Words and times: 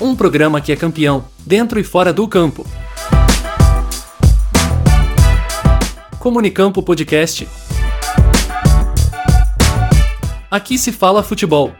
Um 0.00 0.14
programa 0.14 0.60
que 0.60 0.72
é 0.72 0.76
campeão, 0.76 1.24
dentro 1.44 1.80
e 1.80 1.84
fora 1.84 2.12
do 2.12 2.28
campo. 2.28 2.66
Comunicampo 6.18 6.82
Podcast. 6.82 7.48
Aqui 10.50 10.78
se 10.78 10.92
fala 10.92 11.22
futebol. 11.22 11.72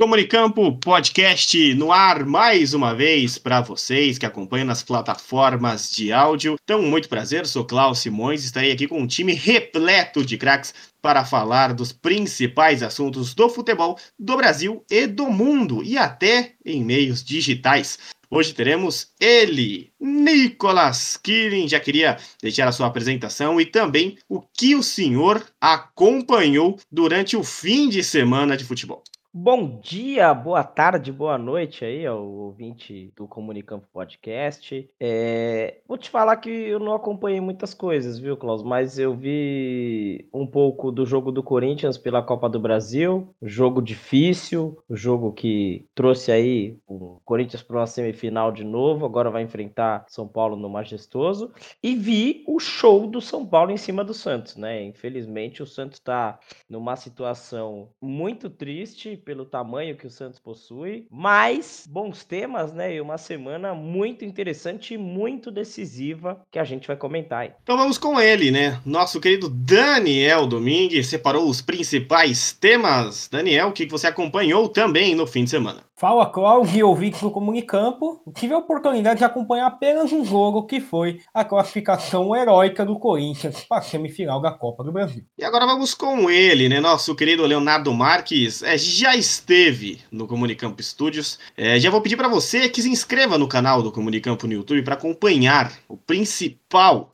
Comunicampo 0.00 0.78
Podcast 0.78 1.74
no 1.74 1.90
ar 1.90 2.24
mais 2.24 2.72
uma 2.72 2.94
vez 2.94 3.36
para 3.36 3.60
vocês 3.60 4.16
que 4.16 4.24
acompanham 4.24 4.64
nas 4.64 4.80
plataformas 4.80 5.90
de 5.90 6.12
áudio. 6.12 6.54
Então, 6.62 6.80
muito 6.82 7.08
prazer, 7.08 7.44
sou 7.48 7.64
Klaus 7.64 7.98
Simões, 7.98 8.44
estarei 8.44 8.70
aqui 8.70 8.86
com 8.86 9.00
um 9.00 9.08
time 9.08 9.32
repleto 9.32 10.24
de 10.24 10.38
craques 10.38 10.72
para 11.02 11.24
falar 11.24 11.74
dos 11.74 11.90
principais 11.90 12.80
assuntos 12.80 13.34
do 13.34 13.48
futebol 13.48 13.98
do 14.16 14.36
Brasil 14.36 14.84
e 14.88 15.04
do 15.04 15.26
mundo 15.26 15.82
e 15.82 15.98
até 15.98 16.52
em 16.64 16.84
meios 16.84 17.24
digitais. 17.24 17.98
Hoje 18.30 18.54
teremos 18.54 19.08
ele, 19.18 19.90
Nicolas 19.98 21.16
Killing. 21.16 21.66
Já 21.66 21.80
queria 21.80 22.18
deixar 22.40 22.68
a 22.68 22.72
sua 22.72 22.86
apresentação 22.86 23.60
e 23.60 23.66
também 23.66 24.16
o 24.28 24.40
que 24.40 24.76
o 24.76 24.82
senhor 24.82 25.44
acompanhou 25.60 26.78
durante 26.88 27.36
o 27.36 27.42
fim 27.42 27.88
de 27.88 28.04
semana 28.04 28.56
de 28.56 28.62
futebol. 28.62 29.02
Bom 29.30 29.78
dia, 29.78 30.32
boa 30.32 30.64
tarde, 30.64 31.12
boa 31.12 31.36
noite 31.36 31.84
aí 31.84 32.06
ao 32.06 32.26
ouvinte 32.26 33.12
do 33.14 33.28
Comunicampo 33.28 33.86
Podcast. 33.92 34.88
É, 34.98 35.82
vou 35.86 35.98
te 35.98 36.08
falar 36.08 36.38
que 36.38 36.48
eu 36.48 36.80
não 36.80 36.94
acompanhei 36.94 37.38
muitas 37.38 37.74
coisas, 37.74 38.18
viu, 38.18 38.38
Klaus? 38.38 38.62
Mas 38.62 38.98
eu 38.98 39.14
vi 39.14 40.26
um 40.32 40.46
pouco 40.46 40.90
do 40.90 41.04
jogo 41.04 41.30
do 41.30 41.42
Corinthians 41.42 41.98
pela 41.98 42.22
Copa 42.22 42.48
do 42.48 42.58
Brasil, 42.58 43.28
jogo 43.42 43.82
difícil, 43.82 44.82
jogo 44.88 45.30
que 45.30 45.84
trouxe 45.94 46.32
aí 46.32 46.78
o 46.86 47.20
Corinthians 47.22 47.62
para 47.62 47.76
uma 47.76 47.86
semifinal 47.86 48.50
de 48.50 48.64
novo, 48.64 49.04
agora 49.04 49.30
vai 49.30 49.42
enfrentar 49.42 50.06
São 50.08 50.26
Paulo 50.26 50.56
no 50.56 50.70
Majestoso. 50.70 51.52
E 51.82 51.94
vi 51.94 52.44
o 52.48 52.58
show 52.58 53.06
do 53.06 53.20
São 53.20 53.44
Paulo 53.44 53.70
em 53.72 53.76
cima 53.76 54.02
do 54.02 54.14
Santos, 54.14 54.56
né? 54.56 54.82
Infelizmente 54.82 55.62
o 55.62 55.66
Santos 55.66 55.98
está 55.98 56.40
numa 56.68 56.96
situação 56.96 57.90
muito 58.00 58.48
triste 58.48 59.17
pelo 59.18 59.44
tamanho 59.44 59.96
que 59.96 60.06
o 60.06 60.10
Santos 60.10 60.38
possui, 60.38 61.06
mas 61.10 61.86
bons 61.88 62.24
temas, 62.24 62.72
né? 62.72 62.94
E 62.94 63.00
uma 63.00 63.18
semana 63.18 63.74
muito 63.74 64.24
interessante 64.24 64.94
e 64.94 64.98
muito 64.98 65.50
decisiva 65.50 66.40
que 66.50 66.58
a 66.58 66.64
gente 66.64 66.86
vai 66.86 66.96
comentar 66.96 67.40
aí. 67.40 67.52
Então 67.62 67.76
vamos 67.76 67.98
com 67.98 68.20
ele, 68.20 68.50
né? 68.50 68.80
Nosso 68.84 69.20
querido 69.20 69.48
Daniel 69.48 70.46
Domingues 70.46 71.06
separou 71.06 71.48
os 71.48 71.60
principais 71.60 72.52
temas. 72.52 73.28
Daniel, 73.30 73.68
o 73.68 73.72
que 73.72 73.86
você 73.86 74.06
acompanhou 74.06 74.68
também 74.68 75.14
no 75.14 75.26
fim 75.26 75.44
de 75.44 75.50
semana? 75.50 75.87
Fala, 75.98 76.26
Cláudio, 76.26 76.86
ouvintes 76.86 77.20
do 77.20 77.28
Comunicampo. 77.28 78.22
Tive 78.32 78.54
a 78.54 78.58
oportunidade 78.58 79.18
de 79.18 79.24
acompanhar 79.24 79.66
apenas 79.66 80.12
um 80.12 80.24
jogo 80.24 80.64
que 80.64 80.80
foi 80.80 81.20
a 81.34 81.44
classificação 81.44 82.36
heróica 82.36 82.86
do 82.86 82.96
Corinthians 83.00 83.64
para 83.64 83.78
a 83.78 83.82
semifinal 83.82 84.40
da 84.40 84.52
Copa 84.52 84.84
do 84.84 84.92
Brasil. 84.92 85.24
E 85.36 85.42
agora 85.42 85.66
vamos 85.66 85.94
com 85.94 86.30
ele, 86.30 86.68
né? 86.68 86.78
Nosso 86.78 87.16
querido 87.16 87.44
Leonardo 87.44 87.92
Marques 87.92 88.62
é, 88.62 88.78
já 88.78 89.16
esteve 89.16 89.98
no 90.08 90.28
Comunicampo 90.28 90.80
Studios. 90.80 91.36
É, 91.56 91.80
já 91.80 91.90
vou 91.90 92.00
pedir 92.00 92.16
para 92.16 92.28
você 92.28 92.68
que 92.68 92.80
se 92.80 92.88
inscreva 92.88 93.36
no 93.36 93.48
canal 93.48 93.82
do 93.82 93.90
Comunicampo 93.90 94.46
no 94.46 94.52
YouTube 94.52 94.82
para 94.82 94.94
acompanhar 94.94 95.72
o 95.88 95.96
principal 95.96 96.58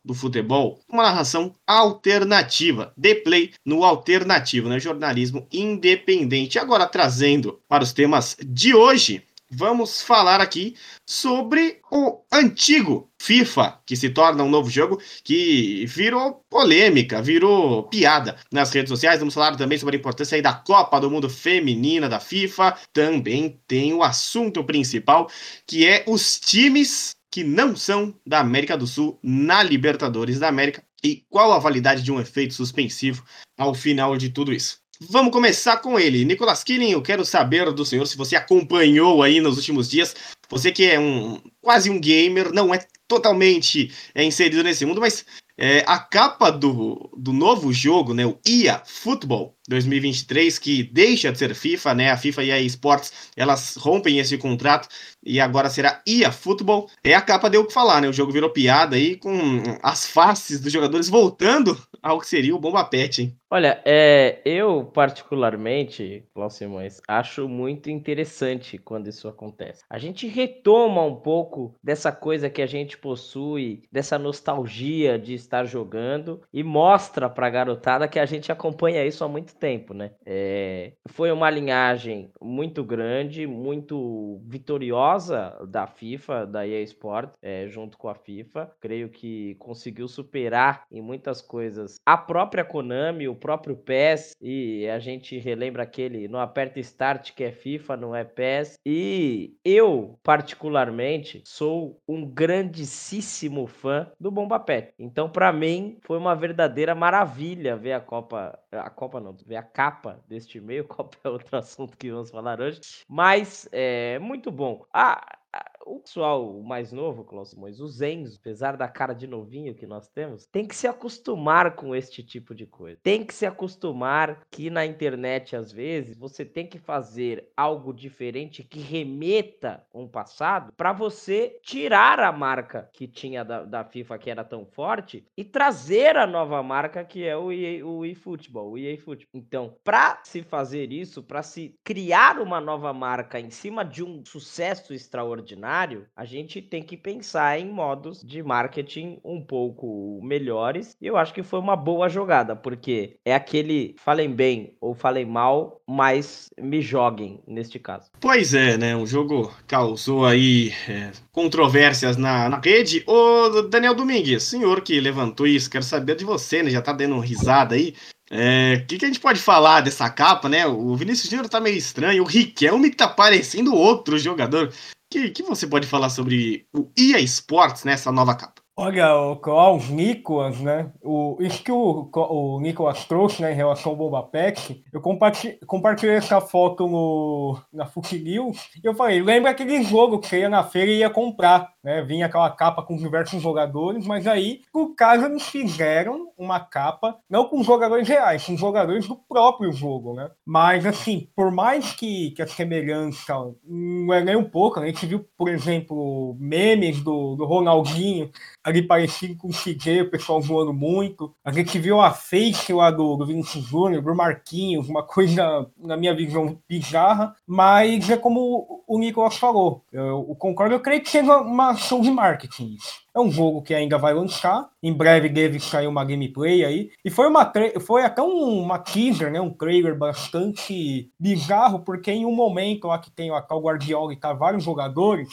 do 0.04 0.14
futebol, 0.14 0.80
uma 0.88 1.04
narração 1.04 1.54
alternativa, 1.64 2.92
de 2.96 3.14
play 3.14 3.52
no 3.64 3.84
alternativo, 3.84 4.68
né? 4.68 4.80
Jornalismo 4.80 5.46
independente. 5.52 6.58
Agora 6.58 6.86
trazendo 6.86 7.60
para 7.68 7.84
os 7.84 7.92
temas 7.92 8.36
de 8.44 8.74
hoje, 8.74 9.22
vamos 9.48 10.02
falar 10.02 10.40
aqui 10.40 10.74
sobre 11.06 11.78
o 11.90 12.20
antigo 12.32 13.08
FIFA, 13.22 13.78
que 13.86 13.94
se 13.94 14.10
torna 14.10 14.42
um 14.42 14.50
novo 14.50 14.68
jogo 14.68 15.00
que 15.22 15.86
virou 15.86 16.44
polêmica, 16.50 17.22
virou 17.22 17.84
piada 17.84 18.36
nas 18.50 18.72
redes 18.72 18.90
sociais. 18.90 19.20
Vamos 19.20 19.34
falar 19.34 19.56
também 19.56 19.78
sobre 19.78 19.96
a 19.96 20.00
importância 20.00 20.42
da 20.42 20.52
Copa 20.52 21.00
do 21.00 21.10
Mundo 21.10 21.30
Feminina 21.30 22.08
da 22.08 22.18
FIFA. 22.18 22.76
Também 22.92 23.60
tem 23.68 23.94
o 23.94 24.02
assunto 24.02 24.64
principal, 24.64 25.30
que 25.64 25.86
é 25.86 26.02
os 26.08 26.40
times 26.40 27.14
que 27.34 27.42
não 27.42 27.74
são 27.74 28.14
da 28.24 28.38
América 28.38 28.78
do 28.78 28.86
Sul 28.86 29.18
na 29.20 29.60
Libertadores 29.60 30.38
da 30.38 30.46
América 30.46 30.84
e 31.02 31.24
qual 31.28 31.50
a 31.50 31.58
validade 31.58 32.00
de 32.00 32.12
um 32.12 32.20
efeito 32.20 32.54
suspensivo 32.54 33.24
ao 33.58 33.74
final 33.74 34.16
de 34.16 34.28
tudo 34.28 34.52
isso. 34.52 34.78
Vamos 35.00 35.32
começar 35.32 35.78
com 35.78 35.98
ele. 35.98 36.24
Nicolas 36.24 36.62
Killing, 36.62 36.92
eu 36.92 37.02
quero 37.02 37.24
saber 37.24 37.72
do 37.72 37.84
senhor 37.84 38.06
se 38.06 38.16
você 38.16 38.36
acompanhou 38.36 39.20
aí 39.20 39.40
nos 39.40 39.56
últimos 39.56 39.90
dias. 39.90 40.14
Você 40.48 40.70
que 40.70 40.84
é 40.84 40.96
um 40.96 41.42
quase 41.60 41.90
um 41.90 42.00
gamer, 42.00 42.52
não 42.52 42.72
é 42.72 42.86
totalmente 43.08 43.92
é, 44.14 44.22
inserido 44.22 44.62
nesse 44.62 44.86
mundo, 44.86 45.00
mas 45.00 45.26
é, 45.58 45.82
a 45.88 45.98
capa 45.98 46.52
do, 46.52 47.10
do 47.16 47.32
novo 47.32 47.72
jogo, 47.72 48.14
né, 48.14 48.24
o 48.24 48.38
IA 48.46 48.80
Football 48.86 49.53
2023, 49.68 50.58
que 50.58 50.82
deixa 50.82 51.32
de 51.32 51.38
ser 51.38 51.54
FIFA, 51.54 51.94
né, 51.94 52.10
a 52.10 52.16
FIFA 52.16 52.44
e 52.44 52.52
a 52.52 52.60
eSports, 52.60 53.12
elas 53.36 53.76
rompem 53.76 54.18
esse 54.18 54.36
contrato 54.36 54.88
e 55.24 55.40
agora 55.40 55.70
será 55.70 56.02
IA 56.06 56.30
Football. 56.30 56.88
É 57.02 57.14
a 57.14 57.22
capa 57.22 57.48
deu 57.48 57.62
o 57.62 57.66
que 57.66 57.72
falar, 57.72 58.00
né, 58.00 58.08
o 58.08 58.12
jogo 58.12 58.32
virou 58.32 58.50
piada 58.50 58.96
aí 58.96 59.16
com 59.16 59.62
as 59.82 60.06
faces 60.06 60.60
dos 60.60 60.72
jogadores 60.72 61.08
voltando 61.08 61.76
ao 62.02 62.20
que 62.20 62.28
seria 62.28 62.54
o 62.54 62.58
Bomba 62.58 62.84
Pet, 62.84 63.22
hein? 63.22 63.36
Olha, 63.50 63.80
é, 63.84 64.40
eu 64.44 64.84
particularmente, 64.84 66.24
Cláudio 66.34 66.56
Simões, 66.56 67.00
acho 67.06 67.48
muito 67.48 67.88
interessante 67.88 68.76
quando 68.76 69.08
isso 69.08 69.28
acontece. 69.28 69.84
A 69.88 69.96
gente 69.96 70.26
retoma 70.26 71.02
um 71.02 71.14
pouco 71.14 71.74
dessa 71.82 72.10
coisa 72.10 72.50
que 72.50 72.60
a 72.60 72.66
gente 72.66 72.98
possui, 72.98 73.84
dessa 73.92 74.18
nostalgia 74.18 75.18
de 75.18 75.34
estar 75.34 75.64
jogando 75.66 76.42
e 76.52 76.64
mostra 76.64 77.30
pra 77.30 77.48
garotada 77.48 78.08
que 78.08 78.18
a 78.18 78.26
gente 78.26 78.50
acompanha 78.50 79.06
isso 79.06 79.22
há 79.24 79.28
muito 79.28 79.53
tempo, 79.54 79.94
né? 79.94 80.12
É, 80.26 80.92
foi 81.08 81.30
uma 81.32 81.50
linhagem 81.50 82.30
muito 82.40 82.84
grande, 82.84 83.46
muito 83.46 84.40
vitoriosa 84.44 85.58
da 85.68 85.86
FIFA, 85.86 86.46
da 86.46 86.66
EA 86.66 86.82
Sport, 86.82 87.30
é, 87.42 87.66
junto 87.68 87.96
com 87.96 88.08
a 88.08 88.14
FIFA. 88.14 88.70
Creio 88.80 89.08
que 89.08 89.54
conseguiu 89.56 90.08
superar 90.08 90.84
em 90.90 91.00
muitas 91.00 91.40
coisas 91.40 91.96
a 92.04 92.16
própria 92.16 92.64
Konami, 92.64 93.28
o 93.28 93.34
próprio 93.34 93.76
PES, 93.76 94.36
e 94.40 94.88
a 94.88 94.98
gente 94.98 95.38
relembra 95.38 95.82
aquele 95.82 96.28
no 96.28 96.38
aperta 96.38 96.80
start 96.80 97.32
que 97.34 97.44
é 97.44 97.52
FIFA, 97.52 97.96
não 97.96 98.14
é 98.14 98.24
PES. 98.24 98.78
E 98.84 99.56
eu, 99.64 100.18
particularmente, 100.22 101.42
sou 101.44 102.00
um 102.08 102.24
grandíssimo 102.24 103.66
fã 103.66 104.10
do 104.18 104.30
Bomba 104.30 104.58
Pet. 104.58 104.92
Então, 104.98 105.28
para 105.28 105.52
mim, 105.52 105.98
foi 106.02 106.18
uma 106.18 106.34
verdadeira 106.34 106.94
maravilha 106.94 107.76
ver 107.76 107.92
a 107.92 108.00
Copa, 108.00 108.58
a 108.80 108.90
Copa 108.90 109.20
não, 109.20 109.36
ver 109.46 109.56
a 109.56 109.62
capa 109.62 110.22
deste 110.28 110.60
meio. 110.60 110.84
Copa 110.88 111.16
é 111.24 111.28
outro 111.28 111.56
assunto 111.56 111.96
que 111.96 112.10
vamos 112.10 112.30
falar 112.30 112.60
hoje, 112.60 112.80
mas 113.08 113.68
é 113.72 114.18
muito 114.18 114.50
bom. 114.50 114.84
Ah, 114.92 115.38
o 115.86 116.00
pessoal 116.00 116.60
mais 116.62 116.92
novo, 116.92 117.24
Cláudio 117.24 117.50
Simões, 117.50 117.80
os 117.80 118.00
Enzo, 118.00 118.38
apesar 118.40 118.76
da 118.76 118.88
cara 118.88 119.12
de 119.12 119.26
novinho 119.26 119.74
que 119.74 119.86
nós 119.86 120.08
temos, 120.08 120.46
tem 120.46 120.66
que 120.66 120.74
se 120.74 120.86
acostumar 120.86 121.74
com 121.74 121.94
este 121.94 122.22
tipo 122.22 122.54
de 122.54 122.66
coisa. 122.66 122.98
Tem 123.02 123.24
que 123.24 123.34
se 123.34 123.46
acostumar 123.46 124.40
que 124.50 124.70
na 124.70 124.84
internet, 124.86 125.54
às 125.56 125.70
vezes, 125.70 126.16
você 126.16 126.44
tem 126.44 126.66
que 126.66 126.78
fazer 126.78 127.50
algo 127.56 127.92
diferente 127.92 128.62
que 128.62 128.80
remeta 128.80 129.84
um 129.92 130.08
passado 130.08 130.72
para 130.76 130.92
você 130.92 131.58
tirar 131.62 132.18
a 132.20 132.32
marca 132.32 132.88
que 132.92 133.06
tinha 133.06 133.44
da, 133.44 133.64
da, 133.64 133.84
FIFA, 133.84 134.18
que 134.18 134.30
era 134.30 134.44
tão 134.44 134.64
forte, 134.64 135.26
e 135.36 135.44
trazer 135.44 136.16
a 136.16 136.26
nova 136.26 136.62
marca 136.62 137.04
que 137.04 137.24
é 137.24 137.36
o 137.36 137.52
EA, 137.52 137.82
eFootball, 138.10 138.72
o 138.72 138.78
EA 138.78 138.96
Football. 138.98 139.28
Então, 139.34 139.76
para 139.84 140.20
se 140.24 140.42
fazer 140.42 140.92
isso, 140.92 141.22
para 141.22 141.42
se 141.42 141.76
criar 141.84 142.38
uma 142.40 142.60
nova 142.60 142.92
marca 142.92 143.38
em 143.38 143.50
cima 143.50 143.84
de 143.84 144.02
um 144.02 144.24
sucesso 144.24 144.92
extraordinário, 144.92 145.73
cenário, 145.74 146.06
a 146.16 146.24
gente 146.24 146.62
tem 146.62 146.82
que 146.82 146.96
pensar 146.96 147.58
em 147.58 147.68
modos 147.68 148.22
de 148.22 148.42
marketing 148.42 149.18
um 149.24 149.40
pouco 149.40 150.20
melhores. 150.22 150.96
E 151.00 151.06
eu 151.06 151.16
acho 151.16 151.34
que 151.34 151.42
foi 151.42 151.58
uma 151.58 151.74
boa 151.74 152.08
jogada, 152.08 152.54
porque 152.54 153.16
é 153.24 153.34
aquele 153.34 153.96
falem 153.98 154.30
bem 154.30 154.76
ou 154.80 154.94
falem 154.94 155.26
mal, 155.26 155.80
mas 155.86 156.50
me 156.56 156.80
joguem 156.80 157.40
neste 157.46 157.78
caso. 157.80 158.10
Pois 158.20 158.54
é, 158.54 158.76
né? 158.78 158.96
O 158.96 159.04
jogo 159.04 159.52
causou 159.66 160.24
aí 160.24 160.72
é, 160.88 161.10
controvérsias 161.32 162.16
na, 162.16 162.48
na 162.48 162.60
rede. 162.60 163.02
Ô, 163.06 163.62
Daniel 163.62 163.94
Domingues, 163.94 164.44
senhor 164.44 164.80
que 164.80 165.00
levantou 165.00 165.46
isso, 165.46 165.70
quero 165.70 165.84
saber 165.84 166.14
de 166.14 166.24
você, 166.24 166.62
né? 166.62 166.70
Já 166.70 166.80
tá 166.80 166.92
dando 166.92 167.18
risada 167.18 167.74
aí. 167.74 167.94
O 168.30 168.36
é, 168.36 168.84
que, 168.88 168.96
que, 168.96 169.04
a 169.04 169.08
gente 169.08 169.20
pode 169.20 169.38
falar 169.38 169.80
dessa 169.82 170.08
capa, 170.08 170.48
né? 170.48 170.66
O 170.66 170.96
Vinícius 170.96 171.28
Júnior 171.28 171.48
tá 171.48 171.60
meio 171.60 171.76
estranho, 171.76 172.22
o 172.22 172.26
Riquelme 172.26 172.90
tá 172.90 173.06
parecendo 173.06 173.74
outro 173.74 174.18
jogador 174.18 174.72
que, 175.14 175.30
que 175.30 175.42
você 175.44 175.66
pode 175.66 175.86
falar 175.86 176.10
sobre 176.10 176.66
o 176.72 176.90
EA 176.98 177.20
Sports 177.20 177.84
nessa 177.84 178.10
nova 178.10 178.34
capa? 178.34 178.53
Olha, 178.76 179.14
o 179.14 179.36
Klaus 179.36 179.88
Nicolas, 179.88 180.58
né? 180.58 180.90
O, 181.00 181.36
isso 181.38 181.62
que 181.62 181.70
o, 181.70 182.10
o 182.12 182.60
Nicolas 182.60 183.04
trouxe 183.04 183.40
né, 183.40 183.52
em 183.52 183.54
relação 183.54 183.92
ao 183.92 183.96
Boba 183.96 184.20
Pet, 184.24 184.84
eu 184.92 185.00
compartilhei, 185.00 185.60
compartilhei 185.64 186.16
essa 186.16 186.40
foto 186.40 186.88
no, 186.88 187.56
na 187.72 187.86
Fuquilil 187.86 188.50
e 188.82 188.84
eu 188.84 188.92
falei, 188.92 189.22
lembra 189.22 189.52
aquele 189.52 189.80
jogo 189.84 190.18
que 190.18 190.26
você 190.26 190.40
ia 190.40 190.48
na 190.48 190.64
feira 190.64 190.90
e 190.90 190.98
ia 190.98 191.08
comprar, 191.08 191.72
né? 191.84 192.02
Vinha 192.02 192.26
aquela 192.26 192.50
capa 192.50 192.82
com 192.82 192.96
diversos 192.96 193.40
jogadores, 193.40 194.04
mas 194.08 194.26
aí, 194.26 194.62
por 194.72 194.96
caso, 194.96 195.26
eles 195.26 195.46
fizeram 195.46 196.32
uma 196.36 196.58
capa, 196.58 197.16
não 197.30 197.46
com 197.46 197.62
jogadores 197.62 198.08
reais, 198.08 198.44
com 198.44 198.56
jogadores 198.56 199.06
do 199.06 199.14
próprio 199.14 199.70
jogo, 199.70 200.14
né? 200.14 200.28
Mas, 200.44 200.84
assim, 200.84 201.28
por 201.36 201.52
mais 201.52 201.92
que, 201.92 202.32
que 202.32 202.42
a 202.42 202.46
semelhança 202.48 203.34
não 203.62 204.12
é 204.12 204.20
nem 204.20 204.34
um 204.34 204.50
pouco, 204.50 204.80
a 204.80 204.86
gente 204.86 205.06
viu, 205.06 205.24
por 205.38 205.48
exemplo, 205.48 206.36
memes 206.40 207.00
do, 207.00 207.36
do 207.36 207.44
Ronaldinho 207.44 208.32
ali 208.64 208.82
parecido 208.82 209.36
com 209.36 209.48
o 209.48 209.52
CJ, 209.52 210.00
o 210.00 210.10
pessoal 210.10 210.40
voando 210.40 210.72
muito. 210.72 211.34
A 211.44 211.52
gente 211.52 211.78
viu 211.78 212.00
a 212.00 212.10
face 212.10 212.72
lá 212.72 212.90
do, 212.90 213.16
do 213.16 213.26
Vinicius 213.26 213.64
Júnior, 213.64 214.02
do 214.02 214.14
Marquinhos, 214.14 214.88
uma 214.88 215.02
coisa, 215.02 215.66
na 215.76 215.96
minha 215.96 216.14
visão, 216.14 216.58
bizarra, 216.66 217.36
mas 217.46 218.08
é 218.08 218.16
como 218.16 218.82
o 218.86 218.98
Nicolas 218.98 219.36
falou. 219.36 219.84
Eu, 219.92 220.26
eu 220.28 220.36
concordo, 220.36 220.74
eu 220.74 220.80
creio 220.80 221.02
que 221.02 221.10
seja 221.10 221.36
uma 221.38 221.70
ação 221.70 222.00
de 222.00 222.10
marketing 222.10 222.74
isso. 222.74 223.03
É 223.14 223.20
um 223.20 223.30
jogo 223.30 223.62
que 223.62 223.72
ainda 223.72 223.96
vai 223.96 224.12
lançar. 224.12 224.68
Em 224.82 224.92
breve 224.92 225.28
deve 225.28 225.60
sair 225.60 225.86
uma 225.86 226.04
gameplay 226.04 226.64
aí. 226.64 226.90
E 227.04 227.10
foi 227.10 227.28
uma 227.28 227.50
foi 227.80 228.02
até 228.02 228.20
um, 228.20 228.60
uma 228.60 228.78
teaser, 228.78 229.30
né? 229.30 229.40
Um 229.40 229.50
trailer 229.50 229.96
bastante 229.96 231.10
bizarro, 231.18 231.80
porque 231.80 232.10
em 232.10 232.26
um 232.26 232.34
momento 232.34 232.88
lá 232.88 232.98
que 232.98 233.10
tem 233.10 233.30
o 233.30 233.42
Cal 233.42 233.60
Guardiola 233.60 234.12
e 234.12 234.16
tá 234.16 234.32
vários 234.32 234.64
jogadores, 234.64 235.28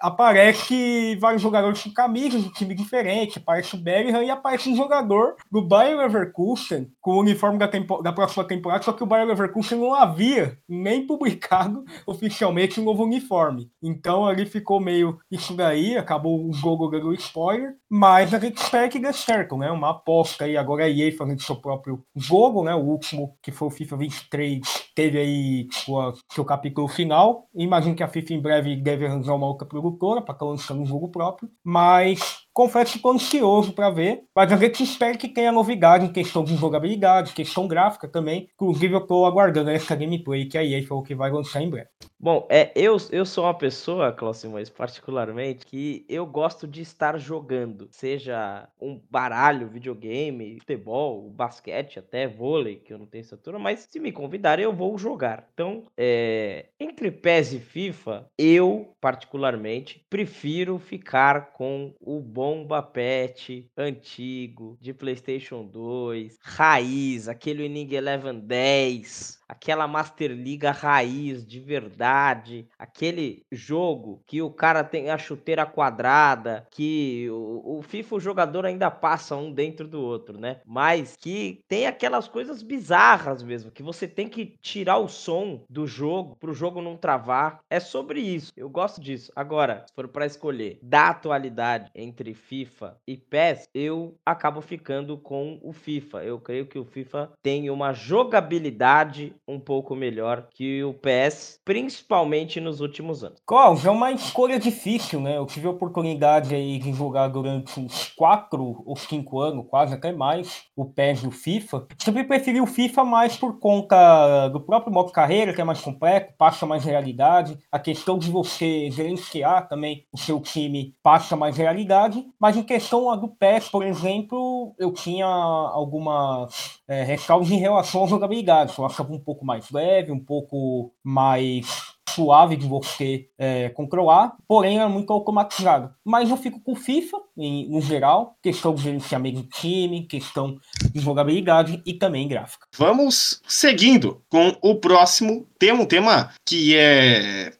aparece 0.00 1.16
vários 1.16 1.40
jogadores 1.40 1.82
com 1.82 1.92
camisas 1.92 2.42
de 2.42 2.52
time 2.52 2.74
diferente. 2.74 3.38
Aparece 3.38 3.76
o 3.76 3.78
Bellingham 3.78 4.22
e 4.22 4.30
aparece 4.30 4.68
um 4.68 4.76
jogador 4.76 5.36
do 5.50 5.62
Bayern 5.62 6.02
Leverkusen 6.02 6.90
com 7.00 7.12
o 7.12 7.20
uniforme 7.20 7.58
da, 7.58 7.68
tempo, 7.68 8.02
da 8.02 8.12
próxima 8.12 8.44
temporada, 8.44 8.82
só 8.82 8.92
que 8.92 9.02
o 9.02 9.06
Bayern 9.06 9.30
Leverkusen 9.30 9.78
não 9.78 9.94
havia 9.94 10.58
nem 10.68 11.06
publicado 11.06 11.84
oficialmente 12.06 12.80
um 12.80 12.84
novo 12.84 13.04
uniforme. 13.04 13.70
Então 13.82 14.26
ali 14.26 14.44
ficou 14.44 14.80
meio 14.80 15.18
isso 15.30 15.54
daí, 15.54 15.96
acabou 15.96 16.48
o 16.48 16.52
jogo 16.52 16.88
spoiler, 17.14 17.74
mas 17.88 18.32
a 18.34 18.38
gente 18.38 18.56
espera 18.56 18.88
que 18.88 18.98
dê 18.98 19.12
certo, 19.12 19.56
né? 19.56 19.70
Uma 19.70 19.90
aposta 19.90 20.44
aí, 20.44 20.56
agora 20.56 20.84
a 20.84 20.90
EA 20.90 21.16
fazendo 21.16 21.42
seu 21.42 21.56
próprio 21.56 22.04
jogo, 22.14 22.64
né? 22.64 22.74
O 22.74 22.80
último, 22.80 23.36
que 23.42 23.50
foi 23.50 23.68
o 23.68 23.70
FIFA 23.70 23.96
23, 23.96 24.60
teve 24.94 25.18
aí 25.18 25.68
o 25.88 26.12
seu 26.32 26.44
capítulo 26.44 26.88
final. 26.88 27.48
Imagino 27.54 27.94
que 27.94 28.02
a 28.02 28.08
FIFA 28.08 28.34
em 28.34 28.40
breve 28.40 28.76
deve 28.76 29.06
arranjar 29.06 29.34
uma 29.34 29.46
outra 29.46 29.66
produtora 29.66 30.22
para 30.22 30.34
estar 30.34 30.46
lançando 30.46 30.80
um 30.82 30.86
jogo 30.86 31.08
próprio, 31.08 31.50
mas 31.64 32.41
confesso 32.52 32.92
que 32.92 32.98
estou 32.98 33.12
ansioso 33.12 33.72
para 33.72 33.90
ver, 33.90 34.24
mas 34.34 34.52
a 34.52 34.56
gente 34.56 34.82
espera 34.82 35.16
que 35.16 35.28
tenha 35.28 35.52
novidade 35.52 36.06
em 36.06 36.12
questão 36.12 36.44
de 36.44 36.56
jogabilidade, 36.56 37.32
questão 37.32 37.66
gráfica 37.66 38.08
também. 38.08 38.48
Inclusive, 38.54 38.94
eu 38.94 39.00
estou 39.00 39.26
aguardando 39.26 39.70
essa 39.70 39.94
gameplay 39.94 40.46
que 40.46 40.58
a 40.58 40.64
EA 40.64 40.86
falou 40.86 41.02
que 41.02 41.14
vai 41.14 41.30
lançar 41.30 41.62
em 41.62 41.70
breve. 41.70 41.88
Bom, 42.18 42.46
é, 42.48 42.70
eu, 42.76 42.96
eu 43.10 43.26
sou 43.26 43.42
uma 43.42 43.54
pessoa, 43.54 44.12
Cláudio 44.12 44.42
Simões, 44.42 44.70
particularmente, 44.70 45.66
que 45.66 46.06
eu 46.08 46.24
gosto 46.24 46.68
de 46.68 46.80
estar 46.80 47.18
jogando. 47.18 47.88
Seja 47.90 48.68
um 48.80 49.00
baralho, 49.10 49.66
videogame, 49.66 50.60
futebol, 50.60 51.28
basquete, 51.30 51.98
até 51.98 52.28
vôlei, 52.28 52.76
que 52.76 52.92
eu 52.92 52.98
não 52.98 53.06
tenho 53.06 53.22
estatura, 53.22 53.58
mas 53.58 53.88
se 53.90 53.98
me 53.98 54.12
convidarem, 54.12 54.64
eu 54.64 54.72
vou 54.72 54.96
jogar. 54.96 55.48
Então, 55.52 55.82
é, 55.96 56.66
entre 56.78 57.10
PES 57.10 57.54
e 57.54 57.58
FIFA, 57.58 58.26
eu, 58.38 58.94
particularmente, 59.00 60.06
prefiro 60.08 60.78
ficar 60.78 61.52
com 61.52 61.92
o 62.00 62.20
Bomba 62.42 62.82
Pet 62.82 63.70
antigo, 63.76 64.76
de 64.80 64.92
PlayStation 64.92 65.64
2, 65.64 66.40
raiz, 66.42 67.28
aquele 67.28 67.62
Winning 67.62 67.94
Eleven 67.94 68.40
10, 68.40 69.42
aquela 69.52 69.86
Master 69.86 70.32
Liga 70.32 70.72
raiz 70.72 71.46
de 71.46 71.60
verdade, 71.60 72.66
aquele 72.76 73.44
jogo 73.52 74.22
que 74.26 74.42
o 74.42 74.50
cara 74.50 74.82
tem 74.82 75.10
a 75.10 75.18
chuteira 75.18 75.64
quadrada, 75.64 76.66
que 76.70 77.28
o, 77.30 77.78
o, 77.78 77.82
FIFA 77.82 78.16
o 78.16 78.20
jogador 78.20 78.66
ainda 78.66 78.90
passa 78.90 79.36
um 79.36 79.52
dentro 79.52 79.86
do 79.86 80.00
outro, 80.00 80.36
né? 80.36 80.60
Mas 80.66 81.14
que 81.16 81.62
tem 81.68 81.86
aquelas 81.86 82.26
coisas 82.26 82.60
bizarras 82.60 83.42
mesmo, 83.42 83.70
que 83.70 83.84
você 83.84 84.08
tem 84.08 84.28
que 84.28 84.56
tirar 84.60 84.98
o 84.98 85.08
som 85.08 85.62
do 85.70 85.86
jogo 85.86 86.36
pro 86.40 86.54
jogo 86.54 86.82
não 86.82 86.96
travar. 86.96 87.60
É 87.70 87.78
sobre 87.78 88.20
isso. 88.20 88.52
Eu 88.56 88.68
gosto 88.68 89.00
disso. 89.00 89.30
Agora, 89.36 89.84
se 89.86 89.94
for 89.94 90.08
para 90.08 90.26
escolher 90.26 90.78
da 90.82 91.10
atualidade 91.10 91.90
entre 91.94 92.31
FIFA 92.34 92.96
e 93.06 93.16
PES, 93.16 93.68
eu 93.74 94.14
acabo 94.24 94.60
ficando 94.60 95.16
com 95.16 95.58
o 95.62 95.72
FIFA. 95.72 96.24
Eu 96.24 96.38
creio 96.38 96.66
que 96.66 96.78
o 96.78 96.84
FIFA 96.84 97.30
tem 97.42 97.70
uma 97.70 97.92
jogabilidade 97.92 99.34
um 99.46 99.58
pouco 99.58 99.94
melhor 99.94 100.48
que 100.50 100.82
o 100.84 100.94
PS, 100.94 101.60
principalmente 101.64 102.60
nos 102.60 102.80
últimos 102.80 103.24
anos. 103.24 103.40
Klaus, 103.46 103.84
é 103.84 103.90
uma 103.90 104.12
escolha 104.12 104.58
difícil, 104.58 105.20
né? 105.20 105.36
Eu 105.36 105.46
tive 105.46 105.66
a 105.66 105.70
oportunidade 105.70 106.54
aí 106.54 106.78
de 106.78 106.92
jogar 106.92 107.28
durante 107.28 107.78
uns 107.78 108.12
4 108.16 108.82
ou 108.84 108.96
5 108.96 109.40
anos, 109.40 109.66
quase 109.68 109.94
até 109.94 110.12
mais, 110.12 110.64
o 110.76 110.84
PES 110.84 111.22
e 111.22 111.26
o 111.26 111.30
FIFA. 111.30 111.86
Sempre 111.98 112.24
preferi 112.24 112.60
o 112.60 112.66
FIFA 112.66 113.04
mais 113.04 113.36
por 113.36 113.58
conta 113.58 114.48
do 114.48 114.60
próprio 114.60 114.92
modo 114.92 115.12
carreira, 115.12 115.52
que 115.52 115.60
é 115.60 115.64
mais 115.64 115.80
completo, 115.80 116.34
passa 116.36 116.66
mais 116.66 116.84
realidade. 116.84 117.58
A 117.70 117.78
questão 117.78 118.18
de 118.18 118.30
você 118.30 118.90
gerenciar 118.90 119.68
também 119.68 120.06
o 120.12 120.18
seu 120.18 120.40
time 120.40 120.94
passa 121.02 121.36
mais 121.36 121.56
realidade. 121.56 122.21
Mas 122.38 122.56
em 122.56 122.62
questão 122.62 123.16
do 123.16 123.28
PES, 123.28 123.68
por 123.68 123.84
exemplo, 123.84 124.74
eu 124.78 124.92
tinha 124.92 125.26
algumas 125.26 126.80
é, 126.88 127.16
em 127.50 127.58
relação 127.58 128.04
à 128.04 128.06
jogabilidade. 128.06 128.74
Eu 128.76 128.86
achava 128.86 129.12
um 129.12 129.18
pouco 129.18 129.44
mais 129.44 129.70
leve, 129.70 130.12
um 130.12 130.20
pouco 130.20 130.92
mais 131.02 131.91
suave 132.14 132.56
de 132.56 132.66
você 132.66 133.28
é, 133.38 133.68
controlar, 133.70 134.34
porém 134.46 134.80
é 134.80 134.86
muito 134.86 135.12
automatizado. 135.12 135.92
Mas 136.04 136.30
eu 136.30 136.36
fico 136.36 136.60
com 136.60 136.74
FIFA, 136.74 137.18
em, 137.36 137.68
no 137.68 137.80
geral, 137.80 138.36
questão 138.42 138.74
de 138.74 138.82
gerenciamento 138.82 139.42
de 139.42 139.48
time, 139.48 140.06
questão 140.06 140.56
de 140.92 141.00
jogabilidade 141.00 141.82
e 141.84 141.94
também 141.94 142.28
gráfica. 142.28 142.66
Vamos 142.76 143.40
seguindo 143.46 144.22
com 144.28 144.56
o 144.60 144.76
próximo 144.76 145.46
tema, 145.58 145.82
um 145.82 145.86
tema 145.86 146.30
que 146.46 146.76
é 146.76 147.52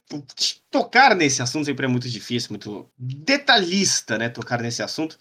tocar 0.69 1.15
nesse 1.15 1.41
assunto 1.41 1.65
sempre 1.65 1.85
é 1.85 1.89
muito 1.89 2.09
difícil, 2.09 2.49
muito 2.49 2.89
detalhista, 2.97 4.17
né? 4.17 4.27
Tocar 4.27 4.59
nesse 4.61 4.81
assunto. 4.81 5.17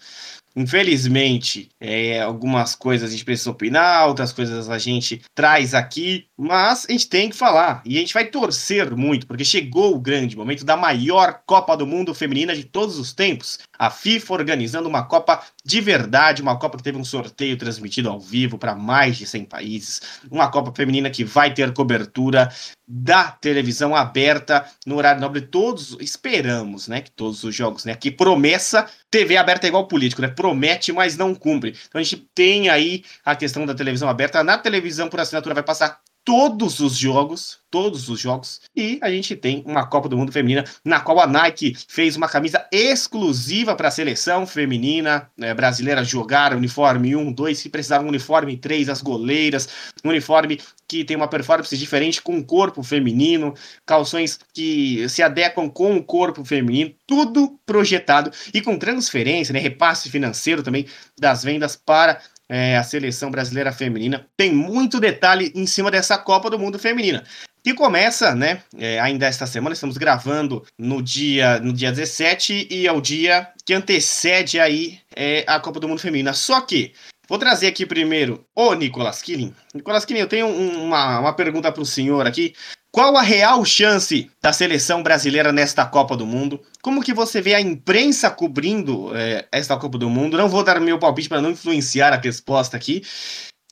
Infelizmente, 0.54 1.70
é, 1.80 2.20
algumas 2.20 2.74
coisas 2.74 3.08
a 3.08 3.12
gente 3.12 3.24
precisa 3.24 3.50
opinar, 3.50 4.06
outras 4.06 4.32
coisas 4.32 4.68
a 4.68 4.78
gente 4.78 5.22
traz 5.34 5.74
aqui, 5.74 6.26
mas 6.36 6.86
a 6.88 6.92
gente 6.92 7.08
tem 7.08 7.30
que 7.30 7.36
falar 7.36 7.82
e 7.84 7.96
a 7.96 8.00
gente 8.00 8.12
vai 8.12 8.26
torcer 8.26 8.94
muito, 8.94 9.26
porque 9.26 9.44
chegou 9.44 9.94
o 9.94 10.00
grande 10.00 10.36
momento 10.36 10.64
da 10.64 10.76
maior 10.76 11.42
Copa 11.46 11.76
do 11.76 11.86
Mundo 11.86 12.14
feminina 12.14 12.54
de 12.54 12.64
todos 12.64 12.98
os 12.98 13.12
tempos. 13.12 13.58
A 13.78 13.90
FIFA 13.90 14.34
organizando 14.34 14.88
uma 14.88 15.04
Copa 15.04 15.42
de 15.64 15.80
verdade, 15.80 16.42
uma 16.42 16.58
Copa 16.58 16.76
que 16.76 16.82
teve 16.82 16.98
um 16.98 17.04
sorteio 17.04 17.56
transmitido 17.56 18.10
ao 18.10 18.18
vivo 18.18 18.58
para 18.58 18.74
mais 18.74 19.16
de 19.16 19.26
100 19.26 19.44
países, 19.44 20.00
uma 20.30 20.50
Copa 20.50 20.72
feminina 20.74 21.08
que 21.08 21.24
vai 21.24 21.54
ter 21.54 21.72
cobertura 21.72 22.52
da 22.86 23.30
televisão 23.30 23.94
aberta 23.94 24.66
no 24.84 24.96
horário 24.96 25.20
nobre. 25.20 25.40
Todos 25.40 25.96
esperamos, 26.00 26.88
né, 26.88 27.00
que 27.00 27.10
todos 27.12 27.44
os 27.44 27.54
jogos, 27.54 27.84
né, 27.84 27.94
que 27.94 28.10
promessa 28.10 28.88
TV 29.10 29.36
aberta 29.36 29.66
é 29.66 29.68
igual 29.68 29.86
político, 29.86 30.20
né? 30.20 30.28
Promete, 30.28 30.92
mas 30.92 31.16
não 31.16 31.34
cumpre. 31.34 31.76
Então 31.88 32.00
a 32.00 32.02
gente 32.04 32.28
tem 32.34 32.68
aí 32.68 33.04
a 33.24 33.36
questão 33.36 33.64
da 33.64 33.74
televisão 33.74 34.08
aberta. 34.08 34.42
Na 34.42 34.58
televisão 34.58 35.08
por 35.08 35.20
assinatura 35.20 35.54
vai 35.54 35.62
passar 35.62 36.00
todos 36.24 36.80
os 36.80 36.96
jogos, 36.96 37.58
todos 37.70 38.08
os 38.08 38.20
jogos, 38.20 38.60
e 38.76 38.98
a 39.02 39.10
gente 39.10 39.34
tem 39.34 39.62
uma 39.66 39.86
Copa 39.86 40.08
do 40.08 40.16
Mundo 40.16 40.30
Feminina, 40.30 40.64
na 40.84 41.00
qual 41.00 41.18
a 41.20 41.26
Nike 41.26 41.74
fez 41.88 42.16
uma 42.16 42.28
camisa 42.28 42.66
exclusiva 42.70 43.74
para 43.74 43.88
a 43.88 43.90
seleção 43.90 44.46
feminina 44.46 45.30
né, 45.36 45.54
brasileira 45.54 46.04
jogar, 46.04 46.54
uniforme 46.54 47.16
1, 47.16 47.32
2, 47.32 47.58
se 47.58 47.68
precisar 47.68 48.00
um 48.00 48.08
uniforme 48.08 48.56
3, 48.56 48.88
as 48.88 49.02
goleiras, 49.02 49.68
um 50.04 50.10
uniforme 50.10 50.60
que 50.86 51.04
tem 51.04 51.16
uma 51.16 51.28
performance 51.28 51.76
diferente 51.76 52.20
com 52.20 52.38
o 52.38 52.44
corpo 52.44 52.82
feminino, 52.82 53.54
calções 53.86 54.38
que 54.52 55.08
se 55.08 55.22
adequam 55.22 55.68
com 55.68 55.96
o 55.96 56.04
corpo 56.04 56.44
feminino, 56.44 56.94
tudo 57.06 57.58
projetado 57.64 58.30
e 58.52 58.60
com 58.60 58.78
transferência, 58.78 59.52
né, 59.54 59.58
repasse 59.58 60.10
financeiro 60.10 60.62
também 60.62 60.86
das 61.18 61.42
vendas 61.42 61.74
para 61.74 62.20
é, 62.48 62.76
a 62.76 62.82
seleção 62.82 63.30
brasileira 63.30 63.72
feminina. 63.72 64.26
Tem 64.36 64.52
muito 64.52 65.00
detalhe 65.00 65.52
em 65.54 65.66
cima 65.66 65.90
dessa 65.90 66.18
Copa 66.18 66.50
do 66.50 66.58
Mundo 66.58 66.78
feminina. 66.78 67.24
Que 67.64 67.74
começa, 67.74 68.34
né? 68.34 68.62
É, 68.76 68.98
ainda 69.00 69.26
esta 69.26 69.46
semana, 69.46 69.72
estamos 69.72 69.96
gravando 69.96 70.64
no 70.76 71.00
dia, 71.00 71.60
no 71.60 71.72
dia 71.72 71.92
17 71.92 72.66
e 72.68 72.88
é 72.88 72.92
o 72.92 73.00
dia 73.00 73.48
que 73.64 73.72
antecede 73.72 74.58
aí 74.58 74.98
é, 75.14 75.44
a 75.46 75.60
Copa 75.60 75.78
do 75.78 75.88
Mundo 75.88 76.00
Feminina. 76.00 76.32
Só 76.32 76.60
que 76.60 76.92
Vou 77.32 77.38
trazer 77.38 77.66
aqui 77.66 77.86
primeiro 77.86 78.44
o 78.54 78.74
Nicolas 78.74 79.22
Killing. 79.22 79.54
Nicolas 79.74 80.04
Killing, 80.04 80.20
eu 80.20 80.28
tenho 80.28 80.46
um, 80.48 80.84
uma, 80.84 81.18
uma 81.18 81.32
pergunta 81.32 81.72
para 81.72 81.80
o 81.80 81.86
senhor 81.86 82.26
aqui. 82.26 82.52
Qual 82.90 83.16
a 83.16 83.22
real 83.22 83.64
chance 83.64 84.30
da 84.42 84.52
seleção 84.52 85.02
brasileira 85.02 85.50
nesta 85.50 85.86
Copa 85.86 86.14
do 86.14 86.26
Mundo? 86.26 86.60
Como 86.82 87.02
que 87.02 87.14
você 87.14 87.40
vê 87.40 87.54
a 87.54 87.60
imprensa 87.62 88.30
cobrindo 88.30 89.16
é, 89.16 89.48
esta 89.50 89.78
Copa 89.78 89.96
do 89.96 90.10
Mundo? 90.10 90.36
Não 90.36 90.46
vou 90.46 90.62
dar 90.62 90.78
meu 90.78 90.98
palpite 90.98 91.26
para 91.26 91.40
não 91.40 91.52
influenciar 91.52 92.12
a 92.12 92.20
resposta 92.20 92.76
aqui. 92.76 93.02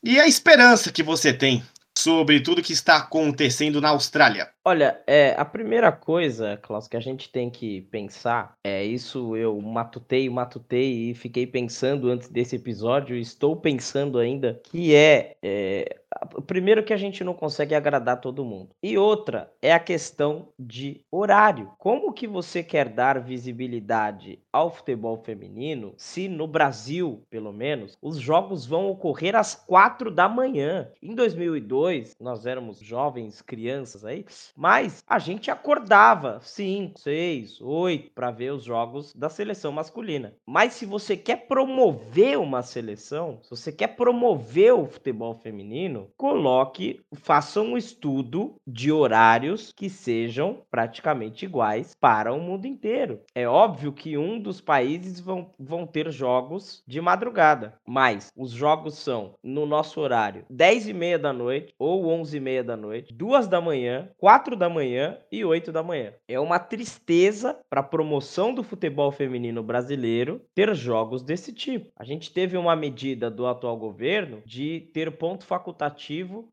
E 0.02 0.18
a 0.18 0.26
esperança 0.26 0.90
que 0.90 1.02
você 1.02 1.30
tem 1.30 1.62
sobre 2.00 2.40
tudo 2.40 2.62
que 2.62 2.72
está 2.72 2.96
acontecendo 2.96 3.80
na 3.80 3.90
Austrália? 3.90 4.48
Olha, 4.64 5.00
é, 5.06 5.34
a 5.36 5.44
primeira 5.44 5.92
coisa, 5.92 6.58
Klaus, 6.62 6.88
que 6.88 6.96
a 6.96 7.00
gente 7.00 7.30
tem 7.30 7.50
que 7.50 7.82
pensar, 7.82 8.54
é 8.64 8.84
isso 8.84 9.36
eu 9.36 9.60
matutei, 9.60 10.28
matutei 10.28 11.10
e 11.10 11.14
fiquei 11.14 11.46
pensando 11.46 12.10
antes 12.10 12.28
desse 12.28 12.56
episódio, 12.56 13.16
estou 13.16 13.56
pensando 13.56 14.18
ainda, 14.18 14.60
que 14.64 14.94
é, 14.94 15.36
é 15.42 15.99
primeiro 16.46 16.82
que 16.82 16.92
a 16.92 16.96
gente 16.96 17.22
não 17.22 17.34
consegue 17.34 17.74
agradar 17.74 18.20
todo 18.20 18.44
mundo. 18.44 18.70
E 18.82 18.98
outra 18.98 19.52
é 19.62 19.72
a 19.72 19.78
questão 19.78 20.48
de 20.58 21.04
horário. 21.10 21.70
Como 21.78 22.12
que 22.12 22.26
você 22.26 22.62
quer 22.62 22.88
dar 22.88 23.20
visibilidade 23.20 24.38
ao 24.52 24.70
futebol 24.70 25.16
feminino 25.16 25.94
se 25.96 26.28
no 26.28 26.46
Brasil, 26.46 27.22
pelo 27.30 27.52
menos, 27.52 27.96
os 28.02 28.18
jogos 28.18 28.66
vão 28.66 28.88
ocorrer 28.90 29.36
às 29.36 29.54
quatro 29.54 30.10
da 30.10 30.28
manhã? 30.28 30.90
Em 31.02 31.14
2002, 31.14 32.16
nós 32.20 32.46
éramos 32.46 32.78
jovens, 32.78 33.42
crianças 33.42 34.04
aí, 34.04 34.24
mas 34.56 35.02
a 35.06 35.18
gente 35.18 35.50
acordava 35.50 36.40
5, 36.42 36.98
6, 36.98 37.60
8 37.60 38.10
para 38.12 38.30
ver 38.30 38.52
os 38.52 38.64
jogos 38.64 39.14
da 39.14 39.28
seleção 39.28 39.72
masculina. 39.72 40.34
Mas 40.46 40.74
se 40.74 40.86
você 40.86 41.16
quer 41.16 41.46
promover 41.46 42.38
uma 42.38 42.62
seleção, 42.62 43.38
se 43.42 43.50
você 43.50 43.72
quer 43.72 43.88
promover 43.88 44.74
o 44.74 44.86
futebol 44.86 45.34
feminino, 45.34 45.99
coloque, 46.16 47.00
faça 47.14 47.60
um 47.60 47.76
estudo 47.76 48.54
de 48.66 48.92
horários 48.92 49.72
que 49.72 49.88
sejam 49.88 50.62
praticamente 50.70 51.44
iguais 51.44 51.94
para 52.00 52.32
o 52.32 52.40
mundo 52.40 52.66
inteiro. 52.66 53.20
É 53.34 53.46
óbvio 53.46 53.92
que 53.92 54.16
um 54.16 54.38
dos 54.40 54.60
países 54.60 55.20
vão, 55.20 55.50
vão 55.58 55.86
ter 55.86 56.10
jogos 56.10 56.82
de 56.86 57.00
madrugada, 57.00 57.74
mas 57.86 58.32
os 58.36 58.50
jogos 58.50 58.98
são 58.98 59.34
no 59.42 59.66
nosso 59.66 60.00
horário 60.00 60.44
10 60.50 60.88
e 60.88 60.92
meia 60.92 61.18
da 61.18 61.32
noite 61.32 61.74
ou 61.78 62.06
11 62.06 62.36
e 62.36 62.40
meia 62.40 62.64
da 62.64 62.76
noite, 62.76 63.14
2 63.14 63.48
da 63.48 63.60
manhã, 63.60 64.08
4 64.18 64.56
da 64.56 64.68
manhã 64.68 65.18
e 65.30 65.44
8 65.44 65.72
da 65.72 65.82
manhã. 65.82 66.12
É 66.28 66.38
uma 66.38 66.58
tristeza 66.58 67.58
para 67.68 67.80
a 67.80 67.84
promoção 67.84 68.54
do 68.54 68.62
futebol 68.62 69.10
feminino 69.10 69.62
brasileiro 69.62 70.40
ter 70.54 70.74
jogos 70.74 71.22
desse 71.22 71.52
tipo. 71.52 71.90
A 71.96 72.04
gente 72.04 72.32
teve 72.32 72.56
uma 72.56 72.76
medida 72.76 73.30
do 73.30 73.46
atual 73.46 73.76
governo 73.76 74.42
de 74.46 74.90
ter 74.92 75.10
ponto 75.16 75.44
facultativo 75.44 75.89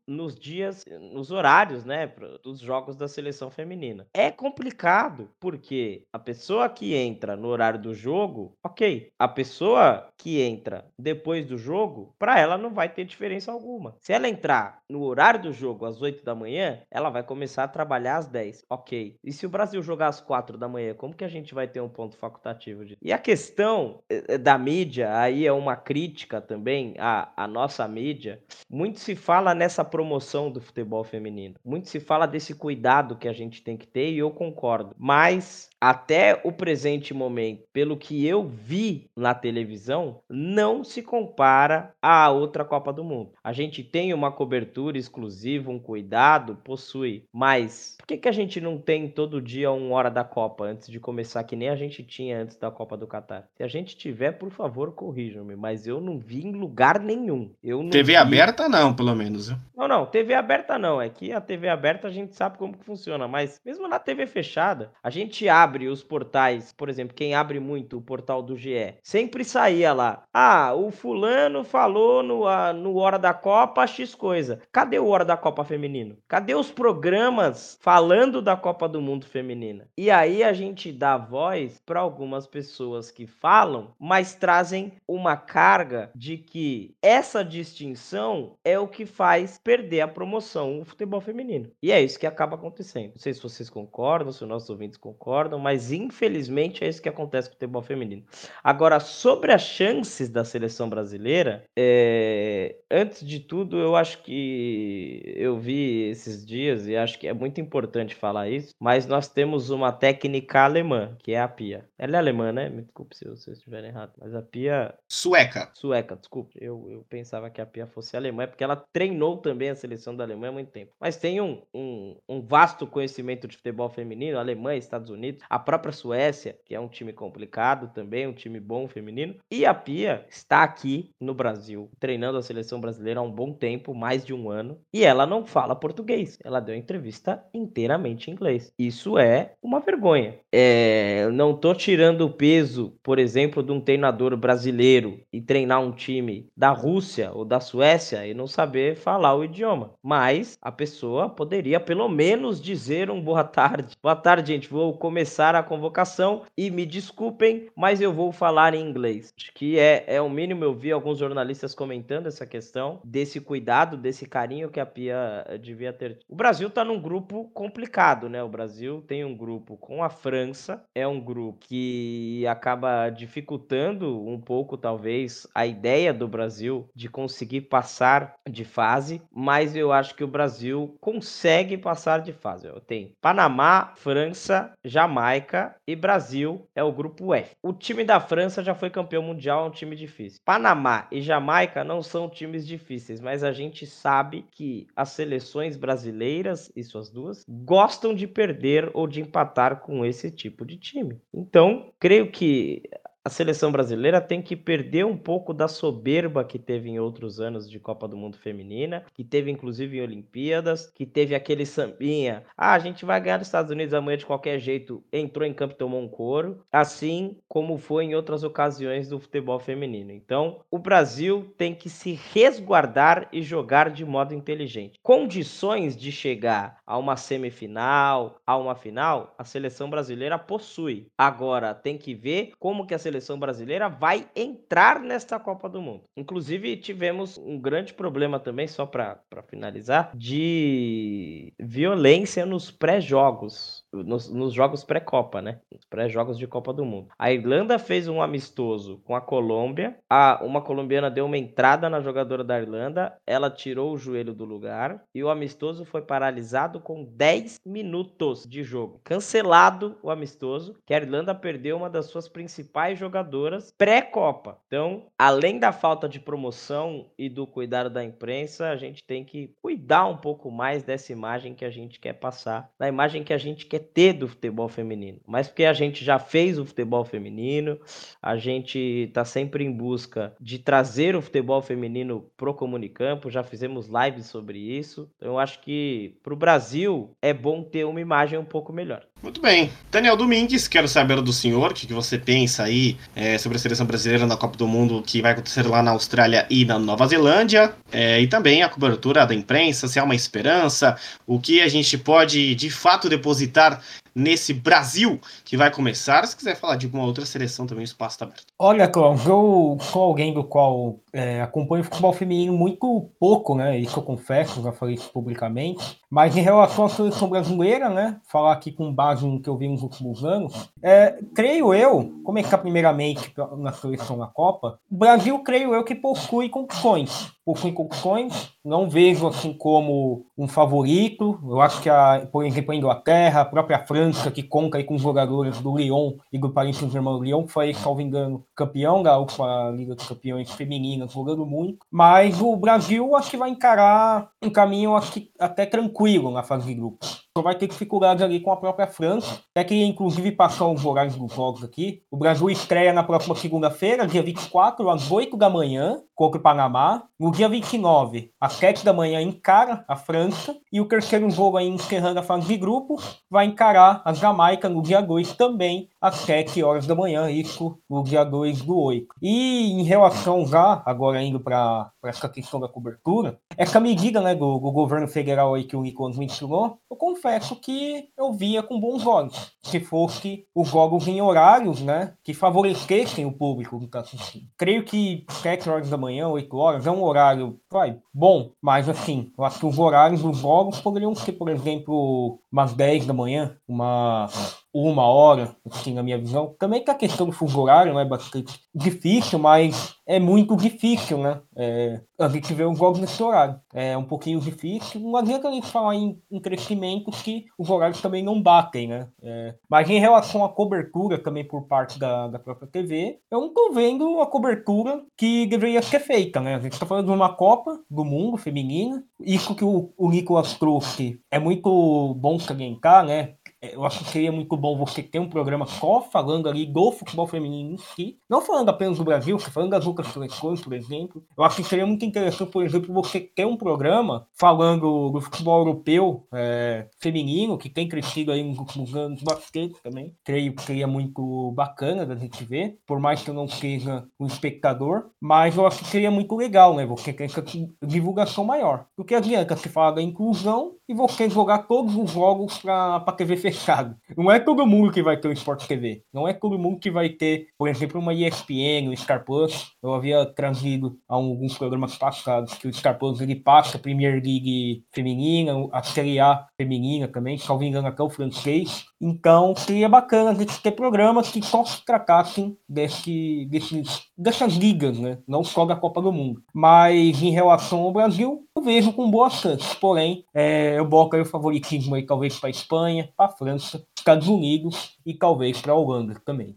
nos 0.06 0.38
dias, 0.38 0.84
nos 1.12 1.30
horários, 1.30 1.84
né, 1.84 2.12
dos 2.42 2.60
jogos 2.60 2.96
da 2.96 3.08
seleção 3.08 3.50
feminina. 3.50 4.06
É 4.14 4.30
complicado 4.30 5.28
porque 5.40 6.04
a 6.12 6.18
pessoa 6.18 6.68
que 6.68 6.94
entra 6.94 7.36
no 7.36 7.48
horário 7.48 7.80
do 7.80 7.94
jogo, 7.94 8.52
ok. 8.62 9.10
A 9.18 9.28
pessoa 9.28 10.08
que 10.16 10.40
entra 10.40 10.86
depois 10.98 11.46
do 11.46 11.56
jogo, 11.56 12.14
para 12.18 12.38
ela 12.38 12.58
não 12.58 12.70
vai 12.70 12.88
ter 12.88 13.04
diferença 13.04 13.52
alguma. 13.52 13.96
Se 14.00 14.12
ela 14.12 14.28
entrar 14.28 14.80
no 14.88 15.02
horário 15.02 15.42
do 15.42 15.52
jogo 15.52 15.84
às 15.84 16.00
8 16.00 16.24
da 16.24 16.34
manhã, 16.34 16.80
ela 16.90 17.10
vai 17.10 17.22
começar 17.22 17.64
a 17.64 17.68
trabalhar 17.68 18.16
às 18.16 18.28
10. 18.28 18.64
Ok. 18.68 19.16
E 19.22 19.32
se 19.32 19.46
o 19.46 19.48
Brasil 19.50 19.82
jogar 19.82 20.08
às 20.08 20.20
4 20.20 20.56
da 20.56 20.68
manhã, 20.68 20.94
como 20.94 21.14
que 21.14 21.24
a 21.24 21.28
gente 21.28 21.54
vai 21.54 21.68
ter 21.68 21.80
um 21.80 21.88
ponto 21.88 22.16
facultativo? 22.16 22.84
De... 22.84 22.96
E 23.00 23.12
a 23.12 23.18
questão 23.18 24.00
eh, 24.10 24.24
eh, 24.28 24.38
da 24.38 24.58
mídia, 24.58 25.18
aí 25.18 25.46
é 25.46 25.52
uma 25.52 25.76
crítica 25.76 26.40
também 26.40 26.94
à, 26.98 27.30
à 27.36 27.46
nossa 27.46 27.86
mídia. 27.86 28.42
Muito 28.70 28.98
se 28.98 29.14
fala 29.28 29.54
nessa 29.54 29.84
promoção 29.84 30.50
do 30.50 30.58
futebol 30.58 31.04
feminino. 31.04 31.56
Muito 31.62 31.90
se 31.90 32.00
fala 32.00 32.24
desse 32.24 32.54
cuidado 32.54 33.14
que 33.14 33.28
a 33.28 33.32
gente 33.34 33.62
tem 33.62 33.76
que 33.76 33.86
ter 33.86 34.10
e 34.10 34.16
eu 34.16 34.30
concordo. 34.30 34.96
Mas 34.98 35.68
até 35.80 36.40
o 36.44 36.52
presente 36.52 37.14
momento, 37.14 37.64
pelo 37.72 37.96
que 37.96 38.26
eu 38.26 38.44
vi 38.44 39.08
na 39.16 39.34
televisão, 39.34 40.20
não 40.28 40.82
se 40.82 41.02
compara 41.02 41.92
à 42.02 42.30
outra 42.30 42.64
Copa 42.64 42.92
do 42.92 43.04
Mundo. 43.04 43.30
A 43.42 43.52
gente 43.52 43.82
tem 43.82 44.12
uma 44.12 44.32
cobertura 44.32 44.98
exclusiva, 44.98 45.70
um 45.70 45.78
cuidado, 45.78 46.58
possui, 46.64 47.24
mas 47.32 47.96
por 47.98 48.06
que, 48.06 48.16
que 48.16 48.28
a 48.28 48.32
gente 48.32 48.60
não 48.60 48.78
tem 48.78 49.08
todo 49.08 49.40
dia 49.40 49.70
uma 49.70 49.94
hora 49.94 50.10
da 50.10 50.24
Copa 50.24 50.64
antes 50.64 50.88
de 50.88 50.98
começar, 50.98 51.44
que 51.44 51.56
nem 51.56 51.68
a 51.68 51.76
gente 51.76 52.02
tinha 52.02 52.40
antes 52.42 52.56
da 52.56 52.70
Copa 52.70 52.96
do 52.96 53.06
Catar? 53.06 53.48
Se 53.56 53.62
a 53.62 53.68
gente 53.68 53.96
tiver, 53.96 54.32
por 54.32 54.50
favor, 54.50 54.92
corrijam-me, 54.92 55.54
mas 55.54 55.86
eu 55.86 56.00
não 56.00 56.18
vi 56.18 56.44
em 56.44 56.52
lugar 56.52 56.98
nenhum. 56.98 57.52
Eu 57.62 57.88
TV 57.90 58.12
vi... 58.12 58.16
aberta, 58.16 58.68
não, 58.68 58.94
pelo 58.94 59.14
menos. 59.14 59.54
Não, 59.76 59.86
não, 59.86 60.06
TV 60.06 60.34
aberta 60.34 60.78
não. 60.78 61.00
É 61.00 61.08
que 61.08 61.32
a 61.32 61.40
TV 61.40 61.68
aberta 61.68 62.08
a 62.08 62.10
gente 62.10 62.34
sabe 62.34 62.58
como 62.58 62.76
que 62.76 62.84
funciona, 62.84 63.28
mas 63.28 63.60
mesmo 63.64 63.86
na 63.86 63.98
TV 63.98 64.26
fechada, 64.26 64.90
a 65.02 65.10
gente 65.10 65.48
abre 65.48 65.67
abre 65.68 65.88
os 65.88 66.02
portais, 66.02 66.72
por 66.72 66.88
exemplo, 66.88 67.14
quem 67.14 67.34
abre 67.34 67.60
muito 67.60 67.98
o 67.98 68.02
portal 68.02 68.42
do 68.42 68.56
GE, 68.56 68.94
sempre 69.02 69.44
saía 69.44 69.92
lá. 69.92 70.24
Ah, 70.32 70.74
o 70.74 70.90
fulano 70.90 71.62
falou 71.62 72.22
no, 72.22 72.46
a, 72.46 72.72
no 72.72 72.96
Hora 72.96 73.18
da 73.18 73.34
Copa 73.34 73.86
X 73.86 74.14
coisa. 74.14 74.60
Cadê 74.72 74.98
o 74.98 75.08
Hora 75.08 75.24
da 75.24 75.36
Copa 75.36 75.64
Feminino? 75.64 76.16
Cadê 76.26 76.54
os 76.54 76.70
programas 76.70 77.78
falando 77.82 78.40
da 78.40 78.56
Copa 78.56 78.88
do 78.88 79.00
Mundo 79.00 79.26
Feminina? 79.26 79.88
E 79.96 80.10
aí 80.10 80.42
a 80.42 80.52
gente 80.52 80.90
dá 80.90 81.18
voz 81.18 81.82
para 81.84 82.00
algumas 82.00 82.46
pessoas 82.46 83.10
que 83.10 83.26
falam, 83.26 83.92
mas 83.98 84.34
trazem 84.34 84.92
uma 85.06 85.36
carga 85.36 86.10
de 86.14 86.38
que 86.38 86.96
essa 87.02 87.44
distinção 87.44 88.56
é 88.64 88.78
o 88.78 88.88
que 88.88 89.04
faz 89.04 89.58
perder 89.62 90.00
a 90.00 90.08
promoção 90.08 90.80
o 90.80 90.84
futebol 90.84 91.20
feminino. 91.20 91.70
E 91.82 91.92
é 91.92 92.00
isso 92.02 92.18
que 92.18 92.26
acaba 92.26 92.56
acontecendo. 92.56 93.12
Não 93.12 93.18
sei 93.18 93.34
se 93.34 93.42
vocês 93.42 93.68
concordam, 93.68 94.32
se 94.32 94.42
os 94.42 94.48
nossos 94.48 94.70
ouvintes 94.70 94.96
concordam, 94.96 95.57
mas 95.58 95.92
infelizmente 95.92 96.84
é 96.84 96.88
isso 96.88 97.02
que 97.02 97.08
acontece 97.08 97.48
com 97.48 97.54
o 97.54 97.56
futebol 97.56 97.82
feminino. 97.82 98.24
Agora, 98.62 99.00
sobre 99.00 99.52
as 99.52 99.62
chances 99.62 100.28
da 100.28 100.44
seleção 100.44 100.88
brasileira, 100.88 101.64
é... 101.76 102.76
antes 102.90 103.26
de 103.26 103.40
tudo, 103.40 103.78
eu 103.78 103.96
acho 103.96 104.22
que 104.22 105.22
eu 105.36 105.58
vi 105.58 106.08
esses 106.10 106.44
dias 106.44 106.86
e 106.86 106.96
acho 106.96 107.18
que 107.18 107.26
é 107.26 107.32
muito 107.32 107.60
importante 107.60 108.14
falar 108.14 108.48
isso, 108.48 108.74
mas 108.78 109.06
nós 109.06 109.28
temos 109.28 109.70
uma 109.70 109.92
técnica 109.92 110.60
alemã, 110.60 111.16
que 111.18 111.32
é 111.32 111.40
a 111.40 111.48
Pia. 111.48 111.88
Ela 111.98 112.16
é 112.16 112.18
alemã, 112.18 112.52
né? 112.52 112.68
Me 112.68 112.82
desculpe 112.82 113.16
se 113.16 113.26
eu 113.26 113.34
estiver 113.34 113.84
errado, 113.84 114.12
mas 114.18 114.34
a 114.34 114.42
Pia. 114.42 114.94
Sueca. 115.08 115.70
Sueca, 115.74 116.16
desculpe. 116.16 116.58
Eu, 116.60 116.86
eu 116.90 117.04
pensava 117.08 117.50
que 117.50 117.60
a 117.60 117.66
Pia 117.66 117.86
fosse 117.86 118.16
alemã, 118.16 118.46
porque 118.46 118.64
ela 118.64 118.76
treinou 118.92 119.38
também 119.38 119.70
a 119.70 119.74
seleção 119.74 120.14
da 120.14 120.24
Alemanha 120.24 120.50
há 120.50 120.52
muito 120.52 120.70
tempo. 120.70 120.92
Mas 121.00 121.16
tem 121.16 121.40
um, 121.40 121.62
um, 121.74 122.16
um 122.28 122.40
vasto 122.40 122.86
conhecimento 122.86 123.48
de 123.48 123.56
futebol 123.56 123.88
feminino, 123.88 124.38
Alemanha, 124.38 124.78
Estados 124.78 125.10
Unidos 125.10 125.42
a 125.48 125.58
própria 125.58 125.92
Suécia, 125.92 126.56
que 126.64 126.74
é 126.74 126.80
um 126.80 126.88
time 126.88 127.12
complicado 127.12 127.90
também, 127.94 128.26
um 128.26 128.32
time 128.32 128.60
bom 128.60 128.86
feminino, 128.88 129.34
e 129.50 129.64
a 129.64 129.74
Pia 129.74 130.24
está 130.28 130.62
aqui 130.62 131.10
no 131.20 131.34
Brasil, 131.34 131.90
treinando 131.98 132.38
a 132.38 132.42
seleção 132.42 132.80
brasileira 132.80 133.20
há 133.20 133.22
um 133.22 133.30
bom 133.30 133.52
tempo, 133.52 133.94
mais 133.94 134.24
de 134.24 134.34
um 134.34 134.50
ano, 134.50 134.78
e 134.92 135.04
ela 135.04 135.26
não 135.26 135.44
fala 135.44 135.74
português. 135.74 136.38
Ela 136.44 136.60
deu 136.60 136.74
entrevista 136.74 137.42
inteiramente 137.54 138.30
em 138.30 138.34
inglês. 138.34 138.72
Isso 138.78 139.18
é 139.18 139.52
uma 139.62 139.80
vergonha. 139.80 140.38
É, 140.52 141.28
não 141.32 141.54
tô 141.54 141.74
tirando 141.74 142.22
o 142.22 142.30
peso, 142.30 142.94
por 143.02 143.18
exemplo, 143.18 143.62
de 143.62 143.72
um 143.72 143.80
treinador 143.80 144.36
brasileiro 144.36 145.20
e 145.32 145.40
treinar 145.40 145.80
um 145.80 145.92
time 145.92 146.48
da 146.56 146.70
Rússia 146.70 147.30
ou 147.32 147.44
da 147.44 147.60
Suécia 147.60 148.26
e 148.26 148.34
não 148.34 148.46
saber 148.46 148.96
falar 148.96 149.34
o 149.34 149.44
idioma, 149.44 149.92
mas 150.02 150.58
a 150.60 150.70
pessoa 150.70 151.28
poderia 151.28 151.80
pelo 151.80 152.08
menos 152.08 152.60
dizer 152.60 153.10
um 153.10 153.20
boa 153.20 153.44
tarde. 153.44 153.96
Boa 154.02 154.16
tarde, 154.16 154.52
gente. 154.52 154.68
Vou 154.68 154.92
começar 154.94 155.37
começar 155.38 155.54
a 155.54 155.62
convocação 155.62 156.42
e 156.56 156.68
me 156.68 156.84
desculpem, 156.84 157.68
mas 157.76 158.00
eu 158.00 158.12
vou 158.12 158.32
falar 158.32 158.74
em 158.74 158.84
inglês. 158.84 159.32
Que 159.54 159.78
é, 159.78 160.02
é 160.08 160.20
o 160.20 160.28
mínimo. 160.28 160.64
Eu 160.64 160.74
vi 160.74 160.90
alguns 160.90 161.18
jornalistas 161.18 161.76
comentando 161.76 162.26
essa 162.26 162.44
questão 162.44 163.00
desse 163.04 163.40
cuidado, 163.40 163.96
desse 163.96 164.26
carinho 164.26 164.68
que 164.68 164.80
a 164.80 164.86
Pia 164.86 165.44
eh, 165.46 165.56
devia 165.56 165.92
ter. 165.92 166.18
O 166.28 166.34
Brasil 166.34 166.66
está 166.66 166.84
num 166.84 167.00
grupo 167.00 167.48
complicado, 167.54 168.28
né? 168.28 168.42
O 168.42 168.48
Brasil 168.48 169.00
tem 169.06 169.24
um 169.24 169.36
grupo 169.36 169.76
com 169.76 170.02
a 170.02 170.10
França, 170.10 170.82
é 170.92 171.06
um 171.06 171.20
grupo 171.20 171.58
que 171.60 172.44
acaba 172.48 173.08
dificultando 173.08 174.20
um 174.26 174.40
pouco, 174.40 174.76
talvez, 174.76 175.46
a 175.54 175.64
ideia 175.64 176.12
do 176.12 176.26
Brasil 176.26 176.88
de 176.96 177.08
conseguir 177.08 177.62
passar 177.62 178.34
de 178.50 178.64
fase, 178.64 179.22
mas 179.30 179.76
eu 179.76 179.92
acho 179.92 180.16
que 180.16 180.24
o 180.24 180.28
Brasil 180.28 180.96
consegue 181.00 181.78
passar 181.78 182.22
de 182.22 182.32
fase. 182.32 182.68
Tem 182.88 183.14
Panamá, 183.20 183.92
França, 183.94 184.72
Jamaica 184.84 185.27
Jamaica 185.28 185.76
e 185.86 185.94
Brasil 185.94 186.66
é 186.74 186.82
o 186.82 186.92
grupo 186.92 187.34
F. 187.34 187.54
O 187.62 187.72
time 187.72 188.02
da 188.02 188.18
França 188.18 188.62
já 188.62 188.74
foi 188.74 188.88
campeão 188.88 189.22
mundial, 189.22 189.64
é 189.64 189.68
um 189.68 189.70
time 189.70 189.94
difícil. 189.94 190.40
Panamá 190.44 191.06
e 191.12 191.20
Jamaica 191.20 191.84
não 191.84 192.02
são 192.02 192.30
times 192.30 192.66
difíceis, 192.66 193.20
mas 193.20 193.44
a 193.44 193.52
gente 193.52 193.86
sabe 193.86 194.46
que 194.50 194.86
as 194.96 195.10
seleções 195.10 195.76
brasileiras 195.76 196.72
e 196.74 196.82
suas 196.82 197.10
duas 197.10 197.44
gostam 197.46 198.14
de 198.14 198.26
perder 198.26 198.90
ou 198.94 199.06
de 199.06 199.20
empatar 199.20 199.80
com 199.80 200.04
esse 200.04 200.30
tipo 200.30 200.64
de 200.64 200.78
time. 200.78 201.20
Então, 201.34 201.92
creio 201.98 202.30
que 202.30 202.82
a 203.28 203.30
seleção 203.30 203.70
brasileira 203.70 204.22
tem 204.22 204.40
que 204.40 204.56
perder 204.56 205.04
um 205.04 205.14
pouco 205.14 205.52
da 205.52 205.68
soberba 205.68 206.42
que 206.42 206.58
teve 206.58 206.88
em 206.88 206.98
outros 206.98 207.38
anos 207.38 207.70
de 207.70 207.78
Copa 207.78 208.08
do 208.08 208.16
Mundo 208.16 208.38
Feminina, 208.38 209.04
que 209.12 209.22
teve 209.22 209.50
inclusive 209.50 209.98
em 209.98 210.00
Olimpíadas, 210.00 210.90
que 210.90 211.04
teve 211.04 211.34
aquele 211.34 211.66
sambinha. 211.66 212.44
Ah, 212.56 212.72
a 212.72 212.78
gente 212.78 213.04
vai 213.04 213.20
ganhar 213.20 213.36
dos 213.36 213.46
Estados 213.46 213.70
Unidos 213.70 213.92
amanhã 213.92 214.16
de 214.16 214.24
qualquer 214.24 214.58
jeito. 214.58 215.04
Entrou 215.12 215.46
em 215.46 215.52
campo 215.52 215.74
e 215.74 215.76
tomou 215.76 216.00
um 216.00 216.08
couro. 216.08 216.64
Assim 216.72 217.36
como 217.46 217.76
foi 217.76 218.04
em 218.04 218.14
outras 218.14 218.42
ocasiões 218.42 219.10
do 219.10 219.20
futebol 219.20 219.58
feminino. 219.58 220.10
Então, 220.10 220.60
o 220.70 220.78
Brasil 220.78 221.52
tem 221.58 221.74
que 221.74 221.90
se 221.90 222.18
resguardar 222.32 223.28
e 223.30 223.42
jogar 223.42 223.90
de 223.90 224.06
modo 224.06 224.32
inteligente. 224.32 224.98
Condições 225.02 225.94
de 225.94 226.10
chegar 226.10 226.77
a 226.88 226.96
uma 226.96 227.18
semifinal, 227.18 228.40
a 228.46 228.56
uma 228.56 228.74
final, 228.74 229.34
a 229.36 229.44
seleção 229.44 229.90
brasileira 229.90 230.38
possui. 230.38 231.06
Agora, 231.18 231.74
tem 231.74 231.98
que 231.98 232.14
ver 232.14 232.52
como 232.58 232.86
que 232.86 232.94
a 232.94 232.98
seleção 232.98 233.38
brasileira 233.38 233.90
vai 233.90 234.26
entrar 234.34 234.98
nesta 234.98 235.38
Copa 235.38 235.68
do 235.68 235.82
Mundo. 235.82 236.04
Inclusive, 236.16 236.78
tivemos 236.78 237.36
um 237.36 237.60
grande 237.60 237.92
problema 237.92 238.40
também, 238.40 238.66
só 238.66 238.86
para 238.86 239.20
finalizar, 239.48 240.10
de 240.16 241.52
violência 241.60 242.46
nos 242.46 242.70
pré-jogos 242.70 243.84
nos, 243.92 244.28
nos 244.28 244.52
jogos 244.52 244.84
pré-Copa, 244.84 245.40
né? 245.40 245.60
Pré-jogos 245.88 246.38
de 246.38 246.46
Copa 246.46 246.72
do 246.72 246.84
Mundo. 246.84 247.08
A 247.18 247.32
Irlanda 247.32 247.78
fez 247.78 248.08
um 248.08 248.20
amistoso 248.20 249.00
com 249.04 249.14
a 249.14 249.20
Colômbia. 249.20 249.96
A, 250.08 250.40
uma 250.44 250.60
colombiana 250.60 251.10
deu 251.10 251.26
uma 251.26 251.38
entrada 251.38 251.88
na 251.88 252.00
jogadora 252.00 252.44
da 252.44 252.60
Irlanda. 252.60 253.16
Ela 253.26 253.50
tirou 253.50 253.92
o 253.92 253.98
joelho 253.98 254.34
do 254.34 254.44
lugar. 254.44 255.02
E 255.14 255.22
o 255.22 255.30
amistoso 255.30 255.84
foi 255.84 256.02
paralisado 256.02 256.80
com 256.80 257.04
10 257.04 257.60
minutos 257.64 258.44
de 258.46 258.62
jogo. 258.62 259.00
Cancelado 259.04 259.98
o 260.02 260.10
amistoso, 260.10 260.76
que 260.86 260.94
a 260.94 260.98
Irlanda 260.98 261.34
perdeu 261.34 261.76
uma 261.76 261.90
das 261.90 262.06
suas 262.06 262.28
principais 262.28 262.98
jogadoras 262.98 263.72
pré-Copa. 263.76 264.58
Então, 264.66 265.06
além 265.18 265.58
da 265.58 265.72
falta 265.72 266.08
de 266.08 266.20
promoção 266.20 267.06
e 267.18 267.28
do 267.28 267.46
cuidado 267.46 267.90
da 267.90 268.04
imprensa, 268.04 268.68
a 268.68 268.76
gente 268.76 269.02
tem 269.04 269.24
que 269.24 269.54
cuidar 269.62 270.06
um 270.06 270.16
pouco 270.16 270.50
mais 270.50 270.82
dessa 270.82 271.12
imagem 271.12 271.54
que 271.54 271.64
a 271.64 271.70
gente 271.70 271.98
quer 271.98 272.14
passar, 272.14 272.70
da 272.78 272.88
imagem 272.88 273.24
que 273.24 273.32
a 273.32 273.38
gente 273.38 273.66
quer 273.66 273.77
quer 273.78 273.88
ter 273.94 274.12
do 274.12 274.28
futebol 274.28 274.68
feminino, 274.68 275.18
mas 275.26 275.46
porque 275.46 275.64
a 275.64 275.72
gente 275.72 276.04
já 276.04 276.18
fez 276.18 276.58
o 276.58 276.66
futebol 276.66 277.04
feminino, 277.04 277.78
a 278.20 278.36
gente 278.36 278.78
está 278.78 279.24
sempre 279.24 279.64
em 279.64 279.72
busca 279.72 280.34
de 280.40 280.58
trazer 280.58 281.14
o 281.14 281.22
futebol 281.22 281.62
feminino 281.62 282.24
pro 282.36 282.54
Comunicampo, 282.54 283.30
já 283.30 283.42
fizemos 283.42 283.88
lives 283.88 284.26
sobre 284.26 284.58
isso. 284.58 285.08
Então, 285.16 285.28
eu 285.28 285.38
acho 285.38 285.60
que 285.60 286.16
para 286.22 286.34
o 286.34 286.36
Brasil 286.36 287.10
é 287.22 287.32
bom 287.32 287.62
ter 287.62 287.84
uma 287.84 288.00
imagem 288.00 288.38
um 288.38 288.44
pouco 288.44 288.72
melhor. 288.72 289.06
Muito 289.20 289.40
bem. 289.40 289.70
Daniel 289.90 290.16
Domingues, 290.16 290.68
quero 290.68 290.86
saber 290.86 291.20
do 291.20 291.32
senhor 291.32 291.72
o 291.72 291.74
que, 291.74 291.88
que 291.88 291.92
você 291.92 292.16
pensa 292.16 292.62
aí 292.62 292.96
é, 293.16 293.36
sobre 293.36 293.56
a 293.56 293.58
seleção 293.58 293.84
brasileira 293.84 294.26
na 294.26 294.36
Copa 294.36 294.56
do 294.56 294.66
Mundo 294.66 295.02
que 295.04 295.20
vai 295.20 295.32
acontecer 295.32 295.66
lá 295.66 295.82
na 295.82 295.90
Austrália 295.90 296.46
e 296.48 296.64
na 296.64 296.78
Nova 296.78 297.06
Zelândia, 297.08 297.74
é, 297.90 298.20
e 298.20 298.28
também 298.28 298.62
a 298.62 298.68
cobertura 298.68 299.26
da 299.26 299.34
imprensa, 299.34 299.88
se 299.88 299.98
há 299.98 300.04
uma 300.04 300.14
esperança, 300.14 300.96
o 301.26 301.40
que 301.40 301.60
a 301.60 301.66
gente 301.66 301.98
pode 301.98 302.54
de 302.54 302.70
fato 302.70 303.08
depositar 303.08 303.67
lugar 303.68 303.80
nesse 304.18 304.52
Brasil 304.52 305.20
que 305.44 305.56
vai 305.56 305.70
começar. 305.70 306.26
Se 306.26 306.36
quiser 306.36 306.56
falar 306.56 306.76
de 306.76 306.86
alguma 306.86 307.04
outra 307.04 307.24
seleção 307.24 307.66
também, 307.66 307.82
o 307.82 307.84
espaço 307.84 308.16
está 308.16 308.24
aberto. 308.24 308.46
Olha, 308.58 308.88
Cláudio, 308.88 309.30
eu 309.30 309.78
sou 309.80 310.02
alguém 310.02 310.34
do 310.34 310.42
qual 310.42 310.98
é, 311.12 311.40
acompanho 311.40 311.82
o 311.82 311.84
futebol 311.84 312.12
feminino 312.12 312.52
muito 312.52 313.10
pouco, 313.18 313.54
né? 313.54 313.78
Isso 313.78 313.98
eu 313.98 314.02
confesso, 314.02 314.62
já 314.62 314.72
falei 314.72 314.96
isso 314.96 315.10
publicamente. 315.12 316.00
Mas 316.10 316.36
em 316.36 316.40
relação 316.40 316.86
à 316.86 316.88
seleção 316.88 317.28
brasileira, 317.28 317.88
né? 317.88 318.20
Falar 318.30 318.52
aqui 318.52 318.72
com 318.72 318.92
base 318.92 319.26
no 319.26 319.40
que 319.40 319.48
eu 319.48 319.56
vi 319.56 319.68
nos 319.68 319.82
últimos 319.82 320.24
anos, 320.24 320.70
é, 320.82 321.18
creio 321.34 321.72
eu, 321.72 322.20
começar 322.24 322.58
primeiramente 322.58 323.32
na 323.58 323.72
seleção 323.72 324.16
na 324.16 324.26
Copa, 324.26 324.78
o 324.90 324.96
Brasil, 324.96 325.38
creio 325.40 325.74
eu, 325.74 325.84
que 325.84 325.94
possui 325.94 326.48
condições 326.48 327.38
possui 327.48 327.72
condições, 327.72 328.52
não 328.62 328.90
vejo 328.90 329.26
assim 329.26 329.54
como 329.54 330.26
um 330.36 330.46
favorito. 330.46 331.40
Eu 331.42 331.62
acho 331.62 331.80
que, 331.80 331.88
a, 331.88 332.28
por 332.30 332.44
exemplo, 332.44 332.72
a 332.72 332.76
Inglaterra, 332.76 333.40
a 333.40 333.44
própria 333.46 333.78
França, 333.78 334.07
que 334.32 334.42
conta 334.42 334.82
com 334.84 334.98
jogadores 334.98 335.60
do 335.60 335.76
Lyon 335.76 336.14
e 336.32 336.38
do 336.38 336.50
Paris 336.50 336.76
Saint-Germain. 336.76 337.20
Lyon 337.20 337.46
foi, 337.46 337.74
salvo 337.74 338.00
engano, 338.00 338.44
campeão 338.54 339.02
da 339.02 339.18
última 339.18 339.70
Liga 339.70 339.94
dos 339.94 340.06
Campeões 340.06 340.50
feminina, 340.50 341.06
jogando 341.08 341.44
muito. 341.44 341.78
Mas 341.90 342.40
o 342.40 342.56
Brasil 342.56 343.14
acho 343.16 343.30
que 343.30 343.36
vai 343.36 343.50
encarar 343.50 344.30
um 344.42 344.50
caminho 344.50 344.94
aqui, 344.96 345.30
até 345.38 345.66
tranquilo 345.66 346.30
na 346.30 346.42
fase 346.42 346.66
de 346.66 346.74
grupos 346.74 347.27
só 347.36 347.42
vai 347.42 347.54
ter 347.54 347.68
dificuldades 347.68 348.22
ali 348.22 348.40
com 348.40 348.50
a 348.50 348.56
própria 348.56 348.86
França. 348.86 349.40
Até 349.54 349.64
que, 349.64 349.84
inclusive, 349.84 350.32
passou 350.32 350.74
os 350.74 350.84
horários 350.84 351.16
dos 351.16 351.32
jogos 351.32 351.62
aqui. 351.62 352.02
O 352.10 352.16
Brasil 352.16 352.50
estreia 352.50 352.92
na 352.92 353.02
próxima 353.02 353.34
segunda-feira, 353.34 354.06
dia 354.06 354.22
24, 354.22 354.88
às 354.90 355.10
8 355.10 355.36
da 355.36 355.48
manhã, 355.48 356.00
contra 356.14 356.38
o 356.38 356.42
Panamá. 356.42 357.04
No 357.18 357.30
dia 357.30 357.48
29, 357.48 358.32
às 358.40 358.54
7 358.54 358.84
da 358.84 358.92
manhã, 358.92 359.20
encara 359.20 359.84
a 359.86 359.96
França. 359.96 360.56
E 360.72 360.80
o 360.80 360.86
terceiro 360.86 361.30
jogo, 361.30 361.56
aí, 361.56 361.68
encerrando 361.68 362.18
a 362.18 362.22
fase 362.22 362.46
de 362.46 362.56
grupo, 362.56 362.96
vai 363.30 363.46
encarar 363.46 364.02
a 364.04 364.12
Jamaica 364.12 364.68
no 364.68 364.82
dia 364.82 365.00
2 365.00 365.34
também, 365.34 365.88
às 366.00 366.16
7 366.16 366.62
horas 366.62 366.86
da 366.86 366.94
manhã, 366.94 367.30
isso 367.30 367.78
no 367.88 368.02
dia 368.02 368.24
2 368.24 368.62
do 368.62 368.78
8. 368.78 369.14
E 369.20 369.72
em 369.72 369.82
relação 369.82 370.46
já, 370.46 370.82
agora 370.84 371.22
indo 371.22 371.40
para 371.40 371.90
essa 372.04 372.28
questão 372.28 372.60
da 372.60 372.68
cobertura, 372.68 373.38
essa 373.56 373.80
medida 373.80 374.20
né, 374.20 374.34
do, 374.34 374.58
do 374.58 374.70
governo 374.72 375.08
federal 375.08 375.54
aí 375.54 375.64
que 375.64 375.76
o 375.76 375.82
Nicolas 375.82 376.16
mencionou, 376.16 376.78
eu 376.90 376.96
confesso 376.96 377.56
que 377.56 378.08
eu 378.16 378.32
via 378.32 378.62
com 378.62 378.80
bons 378.80 379.06
olhos. 379.06 379.52
Se 379.62 379.80
fosse 379.80 380.46
os 380.54 380.68
jogos 380.68 381.06
em 381.08 381.20
horários 381.20 381.80
né, 381.80 382.14
que 382.22 382.32
favorecessem 382.32 383.26
o 383.26 383.32
público 383.32 383.78
que 383.78 383.86
está 383.86 384.00
assistindo. 384.00 384.46
Creio 384.56 384.84
que 384.84 385.24
7 385.28 385.68
horas 385.68 385.90
da 385.90 385.96
manhã, 385.96 386.28
8 386.28 386.56
horas, 386.56 386.86
é 386.86 386.90
um 386.90 387.02
horário 387.02 387.58
vai, 387.70 387.98
bom, 388.12 388.52
mas 388.62 388.88
assim, 388.88 389.32
eu 389.36 389.44
acho 389.44 389.58
que 389.58 389.66
os 389.66 389.78
horários 389.78 390.22
dos 390.22 390.38
jogos 390.38 390.80
poderiam 390.80 391.14
ser, 391.14 391.32
por 391.32 391.48
exemplo, 391.48 392.40
umas 392.50 392.72
10 392.72 393.06
da 393.06 393.12
manhã, 393.12 393.56
uma 393.66 394.28
uma 394.72 395.06
hora, 395.06 395.56
assim, 395.70 395.94
na 395.94 396.02
minha 396.02 396.18
visão. 396.18 396.54
Também 396.58 396.84
que 396.84 396.90
a 396.90 396.94
questão 396.94 397.26
do 397.26 397.32
fuso 397.32 397.60
horário 397.60 397.92
não 397.92 398.00
é 398.00 398.04
bastante 398.04 398.60
difícil, 398.74 399.38
mas 399.38 399.96
é 400.06 400.18
muito 400.18 400.56
difícil, 400.56 401.18
né? 401.18 401.40
É, 401.56 402.00
a 402.18 402.28
gente 402.28 402.52
vê 402.54 402.64
os 402.64 402.78
jogos 402.78 403.00
nesse 403.00 403.22
horário. 403.22 403.60
É 403.74 403.96
um 403.96 404.04
pouquinho 404.04 404.40
difícil. 404.40 405.00
Não 405.00 405.16
adianta 405.16 405.48
a 405.48 405.52
gente 405.52 405.66
falar 405.66 405.94
em, 405.94 406.20
em 406.30 406.40
crescimento 406.40 407.10
que 407.10 407.44
os 407.58 407.68
horários 407.68 408.00
também 408.00 408.22
não 408.22 408.40
batem, 408.40 408.88
né? 408.88 409.08
É, 409.22 409.54
mas 409.68 409.88
em 409.90 409.98
relação 409.98 410.44
à 410.44 410.48
cobertura 410.48 411.18
também 411.18 411.46
por 411.46 411.66
parte 411.66 411.98
da, 411.98 412.28
da 412.28 412.38
própria 412.38 412.68
TV, 412.68 413.18
eu 413.30 413.40
não 413.40 413.52
tô 413.52 413.72
vendo 413.72 414.20
a 414.20 414.26
cobertura 414.26 415.02
que 415.16 415.46
deveria 415.46 415.82
ser 415.82 416.00
feita, 416.00 416.40
né? 416.40 416.54
A 416.54 416.60
gente 416.60 416.78
tá 416.78 416.86
falando 416.86 417.06
de 417.06 417.12
uma 417.12 417.34
Copa 417.34 417.78
do 417.90 418.04
Mundo 418.04 418.36
feminina. 418.36 419.02
Isso 419.20 419.54
que 419.54 419.64
o, 419.64 419.92
o 419.96 420.10
Nicolas 420.10 420.54
trouxe 420.54 421.20
é 421.30 421.38
muito 421.38 422.14
bom 422.14 422.38
salientar, 422.38 423.04
né? 423.04 423.34
É, 423.60 423.74
eu 423.74 423.84
acho 423.84 424.04
que 424.04 424.10
seria 424.10 424.30
muito 424.30 424.56
bom 424.56 424.76
você 424.76 425.02
ter 425.02 425.18
um 425.18 425.28
programa 425.28 425.66
só 425.66 426.00
falando 426.00 426.48
ali 426.48 426.64
do 426.64 426.92
futebol 426.92 427.26
feminino 427.26 427.74
em 427.74 427.78
si, 427.78 428.18
não 428.28 428.40
falando 428.40 428.68
apenas 428.68 428.98
do 428.98 429.04
Brasil, 429.04 429.38
falando 429.38 429.70
das 429.70 429.86
outras 429.86 430.08
seleções, 430.08 430.60
por 430.60 430.72
exemplo. 430.72 431.24
Eu 431.36 431.44
acho 431.44 431.56
que 431.56 431.64
seria 431.64 431.86
muito 431.86 432.04
interessante, 432.04 432.50
por 432.50 432.64
exemplo, 432.64 432.94
você 432.94 433.20
ter 433.20 433.44
um 433.44 433.56
programa 433.56 434.26
falando 434.32 435.10
do 435.10 435.20
futebol 435.20 435.58
europeu 435.58 436.26
é, 436.32 436.88
feminino, 437.00 437.58
que 437.58 437.68
tem 437.68 437.88
crescido 437.88 438.30
aí 438.30 438.42
nos 438.42 438.58
últimos 438.58 438.94
anos 438.94 439.22
bastante 439.22 439.80
também. 439.82 440.14
Creio 440.24 440.54
que 440.54 440.62
seria 440.62 440.86
muito 440.86 441.52
bacana 441.52 442.06
da 442.06 442.14
gente 442.14 442.44
ver, 442.44 442.78
por 442.86 443.00
mais 443.00 443.22
que 443.22 443.30
eu 443.30 443.34
não 443.34 443.48
seja 443.48 444.04
um 444.18 444.26
espectador, 444.26 445.10
mas 445.20 445.56
eu 445.56 445.66
acho 445.66 445.80
que 445.80 445.90
seria 445.90 446.10
muito 446.10 446.36
legal, 446.36 446.74
né? 446.74 446.86
Você 446.86 447.12
ter 447.12 447.24
essa 447.24 447.44
divulgação 447.82 448.44
maior. 448.44 448.86
Porque 448.96 449.14
adianta 449.14 449.56
se 449.56 449.68
falar 449.68 449.92
da 449.92 450.02
inclusão 450.02 450.77
e 450.88 450.94
você 450.94 451.28
jogar 451.28 451.58
todos 451.66 451.94
os 451.94 452.10
jogos 452.10 452.58
para 452.58 453.00
TV 453.12 453.36
fechado. 453.36 453.94
Não 454.16 454.30
é 454.30 454.40
todo 454.40 454.66
mundo 454.66 454.90
que 454.90 455.02
vai 455.02 455.16
ter 455.18 455.28
o 455.28 455.32
Sport 455.32 455.66
TV. 455.66 456.02
Não 456.12 456.26
é 456.26 456.32
todo 456.32 456.58
mundo 456.58 456.80
que 456.80 456.90
vai 456.90 457.10
ter, 457.10 457.48
por 457.58 457.68
exemplo, 457.68 458.00
uma 458.00 458.14
ESPN, 458.14 458.88
o 458.88 458.96
Star 458.96 459.24
Plus. 459.24 459.72
Eu 459.82 459.92
havia 459.92 460.24
trazido 460.24 460.98
alguns 461.06 461.58
programas 461.58 461.96
passados 461.96 462.54
que 462.54 462.66
o 462.66 462.72
Star 462.72 462.98
Plus 462.98 463.20
ele 463.20 463.36
passa 463.36 463.76
a 463.76 463.80
Premier 463.80 464.14
League 464.14 464.82
feminina, 464.92 465.52
a 465.72 465.82
Série 465.82 466.18
A 466.18 466.46
feminina 466.56 467.06
também, 467.06 467.36
salvo 467.36 467.64
engano 467.64 467.88
até 467.88 468.02
o 468.02 468.08
francês. 468.08 468.86
Então, 469.00 469.54
seria 469.54 469.88
bacana 469.88 470.30
a 470.30 470.34
gente 470.34 470.60
ter 470.60 470.72
programas 470.72 471.30
que 471.30 471.42
só 471.42 471.64
se 471.64 471.84
tratassem 471.84 472.56
desse, 472.68 473.46
desses, 473.50 474.08
dessas 474.16 474.54
ligas, 474.54 474.98
né? 474.98 475.18
Não 475.26 475.44
só 475.44 475.64
da 475.64 475.76
Copa 475.76 476.02
do 476.02 476.12
Mundo. 476.12 476.42
Mas 476.52 477.22
em 477.22 477.30
relação 477.30 477.80
ao 477.80 477.92
Brasil, 477.92 478.47
eu 478.58 478.62
vejo 478.62 478.92
com 478.92 479.10
boas 479.10 479.34
chances. 479.34 479.72
Porém, 479.74 480.24
é, 480.34 480.78
eu 480.78 480.84
boto 480.84 481.14
aí 481.14 481.22
o 481.22 481.26
favoritismo 481.26 481.94
aí, 481.94 482.04
talvez 482.04 482.38
para 482.38 482.50
Espanha, 482.50 483.08
para 483.16 483.30
França, 483.30 483.84
Estados 483.96 484.26
Unidos 484.26 484.98
e 485.06 485.14
talvez 485.14 485.60
para 485.60 485.74
Holanda 485.74 486.20
também. 486.24 486.56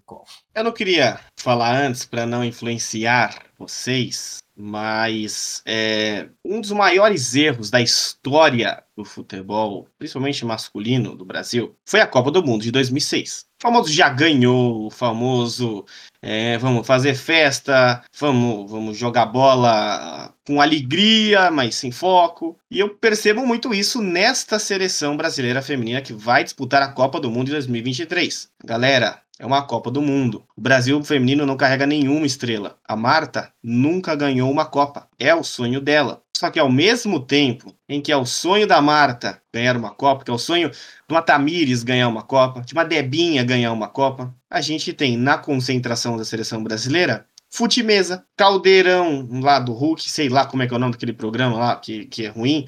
Eu 0.55 0.63
não 0.63 0.71
queria 0.71 1.19
falar 1.37 1.75
antes 1.75 2.05
para 2.05 2.25
não 2.25 2.43
influenciar 2.43 3.43
vocês 3.57 4.39
mas 4.63 5.63
é, 5.65 6.27
um 6.45 6.61
dos 6.61 6.71
maiores 6.71 7.33
erros 7.33 7.71
da 7.71 7.81
história 7.81 8.83
do 8.95 9.03
futebol, 9.03 9.87
principalmente 9.97 10.45
masculino 10.45 11.15
do 11.15 11.25
Brasil, 11.25 11.75
foi 11.83 11.99
a 11.99 12.05
Copa 12.05 12.29
do 12.29 12.45
Mundo 12.45 12.61
de 12.61 12.69
2006. 12.69 13.47
O 13.59 13.61
famoso 13.61 13.91
já 13.91 14.07
ganhou, 14.09 14.85
o 14.85 14.91
famoso 14.91 15.83
é, 16.21 16.59
vamos 16.59 16.85
fazer 16.85 17.15
festa, 17.15 18.03
vamos, 18.15 18.69
vamos 18.69 18.97
jogar 18.97 19.25
bola 19.25 20.31
com 20.45 20.61
alegria, 20.61 21.49
mas 21.49 21.73
sem 21.73 21.91
foco. 21.91 22.55
E 22.69 22.79
eu 22.79 22.89
percebo 22.89 23.45
muito 23.45 23.73
isso 23.73 23.99
nesta 23.99 24.59
seleção 24.59 25.17
brasileira 25.17 25.63
feminina 25.63 26.01
que 26.01 26.13
vai 26.13 26.43
disputar 26.43 26.83
a 26.83 26.91
Copa 26.91 27.19
do 27.19 27.31
Mundo 27.31 27.47
em 27.47 27.53
2023. 27.53 28.47
Galera, 28.63 29.21
é 29.41 29.45
uma 29.45 29.63
Copa 29.63 29.89
do 29.89 30.03
Mundo. 30.03 30.43
O 30.55 30.61
Brasil 30.61 31.03
feminino 31.03 31.47
não 31.47 31.57
carrega 31.57 31.87
nenhuma 31.87 32.27
estrela. 32.27 32.77
A 32.87 32.95
Marta 32.95 33.51
nunca 33.63 34.13
ganhou 34.13 34.51
uma 34.51 34.65
Copa. 34.65 35.07
É 35.17 35.33
o 35.33 35.43
sonho 35.43 35.81
dela. 35.81 36.21
Só 36.37 36.51
que 36.51 36.59
ao 36.59 36.71
mesmo 36.71 37.19
tempo 37.19 37.75
em 37.89 37.99
que 37.99 38.11
é 38.11 38.17
o 38.17 38.25
sonho 38.25 38.67
da 38.67 38.79
Marta 38.79 39.41
ganhar 39.51 39.75
uma 39.75 39.89
Copa, 39.89 40.23
que 40.23 40.29
é 40.29 40.33
o 40.33 40.37
sonho 40.37 40.69
de 40.69 40.77
uma 41.09 41.23
Tamires 41.23 41.81
ganhar 41.81 42.07
uma 42.07 42.21
Copa, 42.21 42.61
de 42.61 42.73
uma 42.73 42.85
Debinha 42.85 43.43
ganhar 43.43 43.71
uma 43.71 43.87
Copa, 43.87 44.31
a 44.47 44.61
gente 44.61 44.93
tem 44.93 45.17
na 45.17 45.39
concentração 45.39 46.17
da 46.17 46.23
seleção 46.23 46.63
brasileira 46.63 47.25
Futimesa, 47.49 48.23
Caldeirão 48.37 49.27
lá 49.41 49.59
do 49.59 49.73
Hulk, 49.73 50.09
sei 50.09 50.29
lá 50.29 50.45
como 50.45 50.63
é 50.63 50.67
que 50.67 50.73
é 50.73 50.77
o 50.77 50.79
nome 50.79 50.93
daquele 50.93 51.13
programa 51.13 51.57
lá, 51.57 51.75
que, 51.75 52.05
que 52.05 52.25
é 52.25 52.29
ruim, 52.29 52.65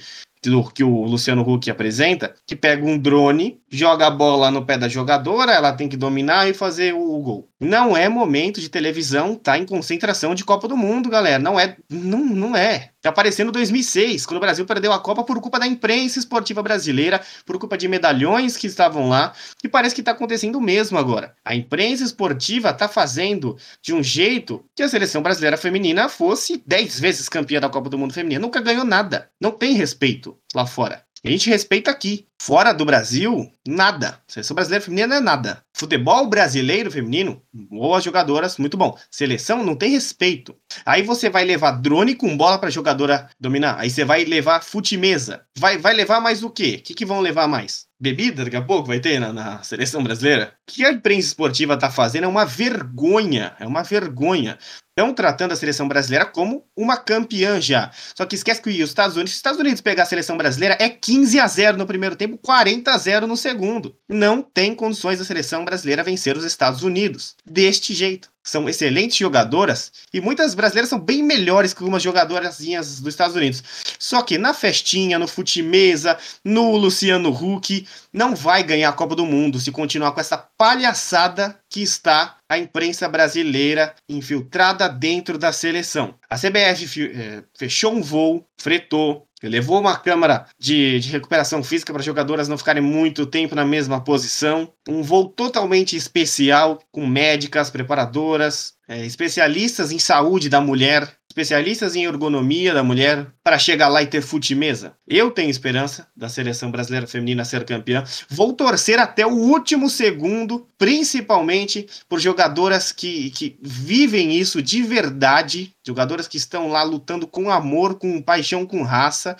que 0.73 0.83
o 0.83 1.03
Luciano 1.03 1.41
Huck 1.41 1.69
apresenta, 1.69 2.33
que 2.45 2.55
pega 2.55 2.85
um 2.85 2.97
drone, 2.97 3.61
joga 3.69 4.07
a 4.07 4.11
bola 4.11 4.51
no 4.51 4.65
pé 4.65 4.77
da 4.77 4.87
jogadora, 4.87 5.53
ela 5.53 5.73
tem 5.73 5.87
que 5.87 5.97
dominar 5.97 6.47
e 6.49 6.53
fazer 6.53 6.93
o, 6.93 7.19
gol. 7.19 7.49
Não 7.59 7.95
é 7.95 8.09
momento 8.09 8.59
de 8.59 8.69
televisão, 8.69 9.35
tá 9.35 9.57
em 9.57 9.65
concentração 9.65 10.35
de 10.35 10.43
Copa 10.43 10.67
do 10.67 10.75
Mundo, 10.75 11.09
galera. 11.09 11.39
Não 11.39 11.59
é, 11.59 11.77
não, 11.89 12.19
não 12.25 12.55
é. 12.55 12.91
Tá 13.01 13.09
aparecendo 13.09 13.51
2006, 13.51 14.25
quando 14.25 14.37
o 14.37 14.41
Brasil 14.41 14.65
perdeu 14.65 14.91
a 14.93 14.99
Copa 14.99 15.23
por 15.23 15.39
culpa 15.41 15.59
da 15.59 15.67
imprensa 15.67 16.19
esportiva 16.19 16.61
brasileira, 16.61 17.21
por 17.45 17.57
culpa 17.57 17.77
de 17.77 17.87
medalhões 17.87 18.57
que 18.57 18.67
estavam 18.67 19.09
lá, 19.09 19.33
e 19.63 19.67
parece 19.67 19.95
que 19.95 20.03
tá 20.03 20.11
acontecendo 20.11 20.57
o 20.57 20.61
mesmo 20.61 20.97
agora. 20.97 21.33
A 21.43 21.55
imprensa 21.55 22.03
esportiva 22.03 22.73
tá 22.73 22.87
fazendo 22.87 23.57
de 23.81 23.93
um 23.93 24.03
jeito 24.03 24.63
que 24.75 24.83
a 24.83 24.89
seleção 24.89 25.21
brasileira 25.21 25.57
feminina 25.57 26.07
fosse 26.07 26.61
10 26.65 26.99
vezes 26.99 27.29
campeã 27.29 27.59
da 27.59 27.69
Copa 27.69 27.89
do 27.89 27.97
Mundo 27.97 28.13
feminina, 28.13 28.41
nunca 28.41 28.61
ganhou 28.61 28.85
nada. 28.85 29.29
Não 29.39 29.51
tem 29.51 29.73
respeito 29.73 30.32
lá 30.53 30.65
fora. 30.65 31.05
A 31.25 31.29
gente 31.29 31.49
respeita 31.49 31.89
aqui. 31.89 32.27
Fora 32.45 32.73
do 32.73 32.83
Brasil, 32.83 33.49
nada. 33.65 34.19
Seleção 34.27 34.53
brasileira 34.53 34.83
feminina 34.83 35.07
não 35.07 35.15
é 35.15 35.21
nada. 35.21 35.63
Futebol 35.73 36.27
brasileiro 36.27 36.91
feminino, 36.91 37.41
boas 37.53 38.03
jogadoras, 38.03 38.57
muito 38.57 38.75
bom. 38.75 38.97
Seleção 39.09 39.63
não 39.63 39.77
tem 39.77 39.91
respeito. 39.91 40.53
Aí 40.85 41.03
você 41.03 41.29
vai 41.29 41.45
levar 41.45 41.71
drone 41.71 42.15
com 42.15 42.35
bola 42.35 42.57
para 42.57 42.69
jogadora 42.69 43.29
dominar. 43.39 43.79
Aí 43.79 43.89
você 43.89 44.03
vai 44.03 44.25
levar 44.25 44.61
fute-mesa. 44.61 45.45
Vai, 45.57 45.77
vai 45.77 45.93
levar 45.93 46.19
mais 46.19 46.43
o 46.43 46.49
quê? 46.49 46.79
O 46.81 46.83
que, 46.83 46.93
que 46.93 47.05
vão 47.05 47.21
levar 47.21 47.47
mais? 47.47 47.85
Bebida 47.97 48.43
daqui 48.43 48.57
a 48.57 48.61
pouco 48.61 48.89
vai 48.89 48.99
ter 48.99 49.19
na, 49.19 49.31
na 49.31 49.63
seleção 49.63 50.03
brasileira? 50.03 50.53
O 50.67 50.73
que 50.73 50.83
a 50.83 50.91
imprensa 50.91 51.29
esportiva 51.29 51.77
tá 51.77 51.89
fazendo 51.89 52.25
é 52.25 52.27
uma 52.27 52.43
vergonha. 52.43 53.55
É 53.57 53.65
uma 53.65 53.83
vergonha 53.83 54.59
estão 54.97 55.13
tratando 55.13 55.51
a 55.51 55.55
seleção 55.55 55.87
brasileira 55.87 56.25
como 56.25 56.65
uma 56.77 56.95
campeã 56.95 57.59
já. 57.59 57.91
Só 58.15 58.25
que 58.25 58.35
esquece 58.35 58.61
que 58.61 58.69
os 58.69 58.89
Estados 58.89 59.15
Unidos, 59.15 59.31
se 59.31 59.35
os 59.35 59.39
Estados 59.39 59.59
Unidos 59.59 59.81
pegar 59.81 60.03
a 60.03 60.05
seleção 60.05 60.37
brasileira, 60.37 60.77
é 60.79 60.87
15 60.87 61.39
a 61.39 61.47
0 61.47 61.77
no 61.77 61.87
primeiro 61.87 62.15
tempo, 62.15 62.32
40 62.37 62.91
a 62.91 62.97
0 62.97 63.27
no 63.27 63.37
segundo. 63.37 63.95
Não 64.07 64.41
tem 64.41 64.75
condições 64.75 65.19
da 65.19 65.25
seleção 65.25 65.63
brasileira 65.65 66.03
vencer 66.03 66.37
os 66.37 66.43
Estados 66.43 66.83
Unidos 66.83 67.35
deste 67.45 67.93
jeito 67.93 68.33
são 68.43 68.67
excelentes 68.67 69.15
jogadoras 69.15 69.91
e 70.13 70.19
muitas 70.19 70.53
brasileiras 70.53 70.89
são 70.89 70.99
bem 70.99 71.23
melhores 71.23 71.73
que 71.73 71.81
algumas 71.81 72.03
jogadorazinhas 72.03 72.99
dos 72.99 73.13
Estados 73.13 73.35
Unidos. 73.35 73.63
Só 73.97 74.21
que 74.21 74.37
na 74.37 74.53
festinha, 74.53 75.17
no 75.17 75.27
fute-mesa, 75.27 76.17
no 76.43 76.75
Luciano 76.75 77.29
Huck, 77.29 77.87
não 78.11 78.35
vai 78.35 78.61
ganhar 78.61 78.89
a 78.89 78.93
Copa 78.93 79.15
do 79.15 79.25
Mundo 79.25 79.59
se 79.59 79.71
continuar 79.71 80.11
com 80.11 80.19
essa 80.19 80.37
palhaçada 80.37 81.57
que 81.69 81.81
está 81.81 82.37
a 82.49 82.57
imprensa 82.57 83.07
brasileira 83.07 83.95
infiltrada 84.07 84.89
dentro 84.89 85.37
da 85.37 85.51
seleção. 85.51 86.13
A 86.29 86.35
CBF 86.35 87.01
eh, 87.01 87.43
fechou 87.57 87.93
um 87.93 88.01
voo, 88.01 88.45
fretou, 88.59 89.25
levou 89.49 89.79
uma 89.79 89.97
câmara 89.97 90.45
de, 90.57 90.99
de 90.99 91.09
recuperação 91.09 91.63
física 91.63 91.91
para 91.91 92.01
jogadoras 92.01 92.47
não 92.47 92.57
ficarem 92.57 92.81
muito 92.81 93.25
tempo 93.25 93.55
na 93.55 93.65
mesma 93.65 94.01
posição. 94.01 94.71
Um 94.87 95.01
voo 95.01 95.27
totalmente 95.27 95.95
especial, 95.95 96.79
com 96.91 97.05
médicas, 97.05 97.69
preparadoras, 97.69 98.73
é, 98.87 99.05
especialistas 99.05 99.91
em 99.91 99.99
saúde 99.99 100.49
da 100.49 100.59
mulher, 100.59 101.09
especialistas 101.33 101.95
em 101.95 102.05
ergonomia 102.05 102.75
da 102.75 102.83
mulher, 102.83 103.25
para 103.43 103.57
chegar 103.57 103.87
lá 103.87 104.03
e 104.03 104.07
ter 104.07 104.21
fute-mesa. 104.21 104.93
Eu 105.07 105.31
tenho 105.31 105.49
esperança 105.49 106.07
da 106.15 106.29
seleção 106.29 106.69
brasileira 106.69 107.07
feminina 107.07 107.43
ser 107.43 107.65
campeã. 107.65 108.03
Vou 108.29 108.53
torcer 108.53 108.99
até 108.99 109.25
o 109.25 109.31
último 109.31 109.89
segundo, 109.89 110.67
principalmente 110.77 111.87
por 112.07 112.19
jogadoras 112.19 112.91
que, 112.91 113.31
que 113.31 113.57
vivem 113.59 114.37
isso 114.37 114.61
de 114.61 114.83
verdade, 114.83 115.73
jogadoras 115.85 116.27
que 116.27 116.37
estão 116.37 116.67
lá 116.67 116.83
lutando 116.83 117.27
com 117.27 117.49
amor, 117.49 117.95
com 117.95 118.21
paixão, 118.21 118.63
com 118.63 118.83
raça. 118.83 119.35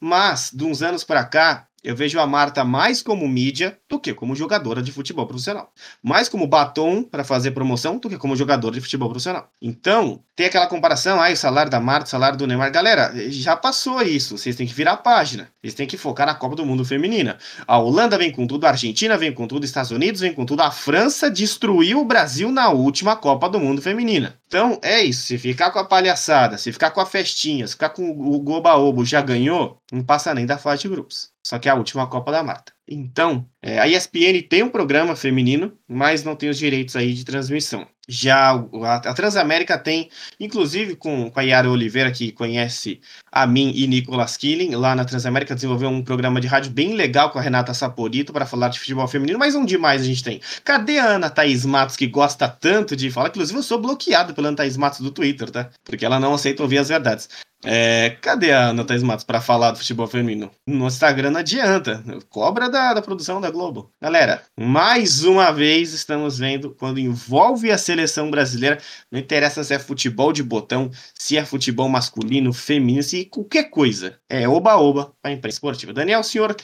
Mas, 0.00 0.50
de 0.52 0.64
uns 0.64 0.82
anos 0.82 1.04
para 1.04 1.24
cá, 1.24 1.65
eu 1.86 1.94
vejo 1.94 2.18
a 2.18 2.26
Marta 2.26 2.64
mais 2.64 3.00
como 3.00 3.28
mídia 3.28 3.78
do 3.88 4.00
que 4.00 4.12
como 4.12 4.34
jogadora 4.34 4.82
de 4.82 4.90
futebol 4.90 5.24
profissional. 5.24 5.72
Mais 6.02 6.28
como 6.28 6.44
batom 6.44 7.04
para 7.04 7.22
fazer 7.22 7.52
promoção 7.52 7.98
do 7.98 8.08
que 8.08 8.18
como 8.18 8.34
jogadora 8.34 8.74
de 8.74 8.80
futebol 8.80 9.08
profissional. 9.08 9.48
Então, 9.62 10.20
tem 10.34 10.46
aquela 10.46 10.66
comparação, 10.66 11.22
ah, 11.22 11.30
o 11.30 11.36
salário 11.36 11.70
da 11.70 11.78
Marta, 11.78 12.06
o 12.06 12.10
salário 12.10 12.36
do 12.36 12.44
Neymar. 12.44 12.72
Galera, 12.72 13.12
já 13.30 13.54
passou 13.54 14.02
isso. 14.02 14.36
Vocês 14.36 14.56
têm 14.56 14.66
que 14.66 14.74
virar 14.74 14.94
a 14.94 14.96
página. 14.96 15.48
Vocês 15.62 15.74
têm 15.74 15.86
que 15.86 15.96
focar 15.96 16.26
na 16.26 16.34
Copa 16.34 16.56
do 16.56 16.66
Mundo 16.66 16.84
Feminina. 16.84 17.38
A 17.68 17.78
Holanda 17.78 18.18
vem 18.18 18.32
com 18.32 18.48
tudo, 18.48 18.66
a 18.66 18.70
Argentina 18.70 19.16
vem 19.16 19.32
com 19.32 19.46
tudo, 19.46 19.62
os 19.62 19.70
Estados 19.70 19.92
Unidos 19.92 20.20
vem 20.20 20.34
com 20.34 20.44
tudo. 20.44 20.62
A 20.62 20.72
França 20.72 21.30
destruiu 21.30 22.00
o 22.00 22.04
Brasil 22.04 22.50
na 22.50 22.68
última 22.68 23.14
Copa 23.14 23.48
do 23.48 23.60
Mundo 23.60 23.80
Feminina. 23.80 24.36
Então, 24.46 24.78
é 24.82 25.02
isso. 25.02 25.26
Se 25.26 25.38
ficar 25.38 25.70
com 25.70 25.78
a 25.78 25.84
palhaçada, 25.84 26.56
se 26.56 26.72
ficar 26.72 26.90
com 26.92 27.00
a 27.00 27.06
festinha, 27.06 27.66
se 27.66 27.72
ficar 27.72 27.90
com 27.90 28.10
o 28.10 28.38
Goba-Obo 28.40 29.04
já 29.04 29.20
ganhou, 29.20 29.80
não 29.90 30.04
passa 30.04 30.32
nem 30.34 30.46
da 30.46 30.56
fase 30.56 30.82
de 30.82 30.88
grupos. 30.88 31.30
Só 31.44 31.58
que 31.58 31.68
é 31.68 31.72
a 31.72 31.74
última 31.74 32.06
Copa 32.06 32.30
da 32.32 32.42
Marta. 32.42 32.72
Então, 32.88 33.48
é, 33.60 33.78
a 33.78 33.88
ESPN 33.88 34.42
tem 34.48 34.62
um 34.62 34.68
programa 34.68 35.16
feminino, 35.16 35.76
mas 35.88 36.22
não 36.22 36.36
tem 36.36 36.48
os 36.48 36.58
direitos 36.58 36.94
aí 36.94 37.12
de 37.12 37.24
transmissão. 37.24 37.86
Já 38.08 38.52
a, 38.52 39.14
Transamérica 39.14 39.76
tem, 39.76 40.10
inclusive 40.38 40.94
com, 40.94 41.30
com 41.30 41.40
a 41.40 41.42
Yara 41.42 41.70
Oliveira, 41.70 42.10
que 42.10 42.30
conhece 42.30 43.00
a 43.32 43.46
mim 43.46 43.72
e 43.74 43.86
Nicolas 43.86 44.36
Killing, 44.36 44.74
lá 44.76 44.94
na 44.94 45.04
Transamérica 45.04 45.54
desenvolveu 45.54 45.88
um 45.88 46.02
programa 46.02 46.40
de 46.40 46.46
rádio 46.46 46.70
bem 46.70 46.94
legal 46.94 47.30
com 47.30 47.38
a 47.38 47.42
Renata 47.42 47.74
Saporito 47.74 48.32
para 48.32 48.46
falar 48.46 48.68
de 48.68 48.78
futebol 48.78 49.08
feminino, 49.08 49.38
mas 49.38 49.54
onde 49.54 49.76
mais 49.76 50.02
a 50.02 50.04
gente 50.04 50.22
tem? 50.22 50.40
Cadê 50.64 50.98
a 50.98 51.06
Ana 51.06 51.28
Thaís 51.28 51.66
Matos, 51.66 51.96
que 51.96 52.06
gosta 52.06 52.48
tanto 52.48 52.94
de 52.94 53.10
falar? 53.10 53.28
Inclusive, 53.28 53.58
eu 53.58 53.62
sou 53.62 53.80
bloqueado 53.80 54.34
pela 54.34 54.48
Ana 54.48 54.56
Thaís 54.56 54.76
Matos 54.76 55.00
do 55.00 55.10
Twitter, 55.10 55.50
tá? 55.50 55.70
Porque 55.84 56.04
ela 56.04 56.20
não 56.20 56.34
aceita 56.34 56.62
ouvir 56.62 56.78
as 56.78 56.88
verdades. 56.88 57.28
É, 57.68 58.16
cadê 58.20 58.52
a 58.52 58.68
Ana 58.68 58.84
Thaís 58.84 59.02
Matos 59.02 59.24
para 59.24 59.40
falar 59.40 59.72
do 59.72 59.78
futebol 59.78 60.06
feminino? 60.06 60.52
No 60.66 60.86
Instagram 60.86 61.30
não 61.30 61.40
adianta. 61.40 62.02
Cobra 62.28 62.70
da, 62.70 62.94
da 62.94 63.02
produção 63.02 63.40
da 63.40 63.50
Globo. 63.50 63.90
Galera, 64.00 64.42
mais 64.56 65.24
uma 65.24 65.50
vez 65.50 65.92
estamos 65.92 66.38
vendo 66.38 66.70
quando 66.70 67.00
envolve 67.00 67.72
a 67.72 67.76
seleção 67.76 68.30
brasileira. 68.30 68.78
Não 69.10 69.18
interessa 69.18 69.64
se 69.64 69.74
é 69.74 69.80
futebol 69.80 70.32
de 70.32 70.44
botão, 70.44 70.90
se 71.12 71.36
é 71.36 71.44
futebol 71.44 71.88
masculino, 71.88 72.52
feminino, 72.52 73.02
se 73.02 73.24
qualquer 73.24 73.64
coisa. 73.64 74.16
É 74.28 74.48
oba-oba 74.48 75.12
para 75.20 75.32
a 75.32 75.34
imprensa 75.34 75.56
esportiva. 75.56 75.92
Daniel, 75.92 76.20
o 76.20 76.24
senhor 76.24 76.54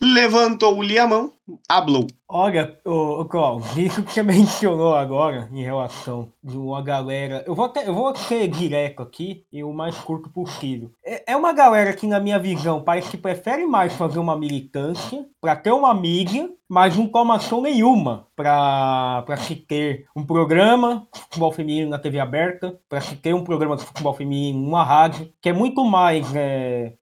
levantou-lhe 0.00 0.98
a 0.98 1.06
mão, 1.06 1.34
hablou. 1.68 2.06
Olha, 2.28 2.78
o, 2.84 3.22
o 3.22 3.60
isso 3.76 4.02
que 4.02 4.12
você 4.12 4.22
mencionou 4.22 4.94
agora 4.94 5.48
em 5.52 5.62
relação 5.62 6.32
de 6.42 6.56
uma 6.56 6.82
galera. 6.82 7.44
Eu 7.46 7.54
vou, 7.54 7.66
até, 7.66 7.88
eu 7.88 7.94
vou 7.94 8.14
ser 8.14 8.48
direto 8.48 9.02
aqui 9.02 9.44
e 9.52 9.62
o 9.62 9.72
mais 9.72 9.96
curto 9.98 10.28
possível. 10.30 10.90
É, 11.04 11.32
é 11.32 11.36
uma 11.36 11.52
galera 11.52 11.92
que, 11.92 12.06
na 12.06 12.20
minha 12.20 12.38
visão, 12.38 12.82
parece 12.82 13.10
que 13.10 13.16
prefere 13.16 13.66
mais 13.66 13.92
fazer 13.94 14.18
uma 14.18 14.36
militância 14.36 15.26
para 15.40 15.56
ter 15.56 15.72
uma 15.72 15.94
mídia 15.94 16.50
mas 16.68 16.96
não 16.96 17.06
toma 17.06 17.36
ação 17.36 17.62
nenhuma 17.62 18.26
para 18.36 19.36
se 19.38 19.56
ter 19.56 20.06
um 20.14 20.24
programa 20.24 21.06
de 21.12 21.20
futebol 21.20 21.50
feminino 21.50 21.90
na 21.90 21.98
TV 21.98 22.20
aberta, 22.20 22.78
para 22.88 23.00
se 23.00 23.16
ter 23.16 23.34
um 23.34 23.42
programa 23.42 23.76
de 23.76 23.84
futebol 23.84 24.14
feminino 24.14 24.60
numa 24.60 24.84
rádio, 24.84 25.32
que 25.40 25.48
é 25.48 25.52
muito 25.52 25.84
mais 25.84 26.34
é, 26.36 26.92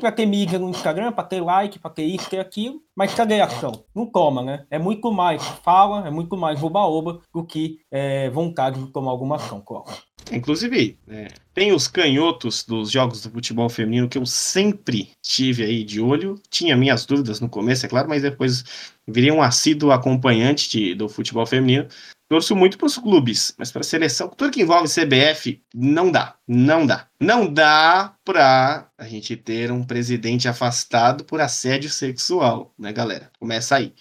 para 0.00 0.12
ter 0.12 0.26
mídia 0.26 0.58
no 0.58 0.70
Instagram, 0.70 1.12
para 1.12 1.24
ter 1.24 1.40
like, 1.40 1.78
para 1.78 1.90
ter 1.90 2.04
isso, 2.04 2.30
ter 2.30 2.38
aquilo, 2.38 2.80
mas 2.94 3.14
cadê 3.14 3.40
a 3.40 3.46
ação? 3.46 3.72
Não 3.94 4.06
toma, 4.06 4.42
né? 4.42 4.66
É 4.70 4.78
muito 4.78 5.10
mais 5.10 5.44
fala, 5.44 6.06
é 6.06 6.10
muito 6.10 6.36
mais 6.36 6.62
oba-oba 6.62 7.20
do 7.34 7.44
que 7.44 7.78
é, 7.90 8.30
vontade 8.30 8.80
de 8.80 8.92
tomar 8.92 9.10
alguma 9.10 9.36
ação, 9.36 9.60
Cláudio. 9.60 10.11
Inclusive, 10.30 10.96
é, 11.08 11.28
tem 11.54 11.72
os 11.72 11.88
canhotos 11.88 12.64
dos 12.64 12.90
jogos 12.90 13.22
do 13.22 13.30
futebol 13.30 13.68
feminino 13.68 14.08
que 14.08 14.18
eu 14.18 14.24
sempre 14.24 15.10
tive 15.22 15.64
aí 15.64 15.84
de 15.84 16.00
olho. 16.00 16.40
Tinha 16.48 16.76
minhas 16.76 17.04
dúvidas 17.04 17.40
no 17.40 17.48
começo, 17.48 17.84
é 17.84 17.88
claro, 17.88 18.08
mas 18.08 18.22
depois 18.22 18.64
virei 19.06 19.30
um 19.30 19.42
assíduo 19.42 19.90
acompanhante 19.90 20.70
de, 20.70 20.94
do 20.94 21.08
futebol 21.08 21.46
feminino. 21.46 21.86
Torço 22.32 22.56
muito 22.56 22.78
para 22.78 22.86
os 22.86 22.96
clubes, 22.96 23.54
mas 23.58 23.70
para 23.70 23.82
a 23.82 23.84
seleção, 23.84 24.26
tudo 24.26 24.50
que 24.50 24.62
envolve 24.62 24.88
CBF, 24.88 25.62
não 25.74 26.10
dá. 26.10 26.34
Não 26.48 26.86
dá. 26.86 27.06
Não 27.20 27.46
dá 27.52 28.14
para 28.24 28.88
a 28.96 29.04
gente 29.04 29.36
ter 29.36 29.70
um 29.70 29.84
presidente 29.84 30.48
afastado 30.48 31.24
por 31.24 31.42
assédio 31.42 31.90
sexual, 31.90 32.72
né, 32.78 32.90
galera? 32.90 33.30
Começa 33.38 33.76
aí. 33.76 33.92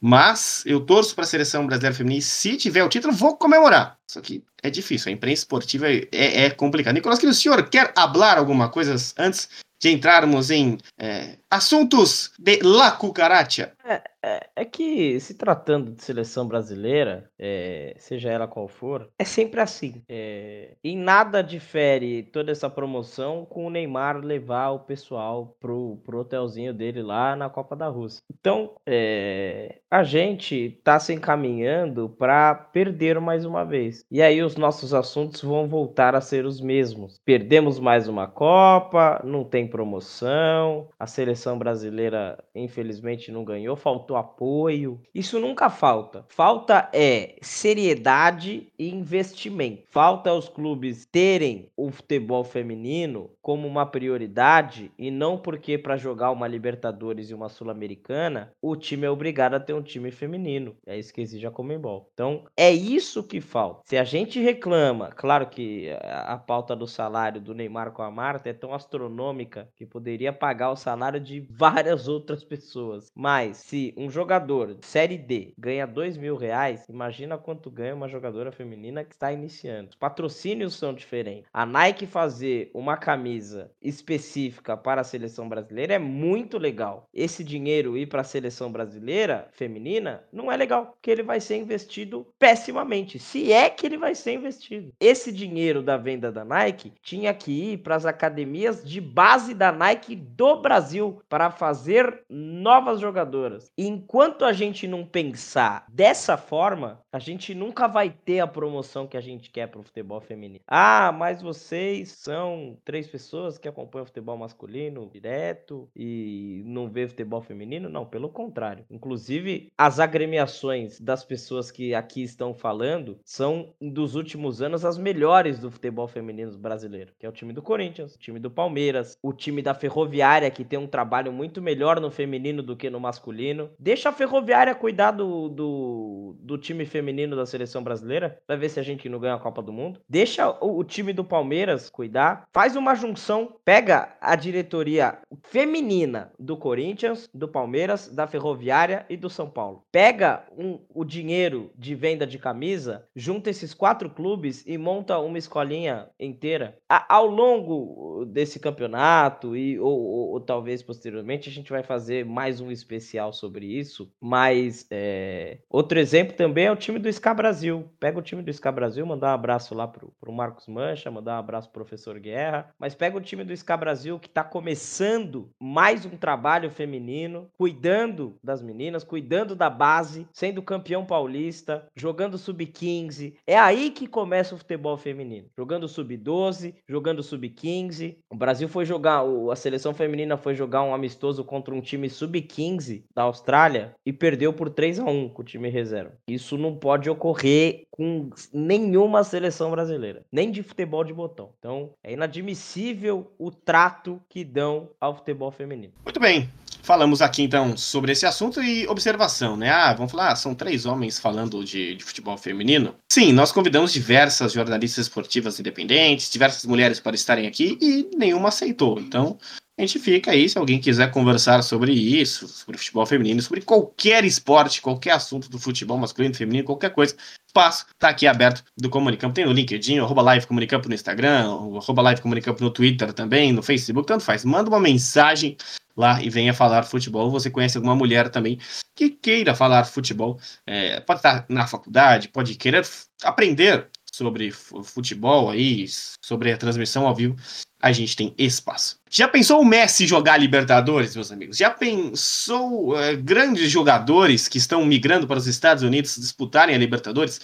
Mas 0.00 0.62
eu 0.64 0.80
torço 0.80 1.14
para 1.14 1.24
a 1.24 1.26
seleção 1.26 1.66
brasileira 1.66 1.94
feminina. 1.94 2.22
Se 2.22 2.56
tiver 2.56 2.82
o 2.82 2.88
título, 2.88 3.12
vou 3.12 3.36
comemorar. 3.36 3.98
Só 4.06 4.22
que 4.22 4.42
é 4.62 4.70
difícil. 4.70 5.10
A 5.10 5.12
imprensa 5.12 5.42
esportiva 5.42 5.86
é, 5.86 6.08
é 6.10 6.50
complicado. 6.50 6.94
Nicolas, 6.94 7.22
o 7.22 7.34
senhor 7.34 7.68
quer 7.68 7.92
falar 7.94 8.38
alguma 8.38 8.70
coisa 8.70 8.96
antes 9.18 9.46
de 9.84 9.90
entrarmos 9.90 10.50
em 10.50 10.78
é, 10.98 11.36
assuntos 11.50 12.32
de 12.38 12.58
la 12.62 12.92
cucaracha? 12.92 13.74
É, 13.84 14.00
é, 14.22 14.46
é, 14.56 14.64
que, 14.64 15.20
se 15.20 15.34
tratando 15.34 15.90
de 15.90 16.02
seleção 16.02 16.48
brasileira, 16.48 17.30
é, 17.38 17.94
seja 17.98 18.30
ela 18.30 18.48
qual 18.48 18.66
for, 18.66 19.10
é 19.18 19.24
sempre 19.24 19.60
assim. 19.60 20.02
É, 20.08 20.70
em 20.82 20.96
nada 20.96 21.42
difere 21.42 22.22
toda 22.22 22.50
essa 22.50 22.70
promoção 22.70 23.44
com 23.44 23.66
o 23.66 23.70
Neymar 23.70 24.24
levar 24.24 24.70
o 24.70 24.78
pessoal 24.78 25.54
pro, 25.60 26.00
pro 26.02 26.20
hotelzinho 26.20 26.72
dele 26.72 27.02
lá 27.02 27.36
na 27.36 27.50
Copa 27.50 27.76
da 27.76 27.86
Rússia. 27.88 28.22
Então, 28.32 28.72
é, 28.86 29.80
a 29.90 30.02
gente 30.02 30.80
tá 30.82 30.98
se 30.98 31.12
encaminhando 31.12 32.08
para 32.08 32.54
perder 32.54 33.20
mais 33.20 33.44
uma 33.44 33.64
vez. 33.64 34.06
E 34.10 34.22
aí 34.22 34.42
os 34.42 34.56
nossos 34.56 34.94
assuntos 34.94 35.42
vão 35.42 35.68
voltar 35.68 36.14
a 36.14 36.22
ser 36.22 36.46
os 36.46 36.58
mesmos. 36.58 37.20
Perdemos 37.26 37.78
mais 37.78 38.08
uma 38.08 38.26
Copa, 38.26 39.20
não 39.22 39.44
tem 39.44 39.68
promoção, 39.74 40.86
a 40.96 41.04
seleção 41.04 41.58
brasileira, 41.58 42.38
infelizmente, 42.54 43.32
não 43.32 43.44
ganhou, 43.44 43.74
faltou 43.74 44.16
apoio. 44.16 45.00
Isso 45.12 45.40
nunca 45.40 45.68
falta. 45.68 46.24
Falta 46.28 46.88
é 46.92 47.34
seriedade 47.42 48.68
e 48.78 48.88
investimento. 48.88 49.82
Falta 49.90 50.32
os 50.32 50.48
clubes 50.48 51.04
terem 51.10 51.72
o 51.76 51.90
futebol 51.90 52.44
feminino 52.44 53.30
como 53.42 53.66
uma 53.66 53.84
prioridade 53.84 54.92
e 54.96 55.10
não 55.10 55.36
porque 55.36 55.76
para 55.76 55.96
jogar 55.96 56.30
uma 56.30 56.46
Libertadores 56.46 57.30
e 57.30 57.34
uma 57.34 57.48
Sul-Americana, 57.48 58.52
o 58.62 58.76
time 58.76 59.06
é 59.06 59.10
obrigado 59.10 59.54
a 59.54 59.60
ter 59.60 59.72
um 59.72 59.82
time 59.82 60.12
feminino. 60.12 60.76
É 60.86 60.96
isso 60.96 61.12
que 61.12 61.20
exige 61.20 61.48
a 61.48 61.50
Comembol. 61.50 62.08
Então, 62.14 62.44
é 62.56 62.70
isso 62.70 63.24
que 63.24 63.40
falta. 63.40 63.82
Se 63.86 63.96
a 63.96 64.04
gente 64.04 64.40
reclama, 64.40 65.08
claro 65.08 65.48
que 65.48 65.90
a 66.00 66.36
pauta 66.38 66.76
do 66.76 66.86
salário 66.86 67.40
do 67.40 67.52
Neymar 67.52 67.90
com 67.90 68.02
a 68.02 68.10
Marta 68.10 68.48
é 68.48 68.52
tão 68.52 68.72
astronômica 68.72 69.63
que 69.76 69.86
poderia 69.86 70.32
pagar 70.32 70.70
o 70.70 70.76
salário 70.76 71.20
de 71.20 71.40
várias 71.50 72.08
outras 72.08 72.44
pessoas. 72.44 73.10
Mas 73.14 73.58
se 73.58 73.94
um 73.96 74.10
jogador 74.10 74.76
Série 74.82 75.18
D 75.18 75.52
ganha 75.58 75.86
dois 75.86 76.16
mil 76.16 76.36
reais, 76.36 76.88
imagina 76.88 77.38
quanto 77.38 77.70
ganha 77.70 77.94
uma 77.94 78.08
jogadora 78.08 78.52
feminina 78.52 79.04
que 79.04 79.14
está 79.14 79.32
iniciando. 79.32 79.90
Os 79.90 79.96
patrocínios 79.96 80.74
são 80.74 80.94
diferentes. 80.94 81.48
A 81.52 81.64
Nike 81.64 82.06
fazer 82.06 82.70
uma 82.74 82.96
camisa 82.96 83.70
específica 83.80 84.76
para 84.76 85.00
a 85.00 85.04
seleção 85.04 85.48
brasileira 85.48 85.94
é 85.94 85.98
muito 85.98 86.58
legal. 86.58 87.08
Esse 87.12 87.42
dinheiro 87.42 87.96
ir 87.96 88.06
para 88.06 88.20
a 88.20 88.24
seleção 88.24 88.70
brasileira 88.70 89.48
feminina 89.52 90.24
não 90.32 90.50
é 90.50 90.56
legal, 90.56 90.86
porque 90.86 91.10
ele 91.10 91.22
vai 91.22 91.40
ser 91.40 91.56
investido 91.56 92.26
pessimamente, 92.38 93.18
se 93.18 93.52
é 93.52 93.70
que 93.70 93.86
ele 93.86 93.98
vai 93.98 94.14
ser 94.14 94.32
investido. 94.32 94.92
Esse 95.00 95.32
dinheiro 95.32 95.82
da 95.82 95.96
venda 95.96 96.30
da 96.30 96.44
Nike 96.44 96.92
tinha 97.02 97.32
que 97.32 97.72
ir 97.72 97.78
para 97.78 97.96
as 97.96 98.06
academias 98.06 98.84
de 98.84 99.00
base 99.00 99.53
da 99.54 99.72
Nike 99.72 100.14
do 100.16 100.60
Brasil 100.60 101.22
para 101.28 101.50
fazer 101.50 102.24
novas 102.28 103.00
jogadoras. 103.00 103.70
Enquanto 103.78 104.44
a 104.44 104.52
gente 104.52 104.86
não 104.86 105.06
pensar 105.06 105.86
dessa 105.88 106.36
forma, 106.36 107.00
a 107.14 107.20
gente 107.20 107.54
nunca 107.54 107.86
vai 107.86 108.10
ter 108.10 108.40
a 108.40 108.46
promoção 108.46 109.06
que 109.06 109.16
a 109.16 109.20
gente 109.20 109.48
quer 109.48 109.68
para 109.68 109.78
o 109.78 109.84
futebol 109.84 110.20
feminino. 110.20 110.64
Ah, 110.66 111.12
mas 111.16 111.40
vocês 111.40 112.08
são 112.08 112.76
três 112.84 113.06
pessoas 113.06 113.56
que 113.56 113.68
acompanham 113.68 114.02
o 114.02 114.06
futebol 114.06 114.36
masculino 114.36 115.08
direto 115.12 115.88
e 115.94 116.64
não 116.66 116.90
vê 116.90 117.06
futebol 117.06 117.40
feminino? 117.40 117.88
Não, 117.88 118.04
pelo 118.04 118.28
contrário. 118.28 118.84
Inclusive, 118.90 119.68
as 119.78 120.00
agremiações 120.00 120.98
das 120.98 121.24
pessoas 121.24 121.70
que 121.70 121.94
aqui 121.94 122.24
estão 122.24 122.52
falando 122.52 123.16
são, 123.24 123.72
dos 123.80 124.16
últimos 124.16 124.60
anos, 124.60 124.84
as 124.84 124.98
melhores 124.98 125.60
do 125.60 125.70
futebol 125.70 126.08
feminino 126.08 126.58
brasileiro, 126.58 127.12
que 127.16 127.24
é 127.24 127.28
o 127.28 127.32
time 127.32 127.52
do 127.52 127.62
Corinthians, 127.62 128.16
o 128.16 128.18
time 128.18 128.40
do 128.40 128.50
Palmeiras, 128.50 129.16
o 129.22 129.32
time 129.32 129.62
da 129.62 129.72
Ferroviária, 129.72 130.50
que 130.50 130.64
tem 130.64 130.80
um 130.80 130.88
trabalho 130.88 131.32
muito 131.32 131.62
melhor 131.62 132.00
no 132.00 132.10
feminino 132.10 132.60
do 132.60 132.74
que 132.74 132.90
no 132.90 132.98
masculino. 132.98 133.70
Deixa 133.78 134.08
a 134.08 134.12
Ferroviária 134.12 134.74
cuidar 134.74 135.12
do, 135.12 135.48
do, 135.48 136.36
do, 136.40 136.58
time 136.58 136.84
feminino 136.84 137.03
da 137.36 137.46
seleção 137.46 137.82
brasileira. 137.82 138.38
Vai 138.46 138.56
ver 138.56 138.68
se 138.68 138.80
a 138.80 138.82
gente 138.82 139.08
não 139.08 139.18
ganha 139.18 139.34
a 139.34 139.38
Copa 139.38 139.62
do 139.62 139.72
Mundo. 139.72 140.00
Deixa 140.08 140.50
o, 140.60 140.78
o 140.78 140.84
time 140.84 141.12
do 141.12 141.24
Palmeiras 141.24 141.90
cuidar. 141.90 142.46
Faz 142.52 142.76
uma 142.76 142.94
junção. 142.94 143.56
Pega 143.64 144.16
a 144.20 144.36
diretoria 144.36 145.18
feminina 145.44 146.32
do 146.38 146.56
Corinthians, 146.56 147.28
do 147.32 147.48
Palmeiras, 147.48 148.08
da 148.08 148.26
Ferroviária 148.26 149.04
e 149.08 149.16
do 149.16 149.30
São 149.30 149.48
Paulo. 149.48 149.84
Pega 149.90 150.44
um, 150.56 150.80
o 150.94 151.04
dinheiro 151.04 151.70
de 151.76 151.94
venda 151.94 152.26
de 152.26 152.38
camisa, 152.38 153.06
junta 153.14 153.50
esses 153.50 153.74
quatro 153.74 154.08
clubes 154.10 154.64
e 154.66 154.78
monta 154.78 155.18
uma 155.18 155.38
escolinha 155.38 156.08
inteira. 156.18 156.76
A, 156.88 157.16
ao 157.16 157.26
longo 157.26 158.24
desse 158.26 158.58
campeonato 158.58 159.56
e 159.56 159.78
ou, 159.78 159.98
ou, 160.00 160.28
ou 160.32 160.40
talvez 160.40 160.82
posteriormente 160.82 161.48
a 161.48 161.52
gente 161.52 161.70
vai 161.70 161.82
fazer 161.82 162.24
mais 162.24 162.60
um 162.60 162.70
especial 162.70 163.32
sobre 163.32 163.66
isso, 163.66 164.10
mas 164.20 164.86
é... 164.90 165.58
outro 165.68 165.98
exemplo 165.98 166.36
também 166.36 166.66
é 166.66 166.72
o 166.72 166.76
time 166.76 166.93
do 166.98 167.12
SCA 167.12 167.34
Brasil. 167.34 167.88
Pega 167.98 168.18
o 168.18 168.22
time 168.22 168.42
do 168.42 168.52
SCA 168.52 168.72
Brasil, 168.72 169.04
mandar 169.06 169.30
um 169.30 169.34
abraço 169.34 169.74
lá 169.74 169.86
pro, 169.86 170.12
pro 170.20 170.32
Marcos 170.32 170.66
Mancha, 170.66 171.10
mandar 171.10 171.36
um 171.36 171.38
abraço 171.38 171.70
pro 171.70 171.84
professor 171.84 172.18
Guerra, 172.18 172.70
mas 172.78 172.94
pega 172.94 173.16
o 173.16 173.20
time 173.20 173.44
do 173.44 173.56
SCA 173.56 173.76
Brasil 173.76 174.18
que 174.18 174.28
tá 174.28 174.42
começando 174.42 175.50
mais 175.60 176.04
um 176.06 176.16
trabalho 176.16 176.70
feminino, 176.70 177.48
cuidando 177.56 178.36
das 178.42 178.62
meninas, 178.62 179.04
cuidando 179.04 179.54
da 179.54 179.68
base, 179.68 180.26
sendo 180.32 180.62
campeão 180.62 181.04
paulista, 181.04 181.86
jogando 181.94 182.38
sub-15. 182.38 183.34
É 183.46 183.58
aí 183.58 183.90
que 183.90 184.06
começa 184.06 184.54
o 184.54 184.58
futebol 184.58 184.96
feminino. 184.96 185.48
Jogando 185.56 185.88
sub-12, 185.88 186.74
jogando 186.88 187.22
sub-15. 187.22 188.16
O 188.30 188.36
Brasil 188.36 188.68
foi 188.68 188.84
jogar, 188.84 189.22
a 189.50 189.56
seleção 189.56 189.94
feminina 189.94 190.36
foi 190.36 190.54
jogar 190.54 190.82
um 190.82 190.94
amistoso 190.94 191.44
contra 191.44 191.74
um 191.74 191.80
time 191.80 192.08
sub-15 192.08 193.04
da 193.14 193.22
Austrália 193.22 193.94
e 194.04 194.12
perdeu 194.12 194.52
por 194.52 194.70
3 194.70 195.00
a 195.00 195.04
1 195.04 195.28
com 195.30 195.42
o 195.42 195.44
time 195.44 195.68
reserva. 195.68 196.14
Isso 196.28 196.56
não 196.56 196.76
pode 196.84 197.08
ocorrer 197.08 197.86
com 197.90 198.28
nenhuma 198.52 199.24
seleção 199.24 199.70
brasileira, 199.70 200.22
nem 200.30 200.50
de 200.50 200.62
futebol 200.62 201.02
de 201.02 201.14
botão. 201.14 201.48
Então, 201.58 201.94
é 202.04 202.12
inadmissível 202.12 203.32
o 203.38 203.50
trato 203.50 204.20
que 204.28 204.44
dão 204.44 204.90
ao 205.00 205.16
futebol 205.16 205.50
feminino. 205.50 205.94
Muito 206.04 206.20
bem. 206.20 206.50
Falamos 206.82 207.22
aqui 207.22 207.42
então 207.42 207.74
sobre 207.78 208.12
esse 208.12 208.26
assunto 208.26 208.62
e 208.62 208.86
observação, 208.86 209.56
né? 209.56 209.70
Ah, 209.70 209.94
vamos 209.94 210.12
falar, 210.12 210.32
ah, 210.32 210.36
são 210.36 210.54
três 210.54 210.84
homens 210.84 211.18
falando 211.18 211.64
de, 211.64 211.94
de, 211.94 212.04
futebol 212.04 212.36
feminino. 212.36 212.94
Sim, 213.10 213.32
nós 213.32 213.50
convidamos 213.50 213.90
diversas 213.90 214.52
jornalistas 214.52 215.06
esportivas 215.06 215.58
independentes, 215.58 216.30
diversas 216.30 216.66
mulheres 216.66 217.00
para 217.00 217.16
estarem 217.16 217.46
aqui 217.46 217.78
e 217.80 218.14
nenhuma 218.14 218.50
aceitou. 218.50 219.00
Então, 219.00 219.38
a 219.76 219.82
gente 219.82 219.98
fica 219.98 220.30
aí, 220.30 220.48
se 220.48 220.56
alguém 220.56 220.80
quiser 220.80 221.10
conversar 221.10 221.62
sobre 221.62 221.92
isso, 221.92 222.46
sobre 222.46 222.78
futebol 222.78 223.04
feminino, 223.04 223.42
sobre 223.42 223.60
qualquer 223.60 224.24
esporte, 224.24 224.80
qualquer 224.80 225.12
assunto 225.12 225.50
do 225.50 225.58
futebol 225.58 225.98
masculino, 225.98 226.34
feminino, 226.34 226.64
qualquer 226.64 226.90
coisa, 226.90 227.16
espaço 227.46 227.86
tá 227.98 228.08
aqui 228.08 228.26
aberto 228.26 228.62
do 228.76 228.88
Comunicampo. 228.88 229.34
Tem 229.34 229.44
no 229.44 229.52
LinkedIn, 229.52 229.98
arroba 229.98 230.22
Live 230.22 230.46
Comunicampo 230.46 230.88
no 230.88 230.94
Instagram, 230.94 231.46
arroba 231.76 232.02
Live 232.02 232.20
Comunicampo 232.20 232.62
no 232.62 232.70
Twitter 232.70 233.12
também, 233.12 233.52
no 233.52 233.62
Facebook, 233.62 234.06
tanto 234.06 234.22
faz. 234.22 234.44
Manda 234.44 234.70
uma 234.70 234.80
mensagem 234.80 235.56
lá 235.96 236.22
e 236.22 236.30
venha 236.30 236.54
falar 236.54 236.84
futebol. 236.84 237.30
Você 237.30 237.50
conhece 237.50 237.76
alguma 237.76 237.96
mulher 237.96 238.28
também 238.28 238.58
que 238.94 239.10
queira 239.10 239.56
falar 239.56 239.84
futebol, 239.84 240.38
é, 240.64 241.00
pode 241.00 241.18
estar 241.18 241.46
na 241.48 241.66
faculdade, 241.66 242.28
pode 242.28 242.54
querer 242.54 242.86
aprender 243.24 243.88
sobre 244.14 244.50
futebol 244.50 245.50
aí, 245.50 245.86
sobre 246.24 246.52
a 246.52 246.56
transmissão 246.56 247.06
ao 247.06 247.14
vivo, 247.14 247.36
a 247.82 247.92
gente 247.92 248.16
tem 248.16 248.34
espaço. 248.38 248.96
Já 249.10 249.28
pensou 249.28 249.60
o 249.60 249.64
Messi 249.64 250.06
jogar 250.06 250.38
Libertadores, 250.38 251.14
meus 251.14 251.30
amigos? 251.30 251.56
Já 251.56 251.70
pensou 251.70 252.92
uh, 252.92 253.16
grandes 253.22 253.70
jogadores 253.70 254.48
que 254.48 254.58
estão 254.58 254.84
migrando 254.86 255.26
para 255.26 255.38
os 255.38 255.46
Estados 255.46 255.82
Unidos 255.82 256.16
disputarem 256.16 256.74
a 256.74 256.78
Libertadores? 256.78 257.40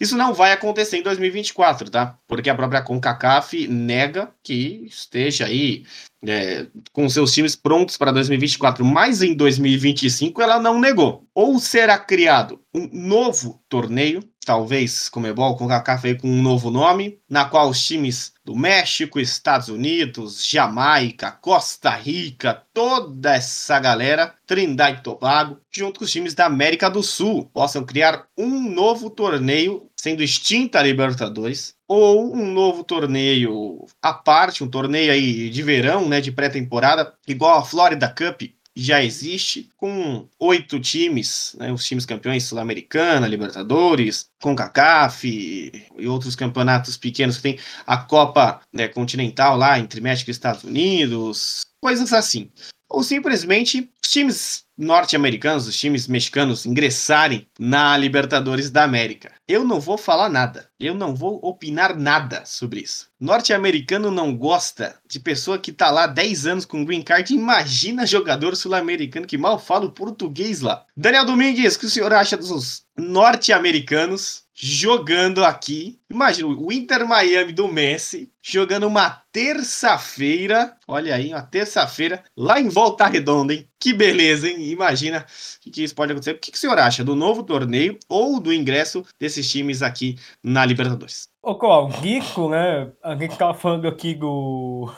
Isso 0.00 0.16
não 0.16 0.32
vai 0.32 0.52
acontecer 0.52 0.98
em 0.98 1.02
2024, 1.02 1.90
tá? 1.90 2.18
Porque 2.26 2.48
a 2.48 2.54
própria 2.54 2.82
CONCACAF 2.82 3.66
nega 3.66 4.32
que 4.42 4.86
esteja 4.86 5.46
aí 5.46 5.84
é, 6.24 6.66
com 6.92 7.08
seus 7.08 7.32
times 7.32 7.56
prontos 7.56 7.96
para 7.96 8.12
2024, 8.12 8.84
mas 8.84 9.22
em 9.22 9.34
2025 9.34 10.40
ela 10.40 10.60
não 10.60 10.80
negou. 10.80 11.26
Ou 11.34 11.58
será 11.58 11.98
criado 11.98 12.60
um 12.72 12.88
novo 12.92 13.60
torneio, 13.68 14.22
talvez 14.46 15.08
Comebol, 15.08 15.56
CONCACAF 15.56 16.08
aí 16.08 16.18
com 16.18 16.28
um 16.28 16.42
novo 16.42 16.70
nome, 16.70 17.18
na 17.28 17.44
qual 17.44 17.68
os 17.68 17.84
times 17.84 18.32
do 18.44 18.56
México, 18.56 19.20
Estados 19.20 19.68
Unidos, 19.68 20.46
Jamaica, 20.48 21.30
Costa 21.30 21.90
Rica, 21.90 22.62
toda 22.74 23.34
essa 23.34 23.78
galera, 23.78 24.34
Trindade 24.46 24.98
e 24.98 25.02
Tobago, 25.02 25.60
junto 25.70 25.98
com 25.98 26.04
os 26.04 26.10
times 26.10 26.34
da 26.34 26.46
América 26.46 26.90
do 26.90 27.02
Sul, 27.02 27.48
possam 27.52 27.84
criar 27.84 28.26
um 28.36 28.70
novo 28.70 29.10
torneio, 29.10 29.88
sendo 29.96 30.22
extinta 30.22 30.80
a 30.80 30.82
Libertadores, 30.82 31.74
ou 31.86 32.34
um 32.34 32.50
novo 32.50 32.82
torneio 32.82 33.86
à 34.00 34.12
parte, 34.12 34.64
um 34.64 34.68
torneio 34.68 35.12
aí 35.12 35.48
de 35.50 35.62
verão, 35.62 36.08
né, 36.08 36.20
de 36.20 36.32
pré-temporada, 36.32 37.14
igual 37.28 37.58
a 37.58 37.64
Florida 37.64 38.08
Cup, 38.08 38.42
já 38.74 39.02
existe, 39.02 39.68
com 39.76 40.26
oito 40.38 40.80
times, 40.80 41.54
né, 41.58 41.70
os 41.72 41.84
times 41.84 42.06
campeões 42.06 42.44
Sul-Americana, 42.44 43.28
Libertadores, 43.28 44.30
CONCACAF 44.40 45.28
e, 45.28 46.06
outros 46.06 46.34
campeonatos 46.34 46.96
pequenos 46.96 47.36
que 47.36 47.42
tem 47.42 47.58
a 47.86 47.98
Copa 47.98 48.60
né, 48.72 48.88
Continental 48.88 49.56
lá 49.56 49.78
entre 49.78 50.00
México 50.00 50.30
e 50.30 50.32
Estados 50.32 50.64
Unidos, 50.64 51.66
coisas 51.80 52.12
assim. 52.12 52.50
Ou 52.88 53.02
simplesmente 53.02 53.90
os 54.02 54.10
times 54.10 54.64
norte-americanos, 54.82 55.68
os 55.68 55.78
times 55.78 56.08
mexicanos 56.08 56.66
ingressarem 56.66 57.46
na 57.58 57.96
Libertadores 57.96 58.68
da 58.68 58.82
América. 58.82 59.32
Eu 59.46 59.64
não 59.64 59.78
vou 59.78 59.96
falar 59.96 60.28
nada. 60.28 60.68
Eu 60.78 60.94
não 60.94 61.14
vou 61.14 61.38
opinar 61.42 61.96
nada 61.96 62.42
sobre 62.44 62.80
isso. 62.80 63.08
Norte-americano 63.20 64.10
não 64.10 64.36
gosta 64.36 64.96
de 65.08 65.20
pessoa 65.20 65.58
que 65.58 65.72
tá 65.72 65.90
lá 65.90 66.06
10 66.06 66.46
anos 66.46 66.64
com 66.64 66.84
green 66.84 67.02
card. 67.02 67.32
Imagina 67.32 68.06
jogador 68.06 68.56
sul-americano 68.56 69.26
que 69.26 69.38
mal 69.38 69.58
fala 69.58 69.86
o 69.86 69.92
português 69.92 70.60
lá. 70.60 70.84
Daniel 70.96 71.24
Domingues, 71.24 71.76
o 71.76 71.78
que 71.78 71.86
o 71.86 71.90
senhor 71.90 72.12
acha 72.12 72.36
dos 72.36 72.82
norte-americanos 72.98 74.42
jogando 74.54 75.44
aqui. 75.44 75.98
Imagina, 76.10 76.48
o 76.48 76.72
Inter 76.72 77.06
Miami 77.06 77.52
do 77.52 77.68
Messi 77.68 78.31
jogando 78.42 78.86
uma 78.86 79.22
terça-feira. 79.30 80.76
Olha 80.86 81.14
aí, 81.14 81.32
uma 81.32 81.42
terça-feira 81.42 82.22
lá 82.36 82.60
em 82.60 82.68
Volta 82.68 83.06
Redonda, 83.06 83.54
hein? 83.54 83.68
Que 83.78 83.92
beleza, 83.92 84.48
hein? 84.48 84.70
Imagina 84.70 85.24
o 85.66 85.70
que 85.70 85.82
isso 85.82 85.94
pode 85.94 86.12
acontecer. 86.12 86.32
O 86.32 86.38
que 86.38 86.52
o 86.52 86.56
senhor 86.56 86.78
acha 86.78 87.04
do 87.04 87.14
novo 87.14 87.42
torneio 87.42 87.98
ou 88.08 88.40
do 88.40 88.52
ingresso 88.52 89.04
desses 89.18 89.50
times 89.50 89.82
aqui 89.82 90.16
na 90.42 90.64
Libertadores? 90.64 91.32
Ô, 91.44 91.56
Col, 91.56 91.88
Guico, 91.88 92.48
né? 92.48 92.92
A 93.02 93.16
gente 93.16 93.36
tava 93.36 93.52
falando 93.52 93.88
aqui 93.88 94.14
do, 94.14 94.88